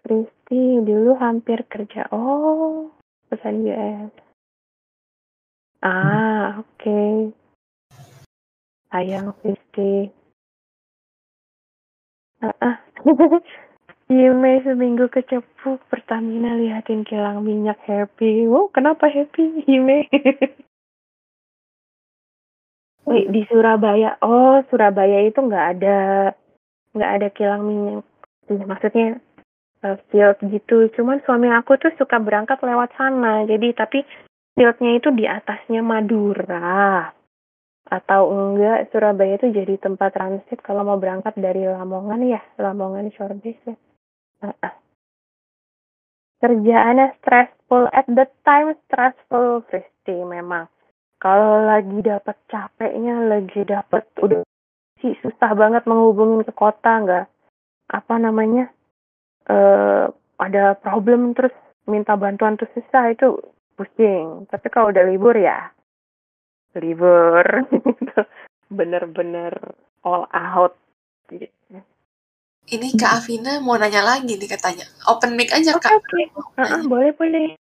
Kristi 0.00 0.80
dulu 0.86 1.18
hampir 1.18 1.66
kerja. 1.66 2.08
Oh, 2.14 2.94
pesan 3.28 3.66
US. 3.66 4.14
Ah, 5.82 6.62
oke. 6.62 7.34
Sayang 8.88 9.34
Kristi. 9.42 10.08
Ah, 12.40 12.78
Yume 14.06 14.62
seminggu 14.62 15.10
kecepu 15.10 15.82
Pertamina 15.90 16.54
liatin 16.54 17.02
kilang 17.02 17.42
minyak 17.42 17.82
happy. 17.90 18.46
Wow, 18.46 18.70
kenapa 18.70 19.10
happy 19.10 19.66
Yume? 19.66 20.06
Wih, 23.10 23.26
di 23.34 23.42
Surabaya. 23.50 24.14
Oh, 24.22 24.62
Surabaya 24.70 25.26
itu 25.26 25.42
nggak 25.42 25.66
ada 25.74 25.98
nggak 26.94 27.12
ada 27.18 27.28
kilang 27.34 27.66
minyak. 27.66 28.06
Maksudnya 28.46 29.18
uh, 29.82 29.98
field 30.14 30.38
gitu. 30.54 30.86
Cuman 30.94 31.18
suami 31.26 31.50
aku 31.50 31.74
tuh 31.74 31.90
suka 31.98 32.22
berangkat 32.22 32.62
lewat 32.62 32.94
sana. 32.94 33.42
Jadi 33.42 33.74
tapi 33.74 34.06
fieldnya 34.54 35.02
itu 35.02 35.10
di 35.10 35.26
atasnya 35.26 35.82
Madura. 35.82 37.10
Atau 37.90 38.30
enggak 38.30 38.86
Surabaya 38.94 39.34
itu 39.34 39.50
jadi 39.50 39.74
tempat 39.82 40.14
transit 40.14 40.62
kalau 40.62 40.86
mau 40.86 40.94
berangkat 40.94 41.34
dari 41.34 41.66
Lamongan 41.66 42.22
ya. 42.22 42.38
Lamongan 42.54 43.10
short 43.10 43.42
ya. 43.42 43.74
Kerjaannya 46.36 47.16
stressful 47.20 47.88
at 47.96 48.04
the 48.06 48.28
time 48.44 48.76
stressful 48.86 49.64
Kristi 49.66 50.20
memang. 50.20 50.68
Kalau 51.16 51.64
lagi 51.64 52.04
dapat 52.04 52.36
capeknya, 52.52 53.24
lagi 53.24 53.64
dapat 53.64 54.04
udah 54.20 54.44
sih 55.00 55.16
susah 55.24 55.56
banget 55.56 55.88
menghubungin 55.88 56.44
ke 56.44 56.52
kota 56.52 57.00
nggak 57.04 57.26
apa 57.88 58.14
namanya 58.20 58.68
uh, 59.48 60.12
ada 60.36 60.76
problem 60.76 61.32
terus 61.32 61.52
minta 61.88 62.12
bantuan 62.20 62.60
tuh 62.60 62.68
susah 62.76 63.16
itu 63.16 63.40
pusing. 63.80 64.44
Tapi 64.52 64.66
kalau 64.68 64.92
udah 64.92 65.04
libur 65.08 65.32
ya 65.32 65.72
libur 66.76 67.44
bener-bener 68.76 69.52
all 70.04 70.28
out 70.36 70.76
gitu. 71.32 71.55
Ini 72.66 72.98
Kak 72.98 73.22
Afina 73.22 73.62
mau 73.62 73.78
nanya 73.78 74.02
lagi 74.02 74.34
nih 74.34 74.50
katanya. 74.50 74.82
Open 75.06 75.38
mic 75.38 75.54
aja 75.54 75.78
Kak. 75.78 76.02
Oke, 76.02 76.02
okay. 76.02 76.24
uh, 76.58 76.82
boleh 76.82 77.14
boleh. 77.14 77.54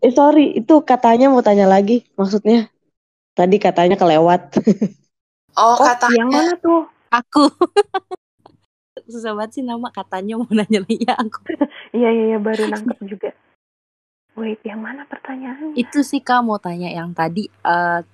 Eh 0.00 0.12
sorry, 0.14 0.54
itu 0.54 0.74
katanya 0.86 1.26
mau 1.26 1.42
tanya 1.42 1.66
lagi. 1.66 2.06
Maksudnya 2.14 2.70
tadi 3.34 3.56
katanya 3.58 3.98
kelewat. 3.98 4.42
Oh, 5.58 5.74
oh 5.74 5.82
katanya. 5.82 6.14
Yang 6.14 6.30
mana 6.30 6.52
tuh? 6.62 6.82
Aku. 7.10 7.44
Susah 9.10 9.34
banget 9.34 9.58
sih 9.58 9.64
nama 9.66 9.90
katanya 9.90 10.38
mau 10.38 10.46
nanya 10.46 10.86
lagi 10.86 11.02
ya 11.02 11.18
aku. 11.18 11.42
Iya 11.98 12.08
iya 12.14 12.24
ya, 12.32 12.38
baru 12.38 12.70
nangkep 12.70 12.98
juga. 13.02 13.34
Wait, 14.38 14.62
yang 14.62 14.78
mana 14.78 15.02
pertanyaannya? 15.10 15.74
Itu 15.74 16.06
sih 16.06 16.22
Kak 16.22 16.46
mau 16.46 16.62
tanya 16.62 16.86
yang 16.86 17.10
tadi 17.10 17.50
uh, 17.66 18.06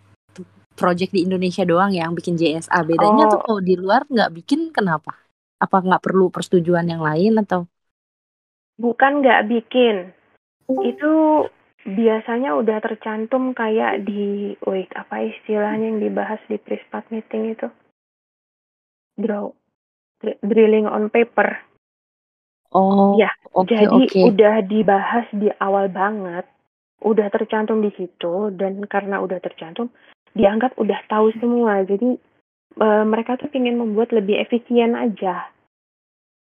project 0.76 1.16
di 1.16 1.24
Indonesia 1.24 1.64
doang 1.64 1.90
yang 1.90 2.12
bikin 2.12 2.36
JSA. 2.36 2.84
Bedanya 2.84 3.26
oh. 3.26 3.30
tuh 3.32 3.40
kalau 3.42 3.60
di 3.64 3.74
luar 3.74 4.04
nggak 4.06 4.32
bikin 4.36 4.70
kenapa? 4.70 5.16
Apa 5.56 5.80
nggak 5.80 6.04
perlu 6.04 6.28
persetujuan 6.28 6.86
yang 6.86 7.00
lain 7.00 7.40
atau? 7.40 7.64
Bukan 8.76 9.24
nggak 9.24 9.48
bikin. 9.48 10.12
Itu 10.68 11.46
biasanya 11.88 12.52
udah 12.60 12.78
tercantum 12.84 13.56
kayak 13.56 14.04
di 14.04 14.52
wait 14.68 14.92
apa 14.92 15.24
istilahnya 15.24 15.96
yang 15.96 16.00
dibahas 16.04 16.42
di 16.44 16.60
Prispat 16.60 17.08
meeting 17.08 17.56
itu? 17.56 17.68
Draw 19.16 19.48
drilling 20.22 20.88
on 20.88 21.12
paper. 21.12 21.60
Oh. 22.74 23.16
Ya, 23.16 23.30
okay, 23.54 23.86
jadi 23.86 24.04
okay. 24.04 24.22
udah 24.26 24.56
dibahas 24.66 25.26
di 25.32 25.48
awal 25.62 25.88
banget, 25.88 26.44
udah 27.00 27.28
tercantum 27.30 27.80
di 27.80 27.94
situ 27.94 28.52
dan 28.52 28.84
karena 28.90 29.22
udah 29.22 29.38
tercantum, 29.40 29.88
dianggap 30.36 30.76
udah 30.76 31.00
tahu 31.08 31.32
semua. 31.40 31.80
Jadi 31.88 32.20
e, 32.76 32.86
mereka 33.08 33.40
tuh 33.40 33.48
ingin 33.56 33.80
membuat 33.80 34.12
lebih 34.12 34.36
efisien 34.36 34.92
aja. 34.92 35.48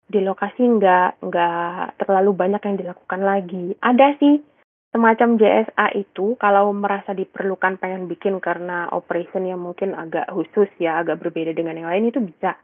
Di 0.06 0.18
lokasi 0.22 0.66
nggak 0.66 1.22
nggak 1.22 2.02
terlalu 2.02 2.30
banyak 2.34 2.62
yang 2.66 2.76
dilakukan 2.82 3.22
lagi. 3.22 3.78
Ada 3.78 4.18
sih 4.18 4.42
semacam 4.90 5.38
JSA 5.38 5.86
itu 5.94 6.34
kalau 6.38 6.74
merasa 6.74 7.14
diperlukan 7.14 7.78
pengen 7.78 8.10
bikin 8.10 8.42
karena 8.42 8.90
operation 8.90 9.46
yang 9.46 9.62
mungkin 9.62 9.94
agak 9.94 10.26
khusus 10.34 10.70
ya, 10.82 11.02
agak 11.02 11.22
berbeda 11.22 11.54
dengan 11.54 11.78
yang 11.78 11.90
lain 11.90 12.10
itu 12.10 12.18
bisa. 12.22 12.58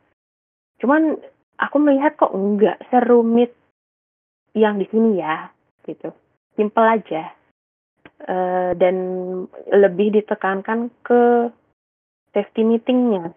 Cuman 0.83 1.19
aku 1.59 1.77
melihat 1.79 2.19
kok 2.19 2.35
nggak 2.35 2.91
serumit 2.91 3.55
yang 4.53 4.77
di 4.79 4.87
sini 4.91 5.23
ya, 5.23 5.51
gitu. 5.87 6.13
Simple 6.57 6.85
aja. 6.85 7.33
Uh, 8.23 8.71
dan 8.79 8.97
lebih 9.75 10.15
ditekankan 10.15 10.95
ke 11.03 11.51
safety 12.31 12.63
meetingnya. 12.63 13.35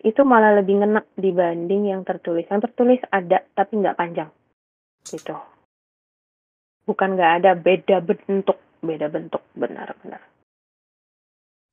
Itu 0.00 0.24
malah 0.24 0.56
lebih 0.56 0.80
ngenak 0.80 1.04
dibanding 1.18 1.92
yang 1.92 2.02
tertulis. 2.06 2.48
Yang 2.48 2.70
tertulis 2.70 3.00
ada 3.12 3.44
tapi 3.52 3.82
nggak 3.82 3.98
panjang. 3.98 4.30
Gitu. 5.04 5.36
Bukan 6.88 7.18
nggak 7.18 7.32
ada 7.44 7.52
beda 7.52 8.00
bentuk. 8.00 8.56
Beda 8.78 9.10
bentuk 9.10 9.42
benar-benar 9.52 10.22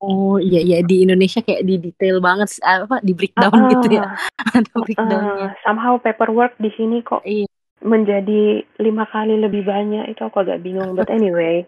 Oh 0.04 0.36
iya 0.36 0.60
iya. 0.60 0.78
Di 0.84 1.08
Indonesia 1.08 1.40
kayak 1.40 1.64
di 1.64 1.80
detail 1.80 2.20
banget 2.20 2.60
apa 2.60 3.00
di 3.00 3.16
breakdown 3.16 3.56
uh, 3.56 3.68
gitu 3.72 3.86
ya. 3.96 4.04
ada 4.56 4.72
breakdownnya. 4.76 5.48
Uh, 5.48 5.52
somehow 5.64 5.96
paperwork 5.96 6.52
di 6.60 6.68
sini 6.76 7.00
kok 7.00 7.24
iya. 7.24 7.48
menjadi 7.80 8.60
lima 8.76 9.08
kali 9.08 9.40
lebih 9.40 9.64
banyak. 9.64 10.12
Itu 10.12 10.28
aku 10.28 10.44
agak 10.44 10.60
bingung. 10.60 10.92
But 10.98 11.08
anyway 11.08 11.64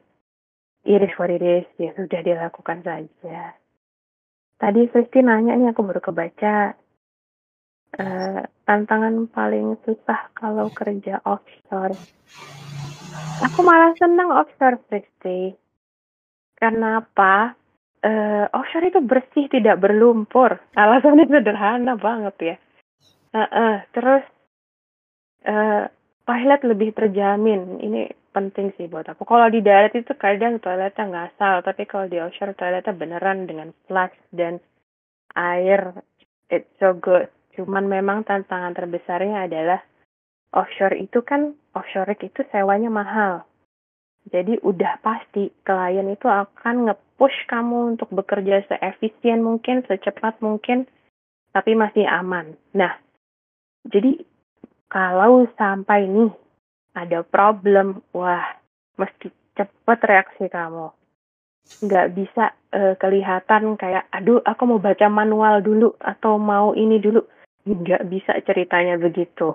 it 0.86 1.00
is 1.02 1.14
what 1.18 1.30
it 1.30 1.42
ya 1.78 1.90
sudah 1.94 2.20
dilakukan 2.22 2.84
saja. 2.86 3.54
Tadi 4.58 4.90
Kristi 4.90 5.22
nanya 5.22 5.54
nih, 5.54 5.70
aku 5.70 5.86
baru 5.86 6.02
kebaca. 6.02 6.74
Uh, 7.88 8.44
tantangan 8.68 9.30
paling 9.30 9.78
susah 9.86 10.28
kalau 10.34 10.68
kerja 10.74 11.22
offshore. 11.24 11.96
Aku 13.48 13.62
malah 13.62 13.94
senang 13.96 14.34
offshore, 14.34 14.82
Kristi. 14.90 15.54
Karena 16.58 17.00
apa? 17.00 17.54
Uh, 18.02 18.50
offshore 18.50 18.90
itu 18.90 18.98
bersih, 18.98 19.46
tidak 19.46 19.78
berlumpur. 19.78 20.58
Alasannya 20.74 21.26
sederhana 21.30 21.94
banget 21.94 22.34
ya. 22.42 22.56
Uh, 23.30 23.46
uh, 23.46 23.74
terus 23.94 24.24
uh, 25.46 25.86
toilet 26.28 26.60
lebih 26.60 26.92
terjamin. 26.92 27.80
Ini 27.80 28.12
penting 28.36 28.76
sih 28.76 28.84
buat 28.84 29.08
aku. 29.08 29.24
Kalau 29.24 29.48
di 29.48 29.64
darat 29.64 29.96
itu 29.96 30.12
kadang 30.20 30.60
toiletnya 30.60 31.08
ngasal, 31.08 31.64
tapi 31.64 31.88
kalau 31.88 32.04
di 32.04 32.20
offshore 32.20 32.52
toiletnya 32.52 32.92
beneran 32.92 33.48
dengan 33.48 33.72
flush 33.88 34.12
dan 34.36 34.60
air. 35.32 35.96
It's 36.52 36.68
so 36.76 36.92
good. 36.92 37.32
Cuman 37.56 37.88
memang 37.88 38.28
tantangan 38.28 38.76
terbesarnya 38.76 39.48
adalah 39.48 39.80
offshore 40.52 41.00
itu 41.00 41.24
kan 41.24 41.56
offshore 41.72 42.12
itu 42.20 42.44
sewanya 42.52 42.92
mahal. 42.92 43.48
Jadi 44.28 44.60
udah 44.60 45.00
pasti 45.00 45.48
klien 45.64 46.04
itu 46.12 46.28
akan 46.28 46.92
nge-push 46.92 47.48
kamu 47.48 47.96
untuk 47.96 48.12
bekerja 48.12 48.60
seefisien 48.68 49.40
mungkin, 49.40 49.80
secepat 49.88 50.36
mungkin, 50.44 50.84
tapi 51.56 51.72
masih 51.72 52.04
aman. 52.04 52.52
Nah, 52.76 52.92
jadi 53.88 54.20
kalau 54.88 55.44
sampai 55.60 56.08
nih 56.08 56.32
ada 56.96 57.20
problem, 57.22 58.00
wah, 58.16 58.56
mesti 58.96 59.30
cepet 59.54 59.98
reaksi 60.08 60.48
kamu. 60.48 60.88
Nggak 61.84 62.06
bisa 62.16 62.44
uh, 62.72 62.96
kelihatan 62.96 63.76
kayak, 63.76 64.08
aduh, 64.08 64.40
aku 64.42 64.62
mau 64.64 64.80
baca 64.80 65.06
manual 65.12 65.60
dulu 65.60 65.92
atau 66.00 66.40
mau 66.40 66.72
ini 66.72 66.96
dulu. 66.96 67.20
Nggak 67.68 68.08
bisa 68.08 68.32
ceritanya 68.48 68.96
begitu. 68.96 69.52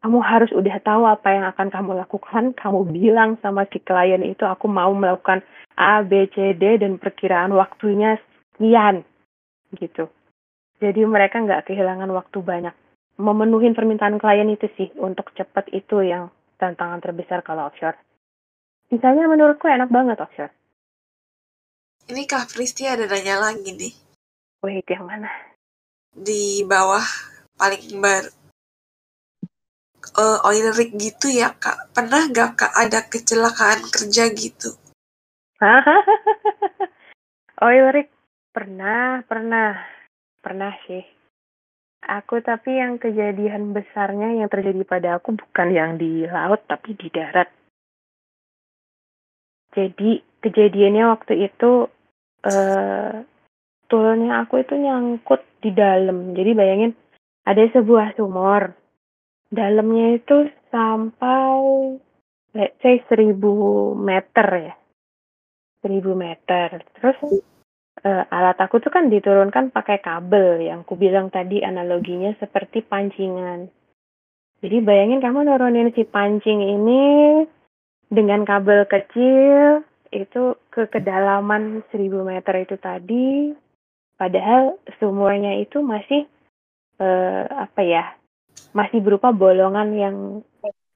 Kamu 0.00 0.18
harus 0.24 0.50
udah 0.50 0.80
tahu 0.82 1.04
apa 1.06 1.28
yang 1.30 1.44
akan 1.54 1.68
kamu 1.70 1.92
lakukan. 2.02 2.56
Kamu 2.58 2.90
bilang 2.90 3.38
sama 3.44 3.68
si 3.70 3.78
klien 3.78 4.24
itu, 4.26 4.42
aku 4.42 4.66
mau 4.66 4.90
melakukan 4.90 5.44
A, 5.78 6.02
B, 6.02 6.26
C, 6.34 6.56
D, 6.58 6.80
dan 6.80 6.98
perkiraan 6.98 7.54
waktunya 7.54 8.18
sekian. 8.56 9.06
Gitu. 9.76 10.10
Jadi 10.80 11.00
mereka 11.06 11.38
nggak 11.38 11.70
kehilangan 11.70 12.10
waktu 12.10 12.40
banyak. 12.40 12.74
Memenuhi 13.20 13.68
permintaan 13.76 14.16
klien 14.16 14.48
itu 14.48 14.64
sih, 14.80 14.88
untuk 14.96 15.28
cepat 15.36 15.68
itu 15.76 16.00
yang 16.00 16.32
tantangan 16.56 17.04
terbesar 17.04 17.44
kalau 17.44 17.68
offshore. 17.68 18.00
Misalnya 18.88 19.28
menurutku 19.28 19.68
enak 19.68 19.92
banget 19.92 20.16
offshore. 20.24 20.52
Ini 22.08 22.24
Kak 22.24 22.56
Pristi 22.56 22.88
ada 22.88 23.04
nanya 23.04 23.38
lagi 23.38 23.76
nih. 23.76 23.94
Wait, 24.64 24.88
yang 24.88 25.04
mana? 25.04 25.28
Di 26.16 26.64
bawah 26.64 27.04
paling 27.60 28.00
bar. 28.00 28.24
uh, 30.16 30.38
oil 30.48 30.72
rig 30.74 30.96
gitu 30.96 31.30
ya 31.30 31.54
kak 31.54 31.92
pernah 31.94 32.26
gak 32.32 32.56
kak 32.58 32.72
ada 32.74 33.04
kecelakaan 33.06 33.84
kerja 33.92 34.32
gitu 34.32 34.74
oil 37.68 37.86
rig 37.92 38.08
pernah 38.50 39.20
pernah 39.28 39.76
pernah 40.40 40.72
sih 40.88 41.04
aku 42.04 42.40
tapi 42.40 42.80
yang 42.80 42.96
kejadian 42.96 43.76
besarnya 43.76 44.40
yang 44.40 44.48
terjadi 44.48 44.82
pada 44.84 45.08
aku 45.20 45.36
bukan 45.36 45.68
yang 45.72 45.90
di 46.00 46.24
laut 46.24 46.64
tapi 46.64 46.96
di 46.96 47.08
darat. 47.12 47.48
Jadi 49.70 50.18
kejadiannya 50.42 51.04
waktu 51.14 51.46
itu 51.46 51.86
uh, 52.42 53.12
toolnya 53.86 54.42
aku 54.42 54.64
itu 54.64 54.74
nyangkut 54.74 55.42
di 55.62 55.70
dalam. 55.70 56.34
Jadi 56.34 56.50
bayangin 56.56 56.92
ada 57.46 57.62
sebuah 57.70 58.18
sumur. 58.18 58.74
Dalamnya 59.50 60.18
itu 60.18 60.46
sampai 60.70 61.98
let's 62.54 62.78
say 62.82 63.02
1000 63.06 63.34
meter 63.98 64.48
ya. 64.70 64.74
1000 65.86 66.02
meter. 66.14 66.68
Terus 66.98 67.18
uh, 68.04 68.24
alat 68.30 68.58
aku 68.58 68.78
tuh 68.78 68.92
kan 68.92 69.10
diturunkan 69.10 69.74
pakai 69.74 69.98
kabel 70.00 70.62
yang 70.62 70.86
ku 70.86 70.94
bilang 70.96 71.28
tadi 71.28 71.60
analoginya 71.62 72.32
seperti 72.38 72.86
pancingan. 72.86 73.68
Jadi 74.60 74.76
bayangin 74.84 75.24
kamu 75.24 75.48
nurunin 75.48 75.88
si 75.96 76.04
pancing 76.04 76.60
ini 76.60 77.02
dengan 78.12 78.44
kabel 78.44 78.84
kecil 78.84 79.80
itu 80.10 80.58
ke 80.68 80.90
kedalaman 80.90 81.86
1000 81.94 82.26
meter 82.26 82.54
itu 82.58 82.76
tadi 82.76 83.54
padahal 84.18 84.76
sumurnya 84.98 85.62
itu 85.62 85.80
masih 85.80 86.26
uh, 86.98 87.46
apa 87.46 87.80
ya 87.86 88.04
masih 88.74 88.98
berupa 89.00 89.30
bolongan 89.30 89.94
yang 89.94 90.16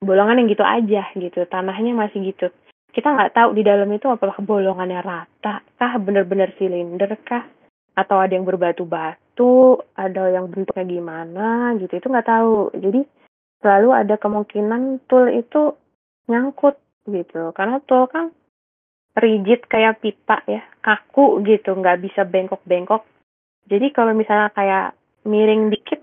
bolongan 0.02 0.42
yang 0.42 0.48
gitu 0.50 0.66
aja 0.66 1.02
gitu 1.14 1.46
tanahnya 1.46 1.94
masih 1.94 2.34
gitu 2.34 2.50
kita 2.94 3.10
nggak 3.10 3.34
tahu 3.34 3.58
di 3.58 3.66
dalam 3.66 3.90
itu 3.90 4.06
apakah 4.06 4.38
bolongannya 4.38 5.02
rata 5.02 5.66
kah 5.74 5.92
bener-bener 5.98 6.54
silinder 6.54 7.10
kah? 7.26 7.42
Atau 7.98 8.18
ada 8.22 8.34
yang 8.34 8.46
berbatu-batu 8.46 9.82
ada 9.98 10.30
yang 10.30 10.46
bentuknya 10.46 10.86
gimana 10.86 11.74
gitu 11.82 11.98
itu 11.98 12.06
nggak 12.06 12.30
tahu. 12.30 12.70
Jadi 12.78 13.02
selalu 13.58 13.90
ada 13.90 14.14
kemungkinan 14.14 15.10
tool 15.10 15.26
itu 15.26 15.74
nyangkut 16.30 16.78
gitu. 17.10 17.50
Karena 17.50 17.82
tool 17.82 18.06
kan 18.06 18.30
rigid 19.18 19.66
kayak 19.66 19.98
pipa 19.98 20.42
ya 20.46 20.62
kaku 20.82 21.42
gitu 21.42 21.74
nggak 21.74 21.98
bisa 21.98 22.22
bengkok-bengkok. 22.22 23.02
Jadi 23.66 23.90
kalau 23.90 24.14
misalnya 24.14 24.54
kayak 24.54 24.94
miring 25.26 25.74
dikit 25.74 25.98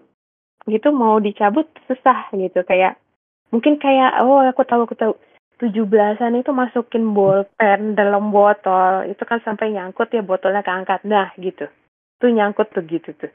gitu 0.68 0.92
mau 0.92 1.24
dicabut 1.24 1.72
susah 1.88 2.28
gitu. 2.36 2.68
Kayak 2.68 3.00
mungkin 3.48 3.80
kayak 3.80 4.24
oh 4.28 4.44
aku 4.44 4.64
tahu 4.68 4.84
aku 4.84 4.96
tahu 5.00 5.14
tujuh 5.62 5.86
belasan 5.86 6.42
itu 6.42 6.50
masukin 6.50 7.14
bolpen 7.14 7.94
dalam 7.94 8.34
botol. 8.34 9.06
Itu 9.06 9.22
kan 9.30 9.40
sampai 9.46 9.78
nyangkut 9.78 10.10
ya 10.10 10.26
botolnya 10.26 10.66
keangkat. 10.66 11.06
Nah 11.06 11.30
gitu. 11.38 11.70
Tuh 12.18 12.30
nyangkut 12.34 12.74
tuh 12.74 12.82
gitu 12.90 13.14
tuh. 13.14 13.30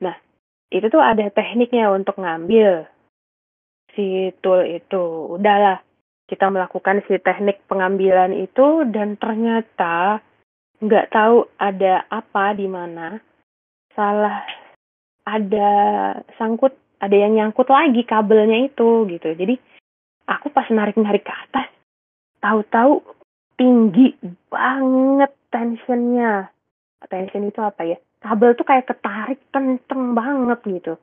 Nah 0.00 0.16
itu 0.72 0.88
tuh 0.88 1.04
ada 1.04 1.28
tekniknya 1.28 1.92
untuk 1.92 2.16
ngambil 2.16 2.88
si 3.92 4.32
tool 4.40 4.64
itu. 4.64 5.36
Udahlah 5.36 5.84
kita 6.24 6.48
melakukan 6.48 7.04
si 7.04 7.20
teknik 7.20 7.60
pengambilan 7.68 8.32
itu 8.32 8.88
dan 8.88 9.20
ternyata 9.20 10.24
nggak 10.80 11.12
tahu 11.12 11.44
ada 11.60 12.08
apa 12.08 12.56
di 12.56 12.64
mana. 12.64 13.20
Salah 13.92 14.42
ada 15.28 15.70
sangkut 16.40 16.72
ada 17.04 17.16
yang 17.16 17.36
nyangkut 17.36 17.68
lagi 17.68 18.00
kabelnya 18.08 18.64
itu 18.64 19.04
gitu. 19.12 19.28
Jadi 19.36 19.73
aku 20.28 20.48
pas 20.52 20.68
narik 20.72 20.96
narik 20.96 21.24
ke 21.24 21.32
atas 21.32 21.68
tahu-tahu 22.44 23.00
tinggi 23.56 24.12
banget 24.52 25.32
tensionnya. 25.48 26.52
Tension 27.04 27.48
itu 27.48 27.60
apa 27.64 27.84
ya? 27.84 27.96
Kabel 28.20 28.56
tuh 28.56 28.64
kayak 28.64 28.88
ketarik 28.88 29.40
kenceng 29.52 30.16
banget 30.16 30.60
gitu. 30.64 30.94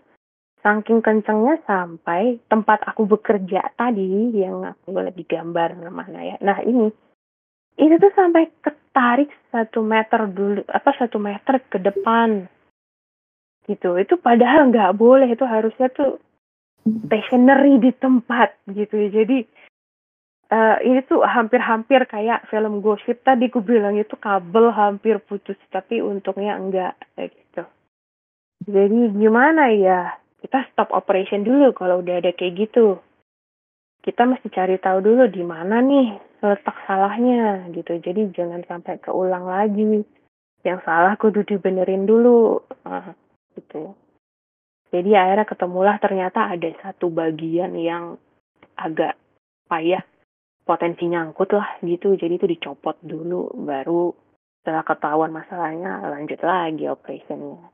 Saking 0.61 1.01
kencengnya 1.01 1.57
sampai 1.65 2.37
tempat 2.49 2.85
aku 2.85 3.09
bekerja 3.09 3.73
tadi 3.73 4.33
yang 4.37 4.65
aku 4.65 4.93
lagi 4.93 5.25
gambar 5.25 5.77
mana 5.89 6.21
ya. 6.21 6.35
Nah 6.41 6.61
ini. 6.61 6.89
Itu 7.77 7.97
tuh 7.97 8.13
sampai 8.13 8.49
ketarik 8.61 9.29
satu 9.49 9.81
meter 9.81 10.25
dulu 10.29 10.61
apa 10.69 10.93
satu 10.97 11.17
meter 11.21 11.61
ke 11.69 11.77
depan. 11.81 12.45
Gitu. 13.65 13.89
Itu 13.97 14.17
padahal 14.17 14.73
nggak 14.73 14.97
boleh. 14.97 15.29
Itu 15.29 15.45
harusnya 15.45 15.89
tuh 15.93 16.17
stationary 16.85 17.77
di 17.77 17.91
tempat 17.97 18.57
gitu. 18.69 18.97
Ya 18.97 19.09
jadi 19.23 19.45
uh, 20.51 20.77
ini 20.83 20.99
tuh 21.07 21.23
hampir-hampir 21.23 22.05
kayak 22.09 22.45
film 22.51 22.83
gosip 22.83 23.23
tadi 23.23 23.47
gue 23.47 23.63
bilang 23.63 23.95
itu 23.97 24.13
kabel 24.19 24.69
hampir 24.73 25.17
putus 25.23 25.57
tapi 25.71 26.03
untungnya 26.03 26.57
enggak 26.59 26.93
kayak 27.15 27.31
gitu. 27.33 27.63
Jadi 28.69 28.99
gimana 29.17 29.73
ya? 29.73 30.01
Kita 30.41 30.65
stop 30.73 30.89
operation 30.93 31.45
dulu 31.45 31.73
kalau 31.73 32.01
udah 32.01 32.17
ada 32.17 32.33
kayak 32.33 32.69
gitu. 32.69 32.97
Kita 34.01 34.25
mesti 34.25 34.49
cari 34.49 34.81
tahu 34.81 34.97
dulu 35.05 35.29
di 35.29 35.45
mana 35.45 35.77
nih 35.85 36.17
letak 36.41 36.73
salahnya 36.89 37.69
gitu. 37.69 38.01
Jadi 38.01 38.33
jangan 38.33 38.65
sampai 38.65 38.97
keulang 38.97 39.45
lagi. 39.45 40.01
Yang 40.61 40.79
salah 40.85 41.13
kudu 41.17 41.45
dibenerin 41.45 42.09
dulu 42.09 42.61
uh, 42.85 43.13
gitu. 43.53 43.93
Jadi 44.91 45.15
akhirnya 45.15 45.47
ketemulah 45.47 45.95
ternyata 46.03 46.51
ada 46.51 46.69
satu 46.83 47.07
bagian 47.07 47.71
yang 47.79 48.19
agak 48.75 49.15
payah 49.71 50.03
potensi 50.67 51.07
nyangkut 51.07 51.55
lah 51.55 51.79
gitu. 51.79 52.19
Jadi 52.19 52.33
itu 52.35 52.47
dicopot 52.51 52.99
dulu 52.99 53.55
baru 53.63 54.11
setelah 54.61 54.83
ketahuan 54.83 55.31
masalahnya 55.31 56.03
lanjut 56.11 56.43
lagi 56.43 56.85
operationnya. 56.91 57.71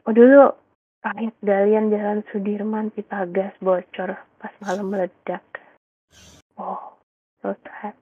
Aku 0.00 0.16
dulu 0.16 0.56
pahit 1.04 1.36
galian 1.44 1.92
jalan 1.92 2.24
Sudirman 2.32 2.88
pipa 2.88 3.28
gas 3.28 3.52
bocor 3.60 4.16
pas 4.40 4.54
malam 4.64 4.88
meledak. 4.88 5.44
Oh, 6.56 6.96
so 7.44 7.52
sad. 7.60 7.96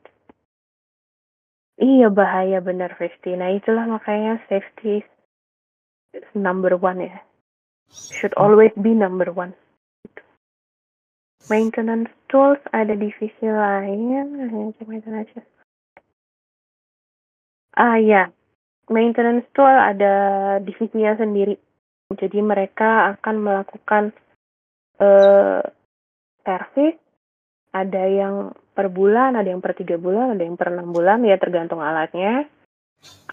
Iya 1.78 2.10
bahaya 2.14 2.62
bener 2.62 2.94
Fifty. 2.94 3.34
Nah 3.34 3.54
itulah 3.54 3.86
makanya 3.86 4.42
safety 4.46 5.02
number 6.34 6.74
one 6.76 7.04
ya 7.04 7.18
should 7.92 8.34
always 8.36 8.72
be 8.76 8.92
number 8.92 9.32
one. 9.32 9.56
Maintenance 11.48 12.12
tools 12.28 12.61
ada 12.76 12.92
divisi 12.92 13.48
lain. 13.48 14.36
Maintenance 14.84 15.32
ah 17.78 17.96
ya. 17.96 18.28
Maintenance 18.88 19.44
tool 19.52 19.68
ada 19.68 20.12
divisinya 20.61 21.16
sendiri. 21.16 21.56
Jadi 22.09 22.40
mereka 22.40 23.16
akan 23.16 23.36
melakukan 23.44 24.04
uh, 25.00 25.61
service. 26.44 27.00
Ada 27.68 28.04
yang 28.09 28.34
per 28.72 28.88
bulan 28.88 29.36
ada 29.36 29.52
yang 29.52 29.61
per 29.61 29.76
tiga 29.76 30.00
bulan 30.00 30.32
ada 30.36 30.42
yang 30.44 30.56
per 30.56 30.72
enam 30.72 30.92
bulan. 30.92 31.24
Ya 31.24 31.36
tergantung 31.36 31.80
alatnya 31.80 32.48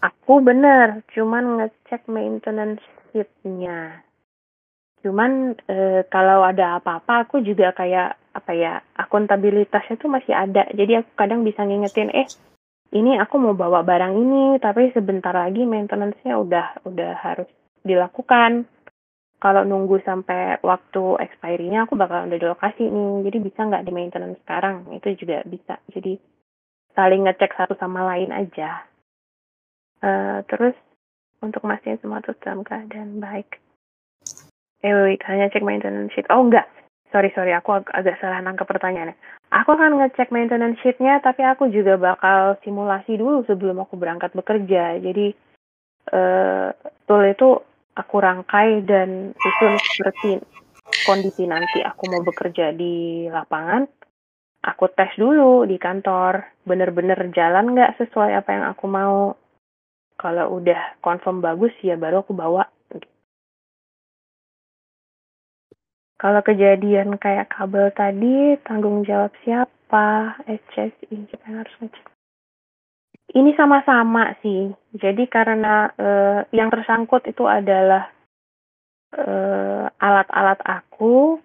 Aku 0.03 0.43
bener, 0.43 1.01
cuman 1.16 1.57
ngecek 1.57 2.05
maintenance 2.11 2.84
sheet-nya. 3.09 4.05
Cuman 5.05 5.53
e, 5.70 6.03
kalau 6.09 6.41
ada 6.41 6.82
apa-apa 6.82 7.30
aku 7.30 7.41
juga 7.45 7.72
kayak 7.72 8.18
apa 8.36 8.51
ya 8.51 8.82
akuntabilitasnya 8.97 10.01
tuh 10.01 10.09
masih 10.11 10.34
ada. 10.34 10.66
Jadi 10.74 10.99
aku 10.99 11.11
kadang 11.16 11.45
bisa 11.45 11.61
ngingetin 11.63 12.11
eh 12.11 12.28
ini 12.93 13.18
aku 13.18 13.38
mau 13.38 13.53
bawa 13.53 13.82
barang 13.82 14.13
ini 14.13 14.57
tapi 14.57 14.89
sebentar 14.91 15.32
lagi 15.32 15.61
maintenance-nya 15.63 16.34
udah 16.36 16.66
udah 16.89 17.11
harus 17.22 17.49
dilakukan. 17.86 18.66
Kalau 19.38 19.61
nunggu 19.61 20.01
sampai 20.01 20.57
waktu 20.66 21.22
expiry-nya 21.22 21.86
aku 21.86 21.93
bakal 21.93 22.26
udah 22.26 22.39
di 22.39 22.47
lokasi 22.49 22.84
nih. 22.89 23.30
Jadi 23.30 23.38
bisa 23.45 23.61
nggak 23.61 23.86
di 23.86 23.91
maintenance 23.93 24.41
sekarang? 24.41 24.89
Itu 24.89 25.13
juga 25.22 25.45
bisa. 25.45 25.78
Jadi 25.93 26.18
saling 26.97 27.30
ngecek 27.30 27.53
satu 27.53 27.78
sama 27.78 28.09
lain 28.09 28.34
aja. 28.34 28.94
Uh, 30.06 30.45
terus 30.45 30.78
untuk 31.41 31.66
mastiin 31.66 31.97
semua 31.97 32.22
tuh 32.22 32.38
dalam 32.45 32.62
keadaan 32.62 33.18
baik. 33.18 33.58
Eh, 34.86 34.93
wait, 34.93 35.22
hanya 35.26 35.49
cek 35.49 35.66
maintenance 35.66 36.14
sheet. 36.14 36.30
Oh 36.30 36.45
enggak, 36.45 36.70
sorry 37.10 37.34
sorry, 37.34 37.58
aku 37.58 37.74
ag 37.74 37.89
agak 37.89 38.22
salah 38.22 38.38
nangkep 38.38 38.70
pertanyaannya. 38.70 39.18
Aku 39.49 39.74
akan 39.74 39.97
ngecek 39.97 40.30
maintenance 40.30 40.78
sheetnya, 40.86 41.18
tapi 41.26 41.41
aku 41.41 41.74
juga 41.74 41.97
bakal 41.97 42.62
simulasi 42.62 43.18
dulu 43.18 43.41
sebelum 43.49 43.82
aku 43.82 43.97
berangkat 43.97 44.30
bekerja. 44.38 45.01
Jadi 45.01 45.34
uh, 46.14 46.70
tool 47.10 47.26
itu 47.26 47.49
aku 47.97 48.16
rangkai 48.22 48.86
dan 48.86 49.34
susun 49.41 49.74
seperti 49.82 50.30
kondisi 51.08 51.49
nanti 51.49 51.82
aku 51.82 52.14
mau 52.14 52.22
bekerja 52.22 52.76
di 52.78 53.26
lapangan. 53.26 53.89
Aku 54.66 54.89
tes 54.93 55.14
dulu 55.18 55.66
di 55.66 55.78
kantor, 55.78 56.62
bener-bener 56.66 57.30
jalan 57.34 57.74
nggak 57.74 58.01
sesuai 58.01 58.34
apa 58.34 58.49
yang 58.53 58.66
aku 58.70 58.86
mau 58.89 59.38
kalau 60.16 60.59
udah 60.59 60.99
confirm 61.03 61.43
bagus 61.43 61.72
ya 61.84 61.99
baru 61.99 62.24
aku 62.24 62.34
bawa 62.34 62.68
Kalau 66.16 66.39
kejadian 66.39 67.20
kayak 67.20 67.51
kabel 67.51 67.91
tadi, 67.91 68.55
tanggung 68.63 69.03
jawab 69.03 69.36
siapa? 69.43 70.39
HSI, 70.47 71.28
siapa 71.28 71.43
yang 71.43 71.59
harus 71.59 71.76
ngecek? 71.84 72.05
Ini 73.36 73.51
sama-sama 73.59 74.32
sih. 74.39 74.72
Jadi 74.95 75.28
karena 75.28 75.91
uh, 75.99 76.47
yang 76.55 76.72
tersangkut 76.72 77.20
itu 77.28 77.43
adalah 77.43 78.07
uh, 79.11 79.91
alat-alat 79.99 80.63
aku, 80.63 81.43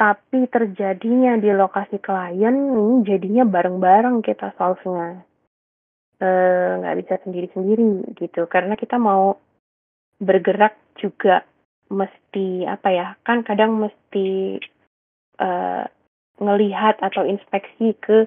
tapi 0.00 0.48
terjadinya 0.48 1.36
di 1.36 1.52
lokasi 1.52 2.00
klien, 2.00 2.56
ini 2.56 3.04
jadinya 3.04 3.44
bareng-bareng 3.44 4.24
kita 4.24 4.56
solve-nya. 4.56 5.25
Uh, 6.16 6.80
nggak 6.80 6.96
bisa 7.04 7.14
sendiri-sendiri 7.28 8.16
gitu. 8.16 8.48
Karena 8.48 8.72
kita 8.72 8.96
mau 8.96 9.36
bergerak 10.16 10.72
juga 10.96 11.44
mesti 11.92 12.66
apa 12.66 12.88
ya 12.90 13.06
kan 13.22 13.46
kadang 13.46 13.78
mesti 13.78 14.58
uh, 15.38 15.84
ngelihat 16.42 16.98
atau 16.98 17.22
inspeksi 17.24 17.94
ke 18.02 18.26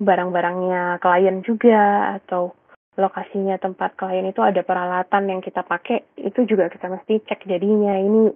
barang-barangnya 0.00 0.98
klien 0.98 1.44
juga 1.44 2.16
atau 2.18 2.56
lokasinya 2.98 3.58
tempat 3.60 3.94
klien 3.94 4.26
itu 4.26 4.40
ada 4.42 4.62
peralatan 4.64 5.30
yang 5.30 5.40
kita 5.44 5.62
pakai 5.62 6.02
itu 6.18 6.46
juga 6.48 6.70
kita 6.70 6.90
mesti 6.90 7.22
cek 7.28 7.46
jadinya 7.46 7.94
ini 7.98 8.32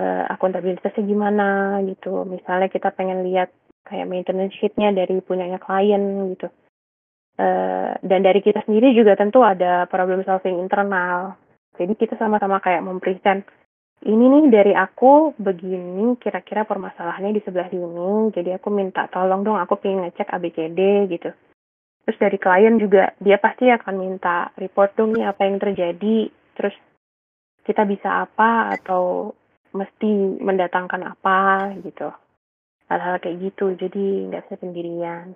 uh, 0.00 0.24
akuntabilitasnya 0.32 1.04
gimana 1.04 1.78
gitu 1.86 2.24
misalnya 2.26 2.70
kita 2.72 2.90
pengen 2.94 3.22
lihat 3.26 3.52
kayak 3.84 4.08
maintenance 4.08 4.56
sheetnya 4.58 4.90
dari 4.96 5.20
punyanya 5.20 5.60
klien 5.60 6.32
gitu 6.34 6.48
uh, 7.38 7.90
dan 8.02 8.20
dari 8.22 8.40
kita 8.42 8.62
sendiri 8.66 8.94
juga 8.94 9.18
tentu 9.18 9.42
ada 9.42 9.86
problem 9.90 10.22
solving 10.22 10.62
internal. 10.62 11.34
Jadi 11.74 11.92
kita 11.98 12.14
sama-sama 12.14 12.62
kayak 12.62 12.86
mempresent 12.86 13.42
ini 14.04 14.24
nih 14.28 14.44
dari 14.52 14.72
aku 14.76 15.32
begini 15.40 16.20
kira-kira 16.20 16.68
permasalahannya 16.68 17.40
di 17.40 17.42
sebelah 17.42 17.72
sini 17.72 18.28
jadi 18.36 18.60
aku 18.60 18.68
minta 18.68 19.08
tolong 19.08 19.40
dong 19.42 19.56
aku 19.56 19.80
pengen 19.80 20.04
ngecek 20.06 20.28
ABCD 20.28 21.08
gitu. 21.08 21.30
Terus 22.04 22.18
dari 22.20 22.36
klien 22.36 22.76
juga 22.76 23.16
dia 23.16 23.40
pasti 23.40 23.72
akan 23.72 23.94
minta 23.96 24.52
report 24.60 24.92
dong 25.00 25.16
nih 25.16 25.24
apa 25.24 25.48
yang 25.48 25.56
terjadi 25.56 26.28
terus 26.52 26.76
kita 27.64 27.88
bisa 27.88 28.28
apa 28.28 28.76
atau 28.76 29.32
mesti 29.72 30.36
mendatangkan 30.44 31.00
apa 31.16 31.72
gitu. 31.80 32.12
Hal-hal 32.92 33.16
kayak 33.24 33.40
gitu 33.40 33.72
jadi 33.72 34.04
nggak 34.28 34.42
bisa 34.46 34.56
sendirian 34.60 35.32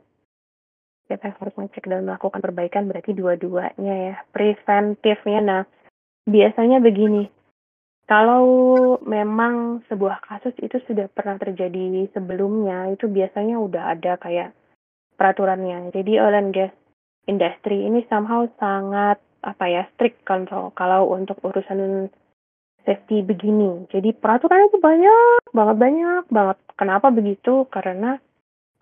kita 1.08 1.34
harus 1.34 1.54
ngecek 1.56 1.88
dan 1.88 2.04
melakukan 2.04 2.40
perbaikan 2.44 2.86
berarti 2.86 3.16
dua-duanya 3.16 3.94
ya 4.12 4.14
preventifnya 4.30 5.40
nah 5.40 5.62
biasanya 6.28 6.78
begini 6.84 7.32
kalau 8.08 8.96
memang 9.04 9.84
sebuah 9.92 10.24
kasus 10.24 10.56
itu 10.64 10.80
sudah 10.88 11.12
pernah 11.12 11.36
terjadi 11.36 12.08
sebelumnya, 12.16 12.88
itu 12.88 13.04
biasanya 13.04 13.60
udah 13.60 13.92
ada 13.92 14.16
kayak 14.16 14.56
peraturannya. 15.20 15.92
Jadi 15.92 16.16
oil 16.16 16.32
and 16.32 16.56
gas 16.56 16.72
industry 17.28 17.84
ini 17.84 18.08
somehow 18.08 18.48
sangat 18.56 19.20
apa 19.44 19.64
ya 19.68 19.84
strict 19.92 20.24
control 20.24 20.72
kalau 20.72 21.12
untuk 21.12 21.36
urusan 21.44 22.08
safety 22.88 23.20
begini. 23.20 23.84
Jadi 23.92 24.16
peraturannya 24.16 24.72
itu 24.72 24.80
banyak 24.80 25.52
banget 25.52 25.76
banyak 25.76 26.24
banget. 26.32 26.58
Kenapa 26.80 27.12
begitu? 27.12 27.68
Karena 27.68 28.16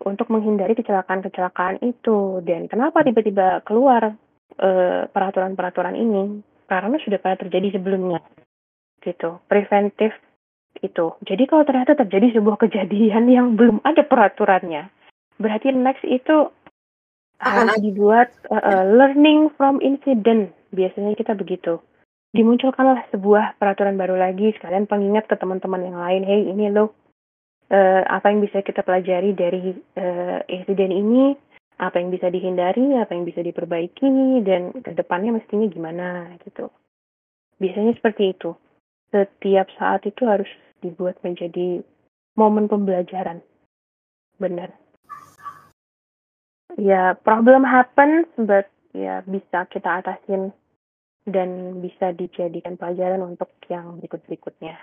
untuk 0.03 0.29
menghindari 0.29 0.77
kecelakaan-kecelakaan 0.77 1.81
itu. 1.81 2.43
Dan 2.45 2.69
kenapa 2.69 3.01
tiba-tiba 3.01 3.65
keluar 3.65 4.13
eh, 4.59 5.01
peraturan-peraturan 5.09 5.95
uh, 5.97 6.01
ini? 6.01 6.23
Karena 6.67 6.99
sudah 6.99 7.17
pernah 7.17 7.39
terjadi 7.39 7.79
sebelumnya 7.79 8.19
gitu. 9.01 9.39
Preventif 9.47 10.11
itu. 10.83 11.15
Jadi 11.23 11.43
kalau 11.49 11.63
ternyata 11.63 11.97
terjadi 11.97 12.37
sebuah 12.37 12.57
kejadian 12.67 13.25
yang 13.35 13.47
belum 13.57 13.81
ada 13.81 14.03
peraturannya 14.03 14.91
berarti 15.37 15.69
next 15.73 16.01
itu 16.05 16.49
harus 17.37 17.77
dibuat 17.77 18.33
uh, 18.49 18.57
uh, 18.57 18.83
learning 18.89 19.53
from 19.53 19.77
incident. 19.85 20.49
Biasanya 20.73 21.13
kita 21.13 21.37
begitu. 21.37 21.77
Dimunculkanlah 22.33 23.05
sebuah 23.13 23.61
peraturan 23.61 23.95
baru 23.95 24.17
lagi. 24.17 24.51
Sekalian 24.57 24.89
pengingat 24.89 25.29
ke 25.29 25.37
teman-teman 25.37 25.85
yang 25.85 25.97
lain 25.97 26.21
hey 26.25 26.49
ini 26.49 26.73
loh 26.73 26.91
uh, 27.71 28.01
apa 28.07 28.31
yang 28.31 28.39
bisa 28.43 28.61
kita 28.63 28.83
pelajari 28.83 29.31
dari 29.33 29.75
uh, 29.97 30.39
insiden 30.47 30.91
ini 30.91 31.23
apa 31.77 32.01
yang 32.01 32.09
bisa 32.09 32.33
dihindari 32.33 32.97
apa 32.97 33.13
yang 33.13 33.25
bisa 33.27 33.45
diperbaiki 33.45 34.41
dan 34.41 34.73
ke 34.81 34.97
depannya 34.97 35.37
mestinya 35.37 35.69
gimana 35.69 36.33
gitu 36.41 36.73
biasanya 37.61 37.93
seperti 37.97 38.33
itu 38.33 38.57
setiap 39.13 39.67
saat 39.79 40.03
itu 40.03 40.27
harus 40.27 40.49
dibuat 40.83 41.17
menjadi 41.23 41.81
momen 42.37 42.69
pembelajaran. 42.69 43.41
Benar. 44.37 44.69
Ya, 46.77 47.17
problem 47.17 47.65
happens, 47.65 48.29
but 48.37 48.69
ya 48.93 49.25
bisa 49.25 49.65
kita 49.73 50.05
atasin 50.05 50.53
dan 51.25 51.81
bisa 51.81 52.13
dijadikan 52.13 52.77
pelajaran 52.77 53.25
untuk 53.25 53.49
yang 53.65 53.97
berikut-berikutnya. 53.97 54.77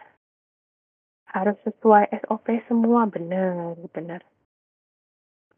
Harus 1.35 1.59
sesuai 1.67 2.15
SOP 2.25 2.47
semua, 2.71 3.11
benar, 3.11 3.75
benar. 3.91 4.23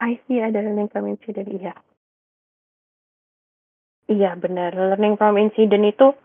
I 0.00 0.16
see 0.24 0.40
ada 0.40 0.64
learning 0.64 0.88
from 0.88 1.08
incident, 1.12 1.48
iya. 1.52 1.76
Iya, 4.08 4.40
benar. 4.40 4.72
Learning 4.72 5.20
from 5.20 5.36
incident 5.36 5.84
itu 5.84 6.16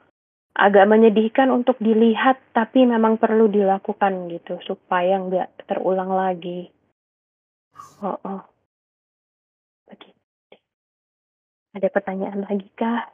agak 0.55 0.87
menyedihkan 0.87 1.51
untuk 1.51 1.79
dilihat 1.79 2.39
tapi 2.51 2.83
memang 2.83 3.19
perlu 3.19 3.47
dilakukan 3.51 4.31
gitu 4.31 4.59
supaya 4.63 5.19
nggak 5.19 5.67
terulang 5.67 6.11
lagi. 6.11 6.71
Oh, 8.03 8.19
oh. 8.23 8.41
Ada 11.71 11.87
pertanyaan 11.87 12.43
lagi 12.43 12.67
kah? 12.75 13.07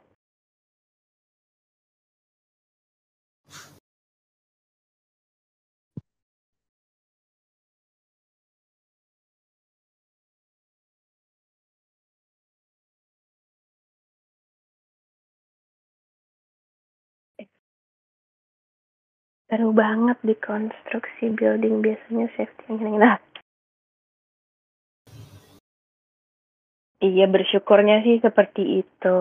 Seru 19.48 19.72
banget 19.72 20.20
di 20.20 20.36
konstruksi 20.36 21.32
building 21.32 21.80
biasanya 21.80 22.28
safety 22.36 22.68
yang 22.68 22.84
ini 22.84 22.98
nah. 23.00 23.16
Iya 27.00 27.26
bersyukurnya 27.30 28.04
sih 28.04 28.20
seperti 28.20 28.84
itu. 28.84 29.18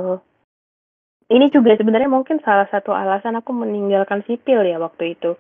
Ini 1.28 1.46
juga 1.52 1.76
sebenarnya 1.80 2.12
mungkin 2.12 2.44
salah 2.44 2.68
satu 2.68 2.92
alasan 2.92 3.40
aku 3.40 3.56
meninggalkan 3.56 4.26
sipil 4.28 4.66
ya 4.68 4.82
waktu 4.82 5.16
itu. 5.16 5.40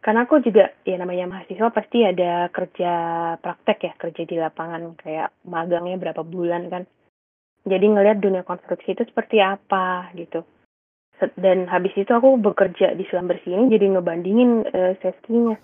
Karena 0.00 0.24
aku 0.24 0.44
juga 0.44 0.70
ya 0.86 0.96
namanya 0.96 1.26
mahasiswa 1.28 1.68
pasti 1.72 2.04
ada 2.06 2.48
kerja 2.52 2.92
praktek 3.40 3.78
ya 3.82 3.92
kerja 3.96 4.22
di 4.28 4.36
lapangan 4.38 4.94
kayak 5.00 5.34
magangnya 5.48 5.96
berapa 5.98 6.22
bulan 6.22 6.68
kan. 6.70 6.82
Jadi 7.64 7.86
ngelihat 7.88 8.22
dunia 8.22 8.42
konstruksi 8.44 8.94
itu 8.94 9.02
seperti 9.08 9.40
apa 9.40 10.12
gitu 10.14 10.44
dan 11.36 11.68
habis 11.68 11.92
itu 11.96 12.08
aku 12.08 12.40
bekerja 12.40 12.96
di 12.96 13.04
selam 13.08 13.28
bersih 13.28 13.52
ini 13.52 13.74
jadi 13.76 13.86
ngebandingin 13.96 14.50
uh, 14.68 14.92
safety-nya. 15.04 15.56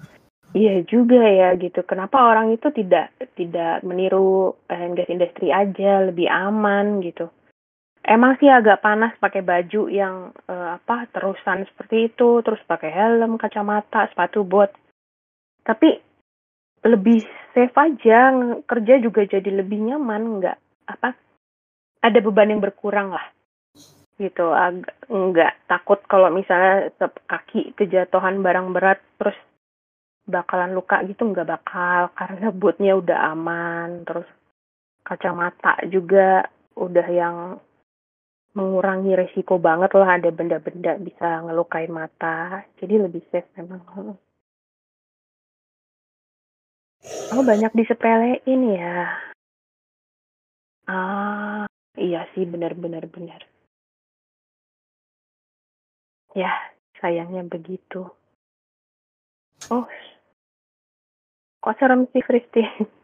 Iya 0.55 0.87
juga 0.87 1.21
ya 1.27 1.53
gitu. 1.59 1.83
Kenapa 1.83 2.23
orang 2.23 2.55
itu 2.55 2.71
tidak 2.71 3.13
tidak 3.35 3.83
meniru 3.83 4.55
uh, 4.55 4.87
gas 4.95 5.09
industri 5.11 5.51
aja 5.51 6.07
lebih 6.07 6.29
aman 6.29 7.03
gitu? 7.03 7.29
Emang 8.07 8.39
sih 8.39 8.47
agak 8.47 8.87
panas 8.87 9.13
pakai 9.19 9.43
baju 9.43 9.91
yang 9.91 10.31
uh, 10.47 10.79
apa 10.79 11.11
terusan 11.11 11.67
seperti 11.67 12.15
itu 12.15 12.41
terus 12.47 12.63
pakai 12.65 12.95
helm 12.95 13.37
kacamata 13.37 14.07
sepatu 14.15 14.47
bot. 14.47 14.71
Tapi 15.67 15.99
lebih 16.87 17.19
safe 17.51 17.75
aja 17.75 18.31
kerja 18.63 18.95
juga 19.03 19.27
jadi 19.27 19.51
lebih 19.51 19.91
nyaman 19.91 20.23
nggak 20.39 20.59
apa 20.87 21.19
ada 22.07 22.19
beban 22.23 22.55
yang 22.55 22.63
berkurang 22.63 23.11
lah 23.11 23.27
gitu 24.17 24.49
agak 24.49 24.97
nggak 25.13 25.69
takut 25.69 26.01
kalau 26.09 26.33
misalnya 26.33 26.89
kaki 27.29 27.77
kejatuhan 27.77 28.41
barang 28.41 28.73
berat 28.73 29.01
terus 29.21 29.37
bakalan 30.25 30.73
luka 30.73 31.05
gitu 31.05 31.29
nggak 31.29 31.47
bakal 31.47 32.09
karena 32.17 32.49
bootnya 32.49 32.93
udah 32.97 33.19
aman 33.37 34.09
terus 34.09 34.27
kacamata 35.05 35.77
juga 35.93 36.49
udah 36.75 37.09
yang 37.13 37.37
mengurangi 38.57 39.13
resiko 39.13 39.61
banget 39.61 39.93
lah 39.93 40.17
ada 40.17 40.33
benda-benda 40.33 40.97
bisa 40.97 41.45
ngelukain 41.45 41.93
mata 41.93 42.65
jadi 42.81 43.05
lebih 43.05 43.21
safe 43.29 43.53
memang 43.61 43.85
oh 47.37 47.43
banyak 47.45 47.73
disepelein 47.77 48.61
ya 48.73 49.13
ah 50.89 51.69
iya 52.01 52.25
sih 52.33 52.49
benar-benar 52.49 53.05
benar, 53.13 53.13
benar, 53.13 53.45
benar. 53.45 53.56
Ya, 56.37 56.53
sayangnya 57.01 57.49
begitu. 57.49 58.13
Oh, 59.73 59.89
Kok 61.65 61.75
serem 61.81 62.05
sih, 62.13 62.21
Kristi? 62.21 62.61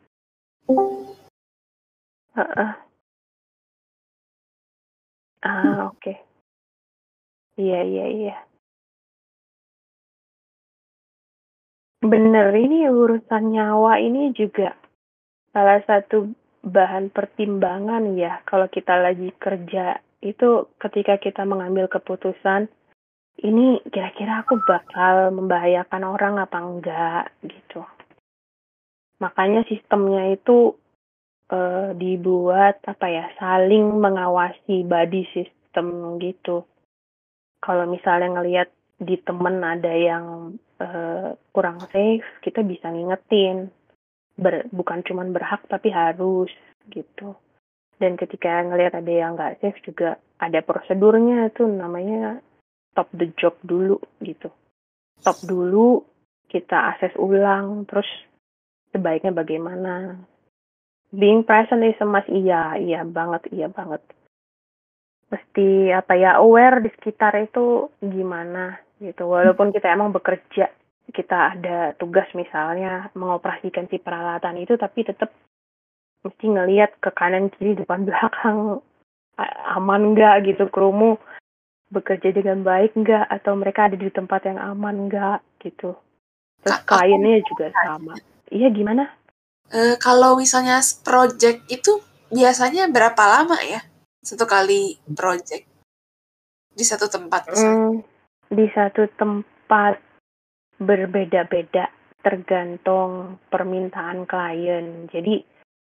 Heeh. 2.37 2.71
Ah, 5.43 5.91
oke. 5.91 6.13
Iya 7.59 7.81
iya 7.83 8.07
iya. 8.13 8.37
Bener, 12.05 12.55
ini 12.55 12.87
urusan 12.87 13.51
nyawa 13.51 13.99
ini 13.99 14.31
juga 14.37 14.77
salah 15.51 15.83
satu 15.85 16.31
bahan 16.63 17.11
pertimbangan 17.11 18.15
ya 18.15 18.41
kalau 18.47 18.71
kita 18.71 18.95
lagi 18.95 19.35
kerja 19.37 19.99
itu 20.23 20.71
ketika 20.79 21.19
kita 21.19 21.43
mengambil 21.43 21.91
keputusan 21.91 22.71
ini 23.41 23.81
kira-kira 23.89 24.45
aku 24.45 24.61
bakal 24.69 25.33
membahayakan 25.33 26.03
orang 26.05 26.35
apa 26.37 26.59
enggak 26.61 27.25
gitu. 27.43 27.81
Makanya 29.25 29.65
sistemnya 29.65 30.37
itu 30.37 30.77
uh, 31.49 31.97
dibuat 31.97 32.85
apa 32.85 33.07
ya 33.09 33.27
saling 33.41 33.99
mengawasi 33.99 34.85
body 34.85 35.25
system 35.33 36.19
gitu. 36.21 36.69
Kalau 37.63 37.87
misalnya 37.89 38.43
ngelihat 38.43 38.69
di 38.99 39.17
temen 39.23 39.63
ada 39.63 39.93
yang 39.95 40.59
uh, 40.83 41.35
kurang 41.55 41.83
safe, 41.91 42.27
kita 42.43 42.63
bisa 42.63 42.91
ngingetin. 42.91 43.71
Ber, 44.33 44.67
bukan 44.75 45.05
cuman 45.07 45.31
berhak 45.31 45.63
tapi 45.71 45.89
harus 45.91 46.51
gitu. 46.91 47.35
Dan 47.99 48.19
ketika 48.19 48.67
ngelihat 48.67 48.99
ada 48.99 49.13
yang 49.13 49.39
nggak 49.39 49.63
safe 49.63 49.79
juga 49.87 50.19
ada 50.43 50.59
prosedurnya 50.67 51.55
tuh 51.55 51.71
namanya 51.71 52.43
stop 52.93 53.09
the 53.17 53.33
job 53.41 53.57
dulu 53.65 53.97
gitu. 54.21 54.53
Stop 55.19 55.41
dulu, 55.49 56.05
kita 56.53 56.93
akses 56.95 57.17
ulang, 57.17 57.89
terus 57.89 58.07
sebaiknya 58.93 59.33
bagaimana? 59.33 60.21
Being 61.13 61.49
present 61.49 61.85
is 61.85 61.99
a 62.01 62.07
must. 62.09 62.29
Iya 62.29 62.77
iya 62.81 63.01
banget 63.05 63.49
iya 63.53 63.69
banget. 63.69 64.01
Mesti 65.33 65.93
apa 65.93 66.13
ya 66.17 66.41
aware 66.41 66.85
di 66.85 66.93
sekitar 66.93 67.37
itu 67.41 67.89
gimana 68.01 68.77
gitu. 69.01 69.29
Walaupun 69.29 69.73
kita 69.73 69.93
emang 69.93 70.13
bekerja 70.13 70.69
kita 71.13 71.59
ada 71.59 71.93
tugas 71.99 72.25
misalnya 72.33 73.13
mengoperasikan 73.19 73.91
si 73.91 74.01
peralatan 74.01 74.63
itu 74.63 74.79
tapi 74.81 75.05
tetap 75.05 75.35
mesti 76.23 76.47
ngelihat 76.47 76.97
ke 77.03 77.11
kanan 77.11 77.51
kiri 77.53 77.75
depan 77.75 78.07
belakang 78.09 78.81
aman 79.75 80.03
nggak 80.15 80.47
gitu 80.47 80.71
krumu 80.71 81.19
bekerja 81.93 82.33
dengan 82.33 82.65
baik 82.65 82.97
nggak? 82.97 83.29
Atau 83.29 83.53
mereka 83.55 83.87
ada 83.87 83.97
di 84.01 84.09
tempat 84.09 84.49
yang 84.49 84.57
aman 84.57 85.13
nggak? 85.13 85.45
Gitu. 85.61 85.93
Terus 86.65 86.81
kliennya 86.89 87.45
juga 87.45 87.69
sama. 87.85 88.17
Iya 88.49 88.73
gimana? 88.73 89.13
Uh, 89.73 89.97
kalau 90.01 90.41
misalnya 90.41 90.81
project 91.05 91.69
itu 91.69 92.01
biasanya 92.33 92.89
berapa 92.89 93.21
lama 93.21 93.61
ya? 93.61 93.85
Satu 94.25 94.49
kali 94.49 94.97
project? 95.13 95.69
Di 96.73 96.85
satu 96.89 97.09
tempat 97.13 97.53
Hmm, 97.53 98.01
di 98.49 98.65
satu 98.73 99.05
tempat 99.21 100.01
berbeda-beda 100.81 101.93
tergantung 102.23 103.37
permintaan 103.51 104.25
klien. 104.25 105.11
Jadi 105.11 105.43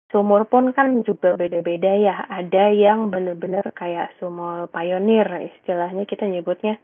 sumur 0.09 0.45
pun 0.49 0.73
kan 0.73 1.05
juga 1.05 1.37
beda-beda 1.37 1.93
ya. 1.95 2.25
Ada 2.29 2.73
yang 2.73 3.13
benar-benar 3.13 3.69
kayak 3.73 4.17
sumur 4.17 4.69
pionir 4.69 5.25
istilahnya 5.25 6.05
kita 6.05 6.25
nyebutnya 6.25 6.77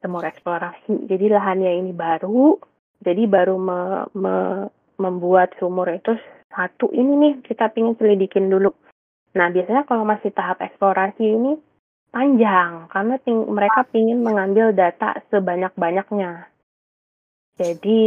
sumur 0.00 0.24
eksplorasi. 0.24 1.08
Jadi 1.08 1.26
lahannya 1.28 1.72
ini 1.84 1.92
baru, 1.92 2.56
jadi 3.04 3.28
baru 3.28 3.56
me, 3.60 3.80
me, 4.16 4.34
membuat 4.98 5.54
sumur 5.60 5.86
itu 5.92 6.16
satu 6.50 6.90
ini 6.90 7.12
nih 7.14 7.32
kita 7.44 7.70
pingin 7.70 7.94
selidikin 8.00 8.50
dulu. 8.50 8.72
Nah 9.36 9.52
biasanya 9.52 9.84
kalau 9.84 10.02
masih 10.08 10.32
tahap 10.32 10.58
eksplorasi 10.64 11.22
ini 11.22 11.52
panjang 12.08 12.88
karena 12.88 13.20
ting 13.20 13.44
mereka 13.52 13.84
pingin 13.92 14.24
mengambil 14.24 14.72
data 14.72 15.20
sebanyak-banyaknya. 15.28 16.48
Jadi 17.58 18.00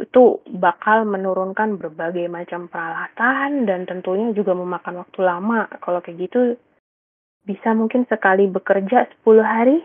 itu 0.00 0.42
bakal 0.58 1.06
menurunkan 1.06 1.78
berbagai 1.78 2.26
macam 2.26 2.66
peralatan 2.66 3.68
dan 3.68 3.86
tentunya 3.86 4.34
juga 4.34 4.54
memakan 4.54 5.06
waktu 5.06 5.20
lama. 5.22 5.70
Kalau 5.78 6.02
kayak 6.02 6.18
gitu 6.30 6.40
bisa 7.46 7.76
mungkin 7.76 8.08
sekali 8.10 8.50
bekerja 8.50 9.06
10 9.22 9.44
hari. 9.44 9.78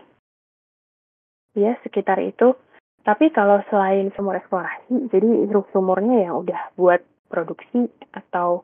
Ya, 1.54 1.78
sekitar 1.82 2.18
itu. 2.22 2.54
Tapi 3.00 3.32
kalau 3.32 3.62
selain 3.72 4.12
sumur 4.12 4.36
eksplorasi, 4.36 5.08
jadi 5.08 5.48
sumurnya 5.72 6.30
yang 6.30 6.44
udah 6.44 6.76
buat 6.76 7.00
produksi 7.32 7.88
atau 8.12 8.62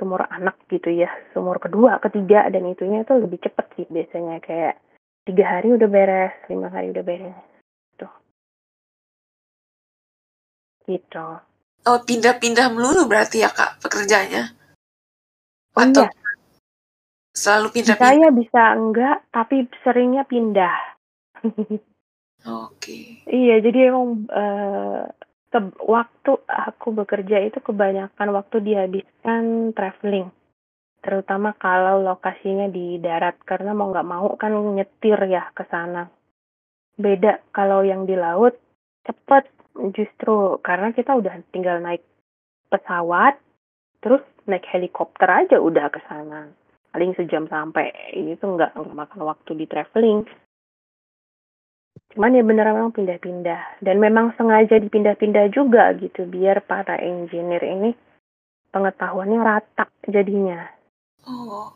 sumur 0.00 0.24
anak 0.32 0.56
gitu 0.72 0.90
ya, 0.90 1.12
sumur 1.36 1.60
kedua, 1.60 2.00
ketiga, 2.00 2.48
dan 2.48 2.66
itunya 2.66 3.04
tuh 3.04 3.20
lebih 3.20 3.38
cepet 3.44 3.66
sih 3.76 3.86
biasanya 3.92 4.40
kayak 4.40 4.80
tiga 5.28 5.44
hari 5.44 5.76
udah 5.76 5.86
beres, 5.86 6.34
lima 6.48 6.72
hari 6.72 6.90
udah 6.90 7.04
beres, 7.04 7.36
Gitu. 10.90 11.26
Oh 11.86 11.98
pindah-pindah 12.02 12.66
melulu 12.74 13.06
berarti 13.06 13.46
ya 13.46 13.50
kak 13.54 13.78
pekerjaannya? 13.80 14.52
Oh, 15.78 15.86
Atau 15.86 16.04
iya. 16.04 16.10
selalu 17.32 17.66
pindah-pindah? 17.78 18.10
Saya 18.10 18.28
bisa 18.34 18.62
enggak, 18.74 19.16
tapi 19.30 19.70
seringnya 19.86 20.26
pindah. 20.26 20.76
Oke. 22.66 23.24
Iya, 23.28 23.60
jadi 23.60 23.92
emang 23.92 24.26
uh, 24.32 25.04
waktu 25.84 26.30
aku 26.48 26.88
bekerja 26.96 27.42
itu 27.44 27.60
kebanyakan 27.60 28.28
waktu 28.32 28.56
dihabiskan 28.64 29.76
traveling. 29.76 30.32
Terutama 31.00 31.56
kalau 31.56 32.04
lokasinya 32.04 32.68
di 32.68 33.00
darat, 33.00 33.40
karena 33.44 33.72
mau 33.72 33.88
nggak 33.88 34.08
mau 34.08 34.36
kan 34.36 34.52
nyetir 34.52 35.20
ya 35.28 35.48
ke 35.52 35.64
sana. 35.68 36.08
Beda 36.96 37.40
kalau 37.56 37.80
yang 37.80 38.04
di 38.04 38.16
laut, 38.16 38.56
cepet 39.08 39.48
justru 39.96 40.60
karena 40.60 40.92
kita 40.92 41.16
udah 41.16 41.40
tinggal 41.50 41.80
naik 41.80 42.04
pesawat, 42.68 43.40
terus 44.04 44.22
naik 44.44 44.64
helikopter 44.68 45.26
aja 45.26 45.56
udah 45.56 45.88
ke 45.88 46.00
sana. 46.06 46.52
Paling 46.90 47.14
sejam 47.14 47.46
sampai, 47.46 47.94
itu 48.14 48.42
nggak 48.42 48.74
makan 48.74 49.20
waktu 49.22 49.54
di 49.54 49.66
traveling. 49.70 50.26
Cuman 52.10 52.34
ya 52.34 52.42
bener 52.42 52.66
memang 52.74 52.90
pindah-pindah. 52.90 53.78
Dan 53.78 54.02
memang 54.02 54.34
sengaja 54.34 54.82
dipindah-pindah 54.82 55.54
juga 55.54 55.94
gitu, 55.94 56.26
biar 56.26 56.66
para 56.66 56.98
engineer 56.98 57.62
ini 57.62 57.94
pengetahuannya 58.74 59.38
rata 59.38 59.86
jadinya. 60.10 60.66
Oh, 61.26 61.70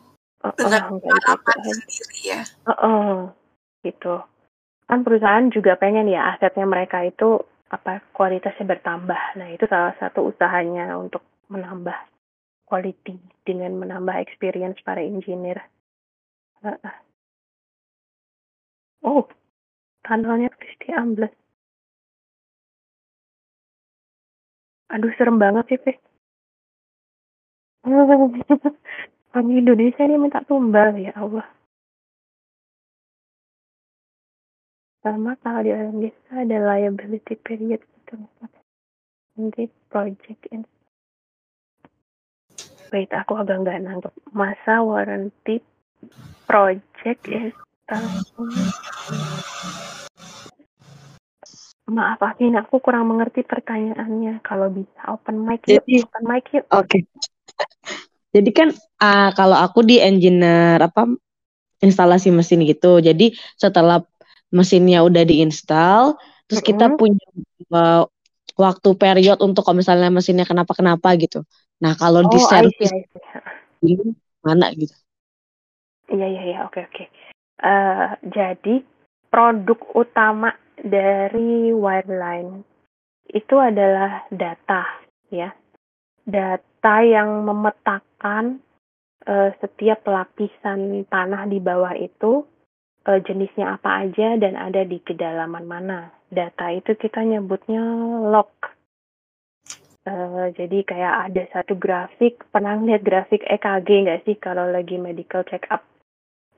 dengan 0.53 0.99
gitu. 0.99 1.07
pengalaman 1.07 1.77
sendiri 1.87 2.19
ya? 2.21 2.41
Uh, 2.67 2.71
uh, 2.71 3.11
gitu. 3.81 4.15
Kan 4.85 5.01
perusahaan 5.01 5.47
juga 5.49 5.79
pengen 5.79 6.11
ya 6.11 6.35
asetnya 6.35 6.67
mereka 6.67 7.01
itu 7.01 7.41
apa 7.71 8.01
kualitasnya 8.13 8.65
bertambah. 8.65 9.21
Nah 9.41 9.47
itu 9.49 9.65
salah 9.65 9.93
satu 9.97 10.29
usahanya 10.29 10.97
untuk 10.97 11.25
menambah 11.49 11.95
quality 12.65 13.17
dengan 13.45 13.77
menambah 13.77 14.17
experience 14.21 14.81
para 14.81 15.01
engineer. 15.01 15.61
Oh, 19.05 19.29
tunnelnya 20.01 20.49
Kristi 20.57 20.89
ambles. 20.89 21.33
Aduh, 24.89 25.13
serem 25.17 25.37
banget 25.37 25.65
sih, 25.69 25.79
Pe. 25.81 25.93
Orang 27.85 29.49
Indonesia 29.61 30.01
ini 30.05 30.17
minta 30.17 30.41
tumbal, 30.45 30.97
ya 30.97 31.13
Allah. 31.17 31.54
Sama 35.05 35.37
kalau 35.37 35.61
di 35.61 35.69
orang 35.69 36.01
desa 36.01 36.33
ada 36.33 36.57
liability 36.65 37.37
period 37.37 37.77
gitu. 37.77 38.17
Nanti 39.37 39.69
project 39.85 40.49
in. 40.49 40.65
Wait, 42.89 43.13
aku 43.13 43.37
agak 43.37 43.61
nggak 43.61 43.85
nangkep. 43.85 44.09
Masa 44.33 44.81
warranty 44.81 45.61
project 46.49 47.21
installation 47.29 48.49
Maaf, 51.85 52.17
Afin, 52.25 52.57
aku 52.57 52.81
kurang 52.81 53.05
mengerti 53.05 53.45
pertanyaannya. 53.45 54.41
Kalau 54.41 54.73
bisa 54.73 55.05
open 55.05 55.45
mic 55.45 55.61
yuk, 55.69 55.85
Jadi- 55.85 56.01
open 56.01 56.23
mic 56.25 56.45
yuk. 56.49 56.65
Oke. 56.73 57.05
Jadi 58.33 58.49
kan 58.49 58.73
ah, 58.97 59.29
kalau 59.37 59.53
aku 59.53 59.85
di 59.85 60.01
engineer 60.01 60.81
apa 60.81 61.05
instalasi 61.85 62.33
mesin 62.33 62.65
gitu. 62.65 62.97
Jadi 63.05 63.37
setelah 63.53 64.01
mesinnya 64.53 65.01
udah 65.05 65.23
diinstal, 65.25 66.17
terus 66.45 66.61
kita 66.61 66.91
Mm-mm. 66.91 66.99
punya 66.99 67.25
eh, 67.73 68.03
waktu 68.55 68.89
period 68.95 69.39
untuk 69.41 69.65
kalau 69.65 69.81
misalnya 69.81 70.09
mesinnya 70.11 70.45
kenapa-kenapa 70.47 71.15
gitu. 71.19 71.43
Nah, 71.81 71.93
kalau 71.97 72.23
di 72.25 72.39
Oh, 72.39 72.47
I 72.49 72.65
servis 72.71 72.91
mana 74.45 74.69
gitu. 74.77 74.95
Iya, 76.05 76.27
iya, 76.29 76.43
iya, 76.53 76.57
oke, 76.69 76.79
oke. 76.85 77.05
Eh, 77.65 78.07
jadi, 78.29 78.75
produk 79.33 79.79
utama 79.97 80.53
dari 80.77 81.73
wireline 81.73 82.61
itu 83.33 83.55
adalah 83.57 84.23
data, 84.29 84.85
ya 85.33 85.49
data 86.25 86.95
yang 87.05 87.45
memetakan 87.45 88.57
uh, 89.29 89.49
setiap 89.61 90.01
lapisan 90.09 91.05
tanah 91.05 91.45
di 91.45 91.61
bawah 91.61 91.93
itu 91.93 92.43
uh, 93.05 93.19
jenisnya 93.21 93.77
apa 93.77 94.05
aja 94.05 94.35
dan 94.41 94.57
ada 94.57 94.81
di 94.83 94.99
kedalaman 94.99 95.65
mana. 95.65 95.99
Data 96.29 96.73
itu 96.73 96.97
kita 96.97 97.21
nyebutnya 97.21 97.81
log. 98.29 98.51
Uh, 100.05 100.53
jadi 100.53 100.85
kayak 100.85 101.13
ada 101.31 101.43
satu 101.49 101.73
grafik, 101.73 102.45
pernah 102.53 102.77
lihat 102.77 103.01
grafik 103.01 103.41
EKG 103.41 104.05
nggak 104.05 104.21
sih 104.29 104.37
kalau 104.37 104.69
lagi 104.69 105.01
medical 105.01 105.41
check 105.49 105.65
up? 105.73 105.81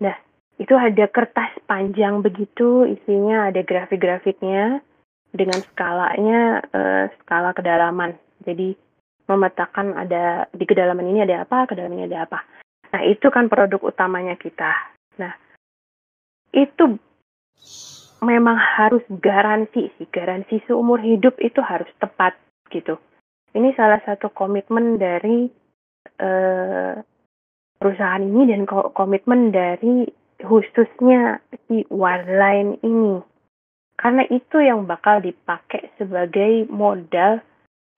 Nah, 0.04 0.16
itu 0.60 0.76
ada 0.76 1.08
kertas 1.08 1.56
panjang 1.64 2.20
begitu, 2.20 2.84
isinya 2.84 3.48
ada 3.48 3.64
grafik-grafiknya 3.64 4.84
dengan 5.32 5.64
skalanya, 5.72 6.60
uh, 6.76 7.04
skala 7.24 7.56
kedalaman. 7.56 8.20
Jadi 8.44 8.76
memetakan 9.28 9.96
ada 9.96 10.48
di 10.52 10.64
kedalaman 10.68 11.08
ini 11.08 11.24
ada 11.24 11.48
apa, 11.48 11.68
kedalaman 11.72 12.04
ini 12.04 12.08
ada 12.12 12.28
apa. 12.28 12.40
Nah, 12.92 13.02
itu 13.04 13.28
kan 13.32 13.48
produk 13.48 13.80
utamanya 13.84 14.36
kita. 14.40 14.72
Nah, 15.20 15.32
itu 16.52 17.00
memang 18.22 18.58
harus 18.58 19.04
garansi 19.22 19.94
sih, 19.98 20.08
garansi 20.10 20.62
seumur 20.66 20.98
hidup 21.02 21.38
itu 21.38 21.62
harus 21.62 21.90
tepat 22.02 22.34
gitu. 22.74 22.98
Ini 23.54 23.74
salah 23.78 24.02
satu 24.04 24.30
komitmen 24.34 25.00
dari 25.02 25.50
uh, 26.22 26.94
perusahaan 27.78 28.22
ini 28.22 28.54
dan 28.54 28.66
komitmen 28.70 29.54
dari 29.54 30.10
khususnya 30.42 31.42
si 31.66 31.86
Warline 31.90 32.78
ini. 32.86 33.22
Karena 33.98 34.30
itu 34.30 34.62
yang 34.62 34.86
bakal 34.86 35.26
dipakai 35.26 35.90
sebagai 35.98 36.70
modal 36.70 37.42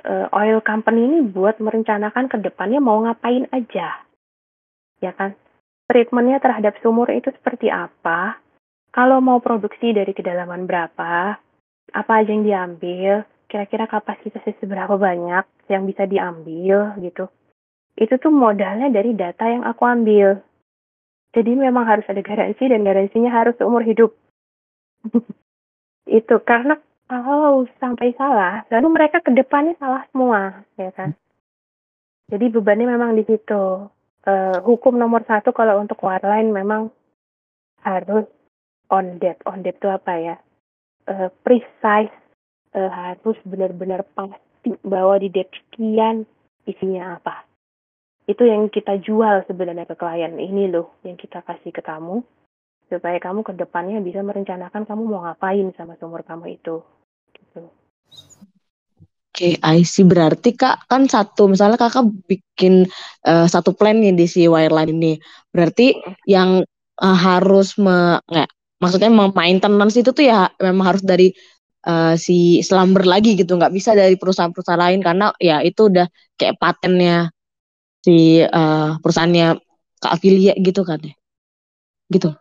uh, 0.07 0.27
oil 0.31 0.63
company 0.63 1.03
ini 1.03 1.19
buat 1.27 1.59
merencanakan 1.59 2.31
ke 2.31 2.39
depannya 2.39 2.79
mau 2.79 3.03
ngapain 3.03 3.51
aja. 3.51 3.99
Ya 5.03 5.11
kan? 5.15 5.35
Treatmentnya 5.89 6.37
terhadap 6.37 6.77
sumur 6.85 7.09
itu 7.09 7.33
seperti 7.33 7.73
apa? 7.73 8.37
Kalau 8.93 9.17
mau 9.25 9.41
produksi 9.41 9.89
dari 9.89 10.13
kedalaman 10.13 10.69
berapa? 10.69 11.33
Apa 11.97 12.11
aja 12.21 12.29
yang 12.29 12.45
diambil? 12.45 13.25
Kira-kira 13.49 13.89
kapasitasnya 13.89 14.53
seberapa 14.61 14.93
banyak 15.01 15.49
yang 15.65 15.89
bisa 15.89 16.05
diambil 16.05 16.93
gitu. 17.01 17.25
Itu 17.97 18.21
tuh 18.21 18.29
modalnya 18.29 18.93
dari 18.93 19.17
data 19.17 19.49
yang 19.49 19.65
aku 19.65 19.81
ambil. 19.89 20.37
Jadi 21.33 21.57
memang 21.57 21.89
harus 21.89 22.05
ada 22.05 22.21
garansi 22.21 22.69
dan 22.69 22.85
garansinya 22.85 23.33
harus 23.33 23.57
seumur 23.57 23.81
hidup. 23.81 24.13
itu 26.21 26.35
karena 26.45 26.77
kalau 27.09 27.65
sampai 27.81 28.13
salah, 28.13 28.61
lalu 28.69 28.93
mereka 28.93 29.25
ke 29.25 29.33
depannya 29.33 29.73
salah 29.81 30.05
semua, 30.13 30.61
ya 30.77 30.93
kan? 30.93 31.17
Jadi 32.29 32.45
bebannya 32.53 32.85
memang 32.85 33.17
di 33.17 33.25
situ. 33.25 33.89
Uh, 34.29 34.61
hukum 34.61 34.93
nomor 34.93 35.25
satu 35.25 35.49
kalau 35.49 35.81
untuk 35.81 35.97
warline 36.05 36.53
memang 36.53 36.93
harus 37.81 38.29
on 38.93 39.17
date. 39.17 39.41
On 39.49 39.65
date 39.65 39.81
itu 39.81 39.89
apa 39.89 40.13
ya? 40.21 40.35
Uh, 41.09 41.33
precise, 41.41 42.13
uh, 42.77 42.91
harus 42.93 43.41
benar-benar 43.41 44.05
pasti 44.13 44.77
bahwa 44.85 45.17
di 45.17 45.33
date 45.33 45.49
sekian 45.49 46.29
isinya 46.69 47.17
apa. 47.17 47.41
Itu 48.29 48.45
yang 48.45 48.69
kita 48.69 49.01
jual 49.01 49.49
sebenarnya 49.49 49.89
ke 49.89 49.97
klien. 49.97 50.37
Ini 50.37 50.69
loh 50.69 51.01
yang 51.01 51.17
kita 51.17 51.41
kasih 51.41 51.73
ke 51.73 51.81
kamu 51.81 52.21
supaya 52.85 53.17
kamu 53.17 53.41
ke 53.41 53.57
depannya 53.57 53.97
bisa 54.05 54.21
merencanakan 54.21 54.85
kamu 54.85 55.01
mau 55.09 55.25
ngapain 55.25 55.73
sama 55.73 55.97
sumur 55.97 56.21
kamu 56.21 56.57
itu 56.61 56.85
gitu. 57.33 57.69
Oke, 59.39 59.55
okay, 59.55 59.63
I 59.63 59.87
see. 59.87 60.03
Berarti 60.03 60.51
kak 60.51 60.91
kan 60.91 61.07
satu, 61.07 61.47
misalnya 61.47 61.79
kakak 61.79 62.11
bikin 62.27 62.83
uh, 63.23 63.47
satu 63.47 63.71
plan 63.71 63.95
nih 63.95 64.11
di 64.11 64.27
si 64.27 64.43
wireline 64.51 64.91
ini. 64.91 65.13
Berarti 65.47 65.95
yang 66.27 66.59
uh, 66.99 67.15
harus 67.23 67.79
me, 67.79 68.19
nggak, 68.19 68.51
maksudnya 68.83 69.07
maintenance 69.07 69.95
itu 69.95 70.11
tuh 70.11 70.27
ya 70.27 70.51
memang 70.59 70.91
harus 70.91 71.07
dari 71.07 71.31
uh, 71.87 72.19
si 72.19 72.59
Slumber 72.59 73.07
lagi 73.07 73.39
gitu, 73.39 73.55
nggak 73.55 73.71
bisa 73.71 73.95
dari 73.95 74.19
perusahaan-perusahaan 74.19 74.75
lain 74.75 74.99
karena 74.99 75.31
ya 75.39 75.63
itu 75.63 75.87
udah 75.87 76.11
kayak 76.35 76.59
patennya 76.59 77.31
si 78.03 78.43
uh, 78.43 78.99
perusahaannya 78.99 79.55
ke 80.03 80.07
affiliate 80.19 80.59
gitu 80.59 80.83
kan 80.83 80.99
ya, 80.99 81.15
gitu. 82.11 82.35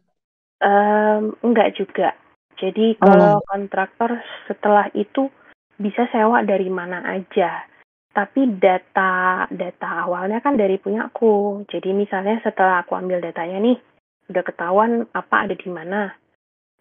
Um, 0.66 1.30
enggak 1.46 1.78
juga. 1.78 2.18
Jadi 2.59 2.99
kalau 2.99 3.38
oh. 3.38 3.46
kontraktor 3.46 4.18
setelah 4.51 4.90
itu 4.99 5.30
bisa 5.79 6.11
sewa 6.11 6.43
dari 6.43 6.68
mana 6.68 7.07
aja. 7.07 7.64
Tapi 8.12 8.59
data 8.59 9.47
data 9.47 9.89
awalnya 10.05 10.43
kan 10.43 10.59
dari 10.59 10.76
punya 10.76 11.07
aku. 11.07 11.62
Jadi 11.70 11.95
misalnya 11.95 12.43
setelah 12.43 12.83
aku 12.83 12.99
ambil 12.99 13.22
datanya 13.22 13.62
nih, 13.62 13.79
udah 14.26 14.43
ketahuan 14.43 15.07
apa 15.14 15.47
ada 15.47 15.55
di 15.55 15.70
mana. 15.70 16.11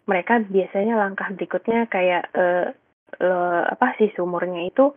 Mereka 0.08 0.50
biasanya 0.50 0.98
langkah 0.98 1.30
berikutnya 1.30 1.86
kayak 1.86 2.32
uh, 2.34 2.74
uh, 3.22 3.62
apa 3.70 3.94
sih 4.00 4.10
sumurnya 4.18 4.66
itu 4.66 4.90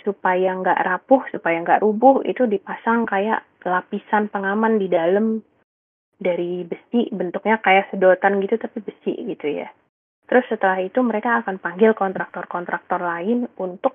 supaya 0.00 0.56
nggak 0.56 0.80
rapuh, 0.84 1.22
supaya 1.28 1.60
nggak 1.60 1.82
rubuh 1.84 2.24
itu 2.24 2.48
dipasang 2.48 3.04
kayak 3.04 3.44
lapisan 3.66 4.32
pengaman 4.32 4.80
di 4.80 4.88
dalam 4.88 5.42
dari 6.16 6.62
besi 6.64 7.10
bentuknya 7.10 7.58
kayak 7.60 7.90
sedotan 7.90 8.40
gitu 8.40 8.56
tapi 8.56 8.78
besi 8.80 9.12
gitu 9.26 9.46
ya. 9.50 9.68
Terus 10.24 10.44
setelah 10.48 10.80
itu 10.80 11.04
mereka 11.04 11.44
akan 11.44 11.60
panggil 11.60 11.92
kontraktor-kontraktor 11.92 13.00
lain 13.00 13.44
untuk 13.60 13.92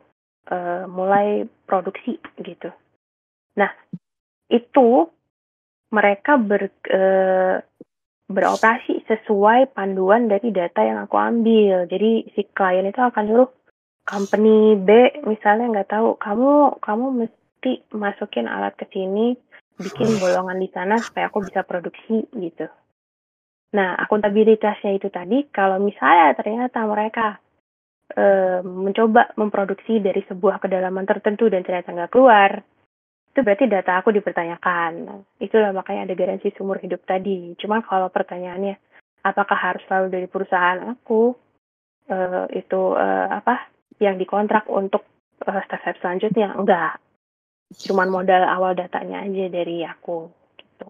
uh, 0.49 0.85
mulai 0.85 1.49
produksi 1.65 2.21
gitu. 2.41 2.69
Nah, 3.57 3.71
itu 4.49 5.09
mereka 5.89 6.37
ber, 6.37 6.69
uh, 6.69 7.57
beroperasi 8.29 9.09
sesuai 9.09 9.73
panduan 9.73 10.29
dari 10.29 10.53
data 10.53 10.85
yang 10.85 11.01
aku 11.09 11.17
ambil. 11.17 11.89
Jadi 11.89 12.29
si 12.37 12.45
klien 12.53 12.85
itu 12.85 13.01
akan 13.01 13.25
nyuruh 13.25 13.49
company 14.05 14.77
B 14.77 14.89
misalnya 15.25 15.69
nggak 15.69 15.89
tahu 15.93 16.17
kamu 16.17 16.81
kamu 16.81 17.05
mesti 17.25 17.71
masukin 17.93 18.45
alat 18.45 18.77
ke 18.77 18.85
sini, 18.93 19.33
bikin 19.81 20.21
bolongan 20.21 20.61
di 20.61 20.69
sana 20.69 21.01
supaya 21.01 21.29
aku 21.29 21.41
bisa 21.45 21.65
produksi 21.65 22.25
gitu. 22.37 22.69
Nah, 23.69 23.93
akuntabilitasnya 24.01 24.97
itu 24.97 25.13
tadi, 25.13 25.45
kalau 25.53 25.77
misalnya 25.77 26.33
ternyata 26.33 26.81
mereka 26.89 27.37
e, 28.09 28.25
mencoba 28.65 29.29
memproduksi 29.37 30.01
dari 30.01 30.25
sebuah 30.25 30.57
kedalaman 30.57 31.05
tertentu 31.05 31.45
dan 31.53 31.61
ternyata 31.61 31.93
nggak 31.93 32.09
keluar, 32.13 32.65
itu 33.29 33.39
berarti 33.45 33.69
data 33.69 34.01
aku 34.01 34.09
dipertanyakan. 34.09 35.21
Itulah 35.37 35.69
makanya 35.69 36.09
ada 36.09 36.15
garansi 36.17 36.49
sumur 36.57 36.81
hidup 36.81 37.05
tadi. 37.05 37.53
Cuma 37.61 37.85
kalau 37.85 38.09
pertanyaannya, 38.09 38.73
apakah 39.21 39.57
harus 39.57 39.85
selalu 39.85 40.07
dari 40.17 40.25
perusahaan 40.25 40.89
aku, 40.89 41.37
e, 42.09 42.17
itu 42.57 42.81
e, 42.97 43.07
apa 43.29 43.69
yang 44.01 44.17
dikontrak 44.17 44.65
untuk 44.65 45.05
e, 45.45 45.49
step-step 45.69 46.01
selanjutnya? 46.01 46.57
Enggak. 46.57 46.97
Cuman 47.69 48.09
modal 48.09 48.49
awal 48.49 48.73
datanya 48.73 49.21
aja 49.21 49.45
dari 49.45 49.85
aku. 49.85 50.25
Gitu. 50.57 50.89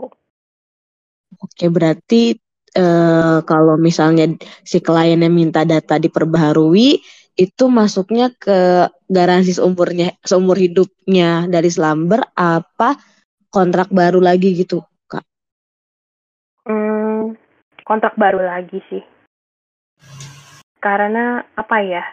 Oke, 1.43 1.65
berarti 1.67 2.39
eh, 2.75 3.39
kalau 3.43 3.75
misalnya 3.79 4.29
si 4.65 4.83
kliennya 4.83 5.29
minta 5.31 5.65
data 5.65 5.97
diperbaharui 5.97 7.01
itu 7.39 7.63
masuknya 7.71 8.35
ke 8.35 8.89
garansi 9.07 9.55
seumurnya 9.55 10.19
seumur 10.27 10.59
hidupnya 10.59 11.47
dari 11.47 11.71
Slumber 11.71 12.27
apa 12.35 12.99
kontrak 13.47 13.87
baru 13.89 14.19
lagi 14.19 14.59
gitu 14.59 14.83
kak? 15.07 15.23
Hmm, 16.67 17.39
kontrak 17.87 18.19
baru 18.19 18.43
lagi 18.43 18.83
sih. 18.91 19.03
Karena 20.83 21.39
apa 21.55 21.77
ya? 21.79 22.03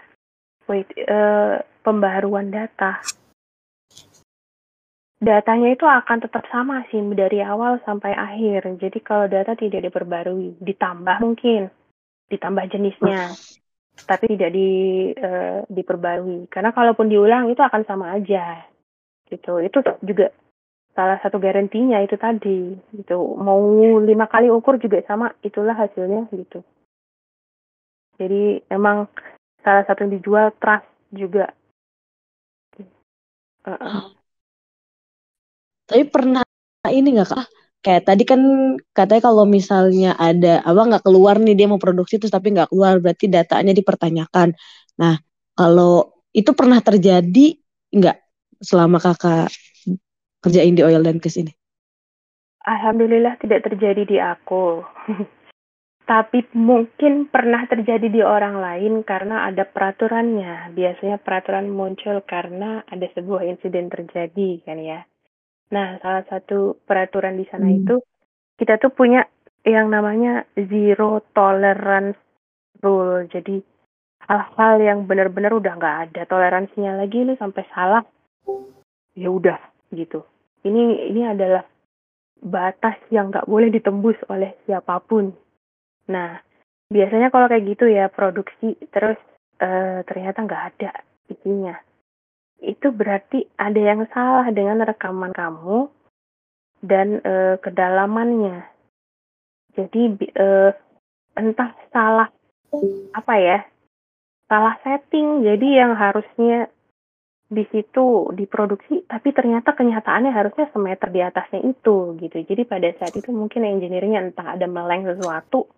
Wait, 0.66 0.90
uh, 1.06 1.62
pembaharuan 1.82 2.50
data 2.50 2.98
datanya 5.16 5.72
itu 5.72 5.84
akan 5.88 6.18
tetap 6.28 6.44
sama 6.52 6.84
sih 6.92 7.00
dari 7.16 7.40
awal 7.40 7.80
sampai 7.84 8.12
akhir. 8.12 8.68
Jadi 8.76 8.98
kalau 9.00 9.26
data 9.28 9.56
tidak 9.56 9.88
diperbarui, 9.88 10.60
ditambah 10.60 11.16
mungkin, 11.24 11.72
ditambah 12.28 12.64
jenisnya, 12.68 13.32
tapi 14.04 14.36
tidak 14.36 14.50
di 14.52 14.68
uh, 15.16 15.64
diperbarui. 15.72 16.52
Karena 16.52 16.76
kalaupun 16.76 17.08
diulang 17.08 17.48
itu 17.48 17.60
akan 17.64 17.82
sama 17.88 18.12
aja, 18.12 18.60
gitu. 19.32 19.64
Itu 19.64 19.80
juga 20.04 20.28
salah 20.92 21.20
satu 21.24 21.40
garantinya 21.40 22.00
itu 22.04 22.20
tadi, 22.20 22.76
gitu. 22.92 23.16
Mau 23.40 23.60
lima 24.04 24.28
kali 24.28 24.52
ukur 24.52 24.76
juga 24.76 25.00
sama, 25.08 25.32
itulah 25.40 25.76
hasilnya, 25.76 26.28
gitu. 26.32 26.60
Jadi 28.16 28.64
emang 28.68 29.08
salah 29.60 29.84
satu 29.84 30.04
yang 30.04 30.20
dijual 30.20 30.52
trust 30.60 30.88
juga. 31.12 31.52
Uh 33.66 33.72
-uh. 33.76 34.16
Tapi 35.86 36.02
pernah 36.10 36.42
ini 36.90 37.14
nggak 37.14 37.30
kak? 37.30 37.46
Kayak 37.82 38.02
tadi 38.02 38.22
kan 38.26 38.40
katanya 38.90 39.22
kalau 39.30 39.44
misalnya 39.46 40.18
ada 40.18 40.58
apa 40.66 40.80
nggak 40.90 41.04
keluar 41.06 41.38
nih 41.38 41.54
dia 41.54 41.70
mau 41.70 41.78
produksi 41.78 42.18
terus 42.18 42.34
tapi 42.34 42.50
nggak 42.50 42.74
keluar 42.74 42.98
berarti 42.98 43.30
datanya 43.30 43.70
dipertanyakan. 43.70 44.58
Nah 44.98 45.14
kalau 45.54 46.10
itu 46.34 46.50
pernah 46.52 46.82
terjadi 46.82 47.46
nggak 47.94 48.16
selama 48.58 48.98
kakak 48.98 49.54
kerjain 50.42 50.74
di 50.74 50.82
oil 50.82 51.00
dan 51.00 51.22
gas 51.22 51.38
ini? 51.38 51.54
Alhamdulillah 52.66 53.38
tidak 53.38 53.70
terjadi 53.70 54.02
di 54.02 54.18
aku. 54.18 54.82
Tapi 56.10 56.46
mungkin 56.54 57.26
pernah 57.26 57.66
terjadi 57.66 58.06
di 58.06 58.22
orang 58.22 58.62
lain 58.62 59.02
karena 59.02 59.50
ada 59.50 59.66
peraturannya. 59.66 60.70
Biasanya 60.70 61.18
peraturan 61.18 61.66
muncul 61.66 62.22
karena 62.22 62.86
ada 62.86 63.10
sebuah 63.10 63.42
insiden 63.42 63.90
terjadi 63.90 64.62
kan 64.62 64.78
ya. 64.78 65.02
Nah, 65.74 65.98
salah 65.98 66.24
satu 66.30 66.78
peraturan 66.86 67.34
di 67.38 67.46
sana 67.50 67.66
Hmm. 67.66 67.82
itu 67.82 67.96
kita 68.56 68.78
tuh 68.78 68.94
punya 68.94 69.26
yang 69.66 69.90
namanya 69.90 70.46
zero 70.54 71.22
tolerance 71.34 72.18
rule. 72.78 73.26
Jadi 73.26 73.58
hal-hal 74.26 74.74
yang 74.82 74.98
benar-benar 75.06 75.54
udah 75.54 75.72
nggak 75.74 75.96
ada 76.10 76.22
toleransinya 76.26 76.98
lagi 76.98 77.22
lu 77.26 77.34
sampai 77.38 77.66
salah 77.74 78.02
ya 79.14 79.28
udah 79.30 79.58
gitu. 79.90 80.22
Ini 80.66 81.10
ini 81.10 81.22
adalah 81.26 81.62
batas 82.42 82.98
yang 83.10 83.30
nggak 83.34 83.48
boleh 83.48 83.70
ditembus 83.70 84.18
oleh 84.30 84.54
siapa 84.66 85.02
pun. 85.02 85.34
Nah, 86.10 86.38
biasanya 86.90 87.34
kalau 87.34 87.50
kayak 87.50 87.66
gitu 87.74 87.90
ya 87.90 88.06
produksi 88.06 88.78
terus 88.94 89.18
eh, 89.58 90.02
ternyata 90.06 90.46
nggak 90.46 90.64
ada 90.74 90.90
isinya. 91.26 91.74
Itu 92.60 92.92
berarti 92.92 93.44
ada 93.60 93.80
yang 93.80 94.08
salah 94.10 94.48
dengan 94.50 94.80
rekaman 94.84 95.32
kamu 95.32 95.88
dan 96.80 97.20
eh, 97.20 97.56
kedalamannya. 97.60 98.64
Jadi 99.76 100.02
eh, 100.32 100.72
entah 101.36 101.70
salah 101.92 102.28
apa 103.12 103.34
ya, 103.36 103.58
salah 104.48 104.76
setting. 104.80 105.44
Jadi 105.44 105.68
yang 105.76 105.92
harusnya 105.96 106.72
di 107.46 107.62
situ 107.70 108.34
diproduksi, 108.34 109.06
tapi 109.06 109.30
ternyata 109.30 109.70
kenyataannya 109.70 110.34
harusnya 110.34 110.66
semeter 110.74 111.14
di 111.14 111.22
atasnya 111.22 111.62
itu 111.62 112.18
gitu. 112.18 112.42
Jadi 112.42 112.62
pada 112.66 112.90
saat 112.98 113.14
itu 113.14 113.30
mungkin 113.30 113.62
engineeringnya 113.62 114.32
entah 114.32 114.58
ada 114.58 114.66
meleng 114.66 115.06
sesuatu, 115.06 115.70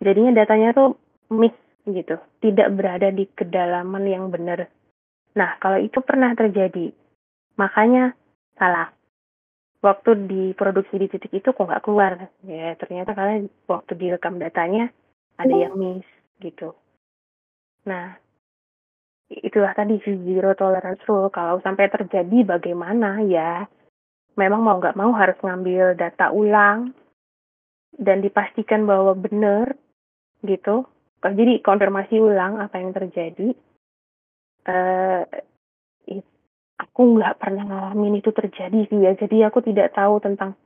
jadinya 0.00 0.32
datanya 0.32 0.72
tuh 0.72 0.96
miss 1.28 1.52
gitu, 1.84 2.16
tidak 2.40 2.72
berada 2.72 3.12
di 3.12 3.28
kedalaman 3.28 4.08
yang 4.08 4.32
benar. 4.32 4.64
Nah 5.34 5.58
kalau 5.58 5.78
itu 5.82 5.98
pernah 6.00 6.30
terjadi, 6.34 6.94
makanya 7.58 8.14
salah. 8.58 8.90
Waktu 9.84 10.24
diproduksi 10.24 10.96
di 10.96 11.12
titik 11.12 11.28
itu 11.34 11.52
kok 11.52 11.60
nggak 11.60 11.84
keluar, 11.84 12.16
ya 12.48 12.72
ternyata 12.80 13.12
karena 13.12 13.44
waktu 13.68 13.92
direkam 14.00 14.40
datanya 14.40 14.88
ada 15.36 15.52
yang 15.52 15.76
miss 15.76 16.08
gitu. 16.40 16.72
Nah 17.84 18.16
itulah 19.28 19.76
tadi 19.76 20.00
zero 20.00 20.56
tolerance 20.56 21.04
rule. 21.04 21.28
Kalau 21.28 21.60
sampai 21.60 21.92
terjadi 21.92 22.56
bagaimana 22.56 23.20
ya, 23.28 23.68
memang 24.40 24.64
mau 24.64 24.80
nggak 24.80 24.96
mau 24.96 25.12
harus 25.12 25.36
ngambil 25.44 25.98
data 26.00 26.32
ulang 26.32 26.96
dan 28.00 28.24
dipastikan 28.24 28.88
bahwa 28.88 29.12
benar 29.12 29.76
gitu. 30.48 30.88
Jadi 31.20 31.60
konfirmasi 31.60 32.20
ulang 32.20 32.60
apa 32.60 32.80
yang 32.80 32.96
terjadi. 32.96 33.52
Eh, 34.64 35.22
it- 36.08 36.32
aku 36.80 37.00
nggak 37.20 37.36
pernah 37.36 37.64
ngalamin 37.68 38.20
itu 38.20 38.32
terjadi 38.32 38.80
sih 38.88 38.98
ya. 39.04 39.12
Jadi 39.16 39.44
aku 39.44 39.60
tidak 39.60 39.92
tahu 39.92 40.20
tentang 40.24 40.56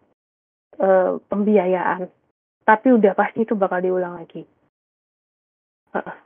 eh, 0.79 1.19
pembiayaan. 1.27 2.07
Tapi 2.63 2.87
udah 2.95 3.13
pasti 3.17 3.43
itu 3.43 3.57
bakal 3.59 3.83
diulang 3.83 4.21
lagi. 4.21 4.45
Heeh, 5.97 6.17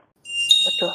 betul. 0.67 0.93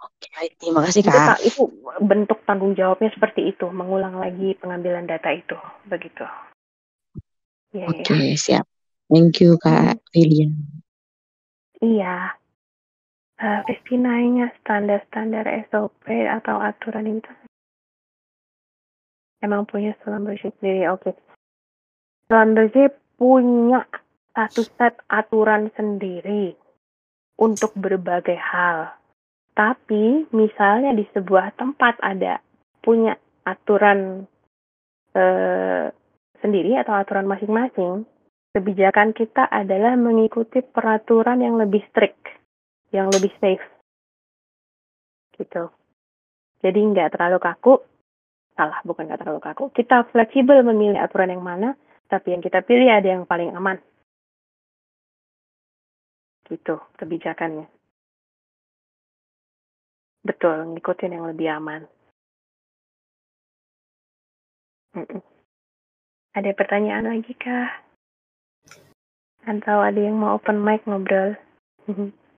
Oke. 0.00 0.28
Terima 0.56 0.80
kasih 0.88 1.04
Itu, 1.04 1.12
kak. 1.12 1.26
ta- 1.28 1.42
itu 1.44 1.62
bentuk 2.00 2.40
tanggung 2.48 2.72
jawabnya 2.72 3.12
seperti 3.12 3.52
itu, 3.52 3.68
mengulang 3.68 4.16
lagi 4.16 4.56
pengambilan 4.56 5.04
data 5.04 5.28
itu, 5.30 5.56
begitu. 5.84 6.24
Iya, 7.76 7.86
iya. 7.86 8.02
Oke, 8.02 8.18
siap. 8.34 8.64
Thank 9.12 9.44
you 9.44 9.60
kak 9.60 10.00
William. 10.16 10.56
Iya. 11.84 12.39
Nanya 13.90 14.52
standar-standar 14.60 15.48
SOP 15.72 16.06
atau 16.08 16.60
aturan 16.60 17.08
itu 17.08 17.32
emang 19.40 19.64
punya 19.66 19.96
Schlumberger 20.00 20.52
sendiri. 20.60 20.86
Oke. 20.92 21.16
Schlumberger 22.28 22.94
punya 23.16 23.84
satu 24.36 24.62
set 24.78 25.00
aturan 25.10 25.72
sendiri 25.74 26.54
untuk 27.40 27.74
berbagai 27.74 28.36
hal. 28.36 28.94
Tapi 29.56 30.30
misalnya 30.30 30.94
di 30.94 31.04
sebuah 31.10 31.58
tempat 31.58 31.98
ada 32.00 32.38
punya 32.80 33.18
aturan 33.44 34.24
eh, 35.12 35.90
sendiri 36.40 36.80
atau 36.80 36.96
aturan 36.96 37.28
masing-masing, 37.28 38.06
kebijakan 38.56 39.12
kita 39.12 39.44
adalah 39.50 39.98
mengikuti 39.98 40.64
peraturan 40.64 41.44
yang 41.44 41.60
lebih 41.60 41.84
strict, 41.92 42.39
yang 42.90 43.10
lebih 43.10 43.30
safe. 43.38 43.62
Gitu. 45.34 45.70
Jadi 46.60 46.80
nggak 46.92 47.16
terlalu 47.16 47.38
kaku, 47.40 47.80
salah 48.52 48.78
bukan 48.84 49.08
nggak 49.08 49.20
terlalu 49.24 49.40
kaku. 49.40 49.64
Kita 49.72 50.04
fleksibel 50.12 50.60
memilih 50.60 51.00
aturan 51.00 51.32
yang 51.32 51.40
mana, 51.40 51.72
tapi 52.10 52.36
yang 52.36 52.44
kita 52.44 52.60
pilih 52.60 52.90
ada 52.90 53.08
yang 53.08 53.24
paling 53.24 53.54
aman. 53.56 53.80
Gitu 56.44 56.76
kebijakannya. 57.00 57.70
Betul, 60.20 60.76
ngikutin 60.76 61.16
yang 61.16 61.24
lebih 61.24 61.48
aman. 61.48 61.88
Mm-mm. 64.92 65.22
Ada 66.36 66.50
pertanyaan 66.52 67.08
lagi 67.08 67.32
kah? 67.38 67.70
Atau 69.48 69.80
ada 69.80 69.96
yang 69.96 70.20
mau 70.20 70.36
open 70.36 70.60
mic 70.60 70.84
ngobrol? 70.84 71.38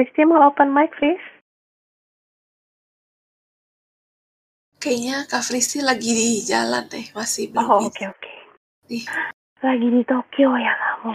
Kristi 0.00 0.24
mau 0.24 0.48
open 0.48 0.72
mic, 0.72 0.96
Fris? 0.96 1.20
Kayaknya 4.80 5.28
Kak 5.28 5.44
Fristi 5.44 5.84
lagi 5.84 6.16
di 6.16 6.40
jalan 6.40 6.88
deh, 6.88 7.12
masih 7.12 7.52
belum 7.52 7.68
Oh, 7.68 7.84
oke, 7.84 8.08
oke. 8.08 8.32
Ih. 8.88 9.04
Lagi 9.60 9.88
di 9.92 10.00
Tokyo 10.08 10.56
ya 10.56 10.72
kamu? 10.72 11.12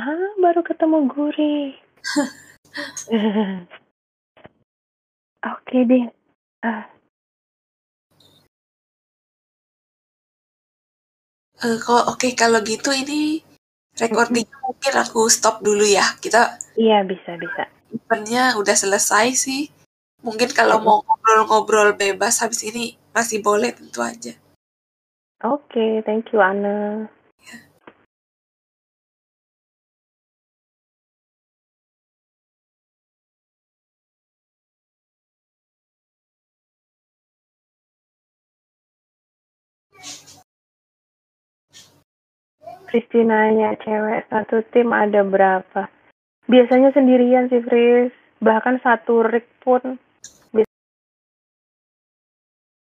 Ah, 0.00 0.32
baru 0.40 0.64
ketemu 0.64 1.12
Guri. 1.12 1.76
Oke 5.52 5.78
deh. 5.84 6.08
Ah, 6.64 6.88
Eh, 11.66 11.82
kalau 11.82 12.14
oke 12.14 12.30
kalau 12.38 12.62
gitu 12.62 12.94
ini 12.94 13.42
recordingnya 13.98 14.54
mungkin 14.62 14.94
aku 15.02 15.26
stop 15.26 15.58
dulu 15.66 15.82
ya. 15.82 16.06
Kita 16.22 16.62
iya 16.78 17.02
bisa 17.02 17.34
bisa. 17.34 17.66
eventnya 17.90 18.54
udah 18.54 18.76
selesai 18.78 19.34
sih. 19.34 19.66
Mungkin 20.22 20.54
kalau 20.54 20.78
mau 20.78 21.02
ngobrol-ngobrol 21.02 21.98
bebas 21.98 22.38
habis 22.38 22.62
ini 22.62 22.94
masih 23.10 23.42
boleh 23.42 23.74
tentu 23.74 23.98
aja. 23.98 24.38
Oke, 25.42 26.06
thank 26.06 26.30
you 26.30 26.38
Anna. 26.38 27.10
Kristinanya 42.86 43.74
cewek 43.82 44.30
satu 44.30 44.62
tim 44.70 44.94
ada 44.94 45.26
berapa? 45.26 45.90
Biasanya 46.46 46.94
sendirian 46.94 47.50
sih 47.50 47.62
Fris. 47.62 48.14
Bahkan 48.38 48.84
satu 48.84 49.26
rig 49.26 49.48
pun 49.64 49.98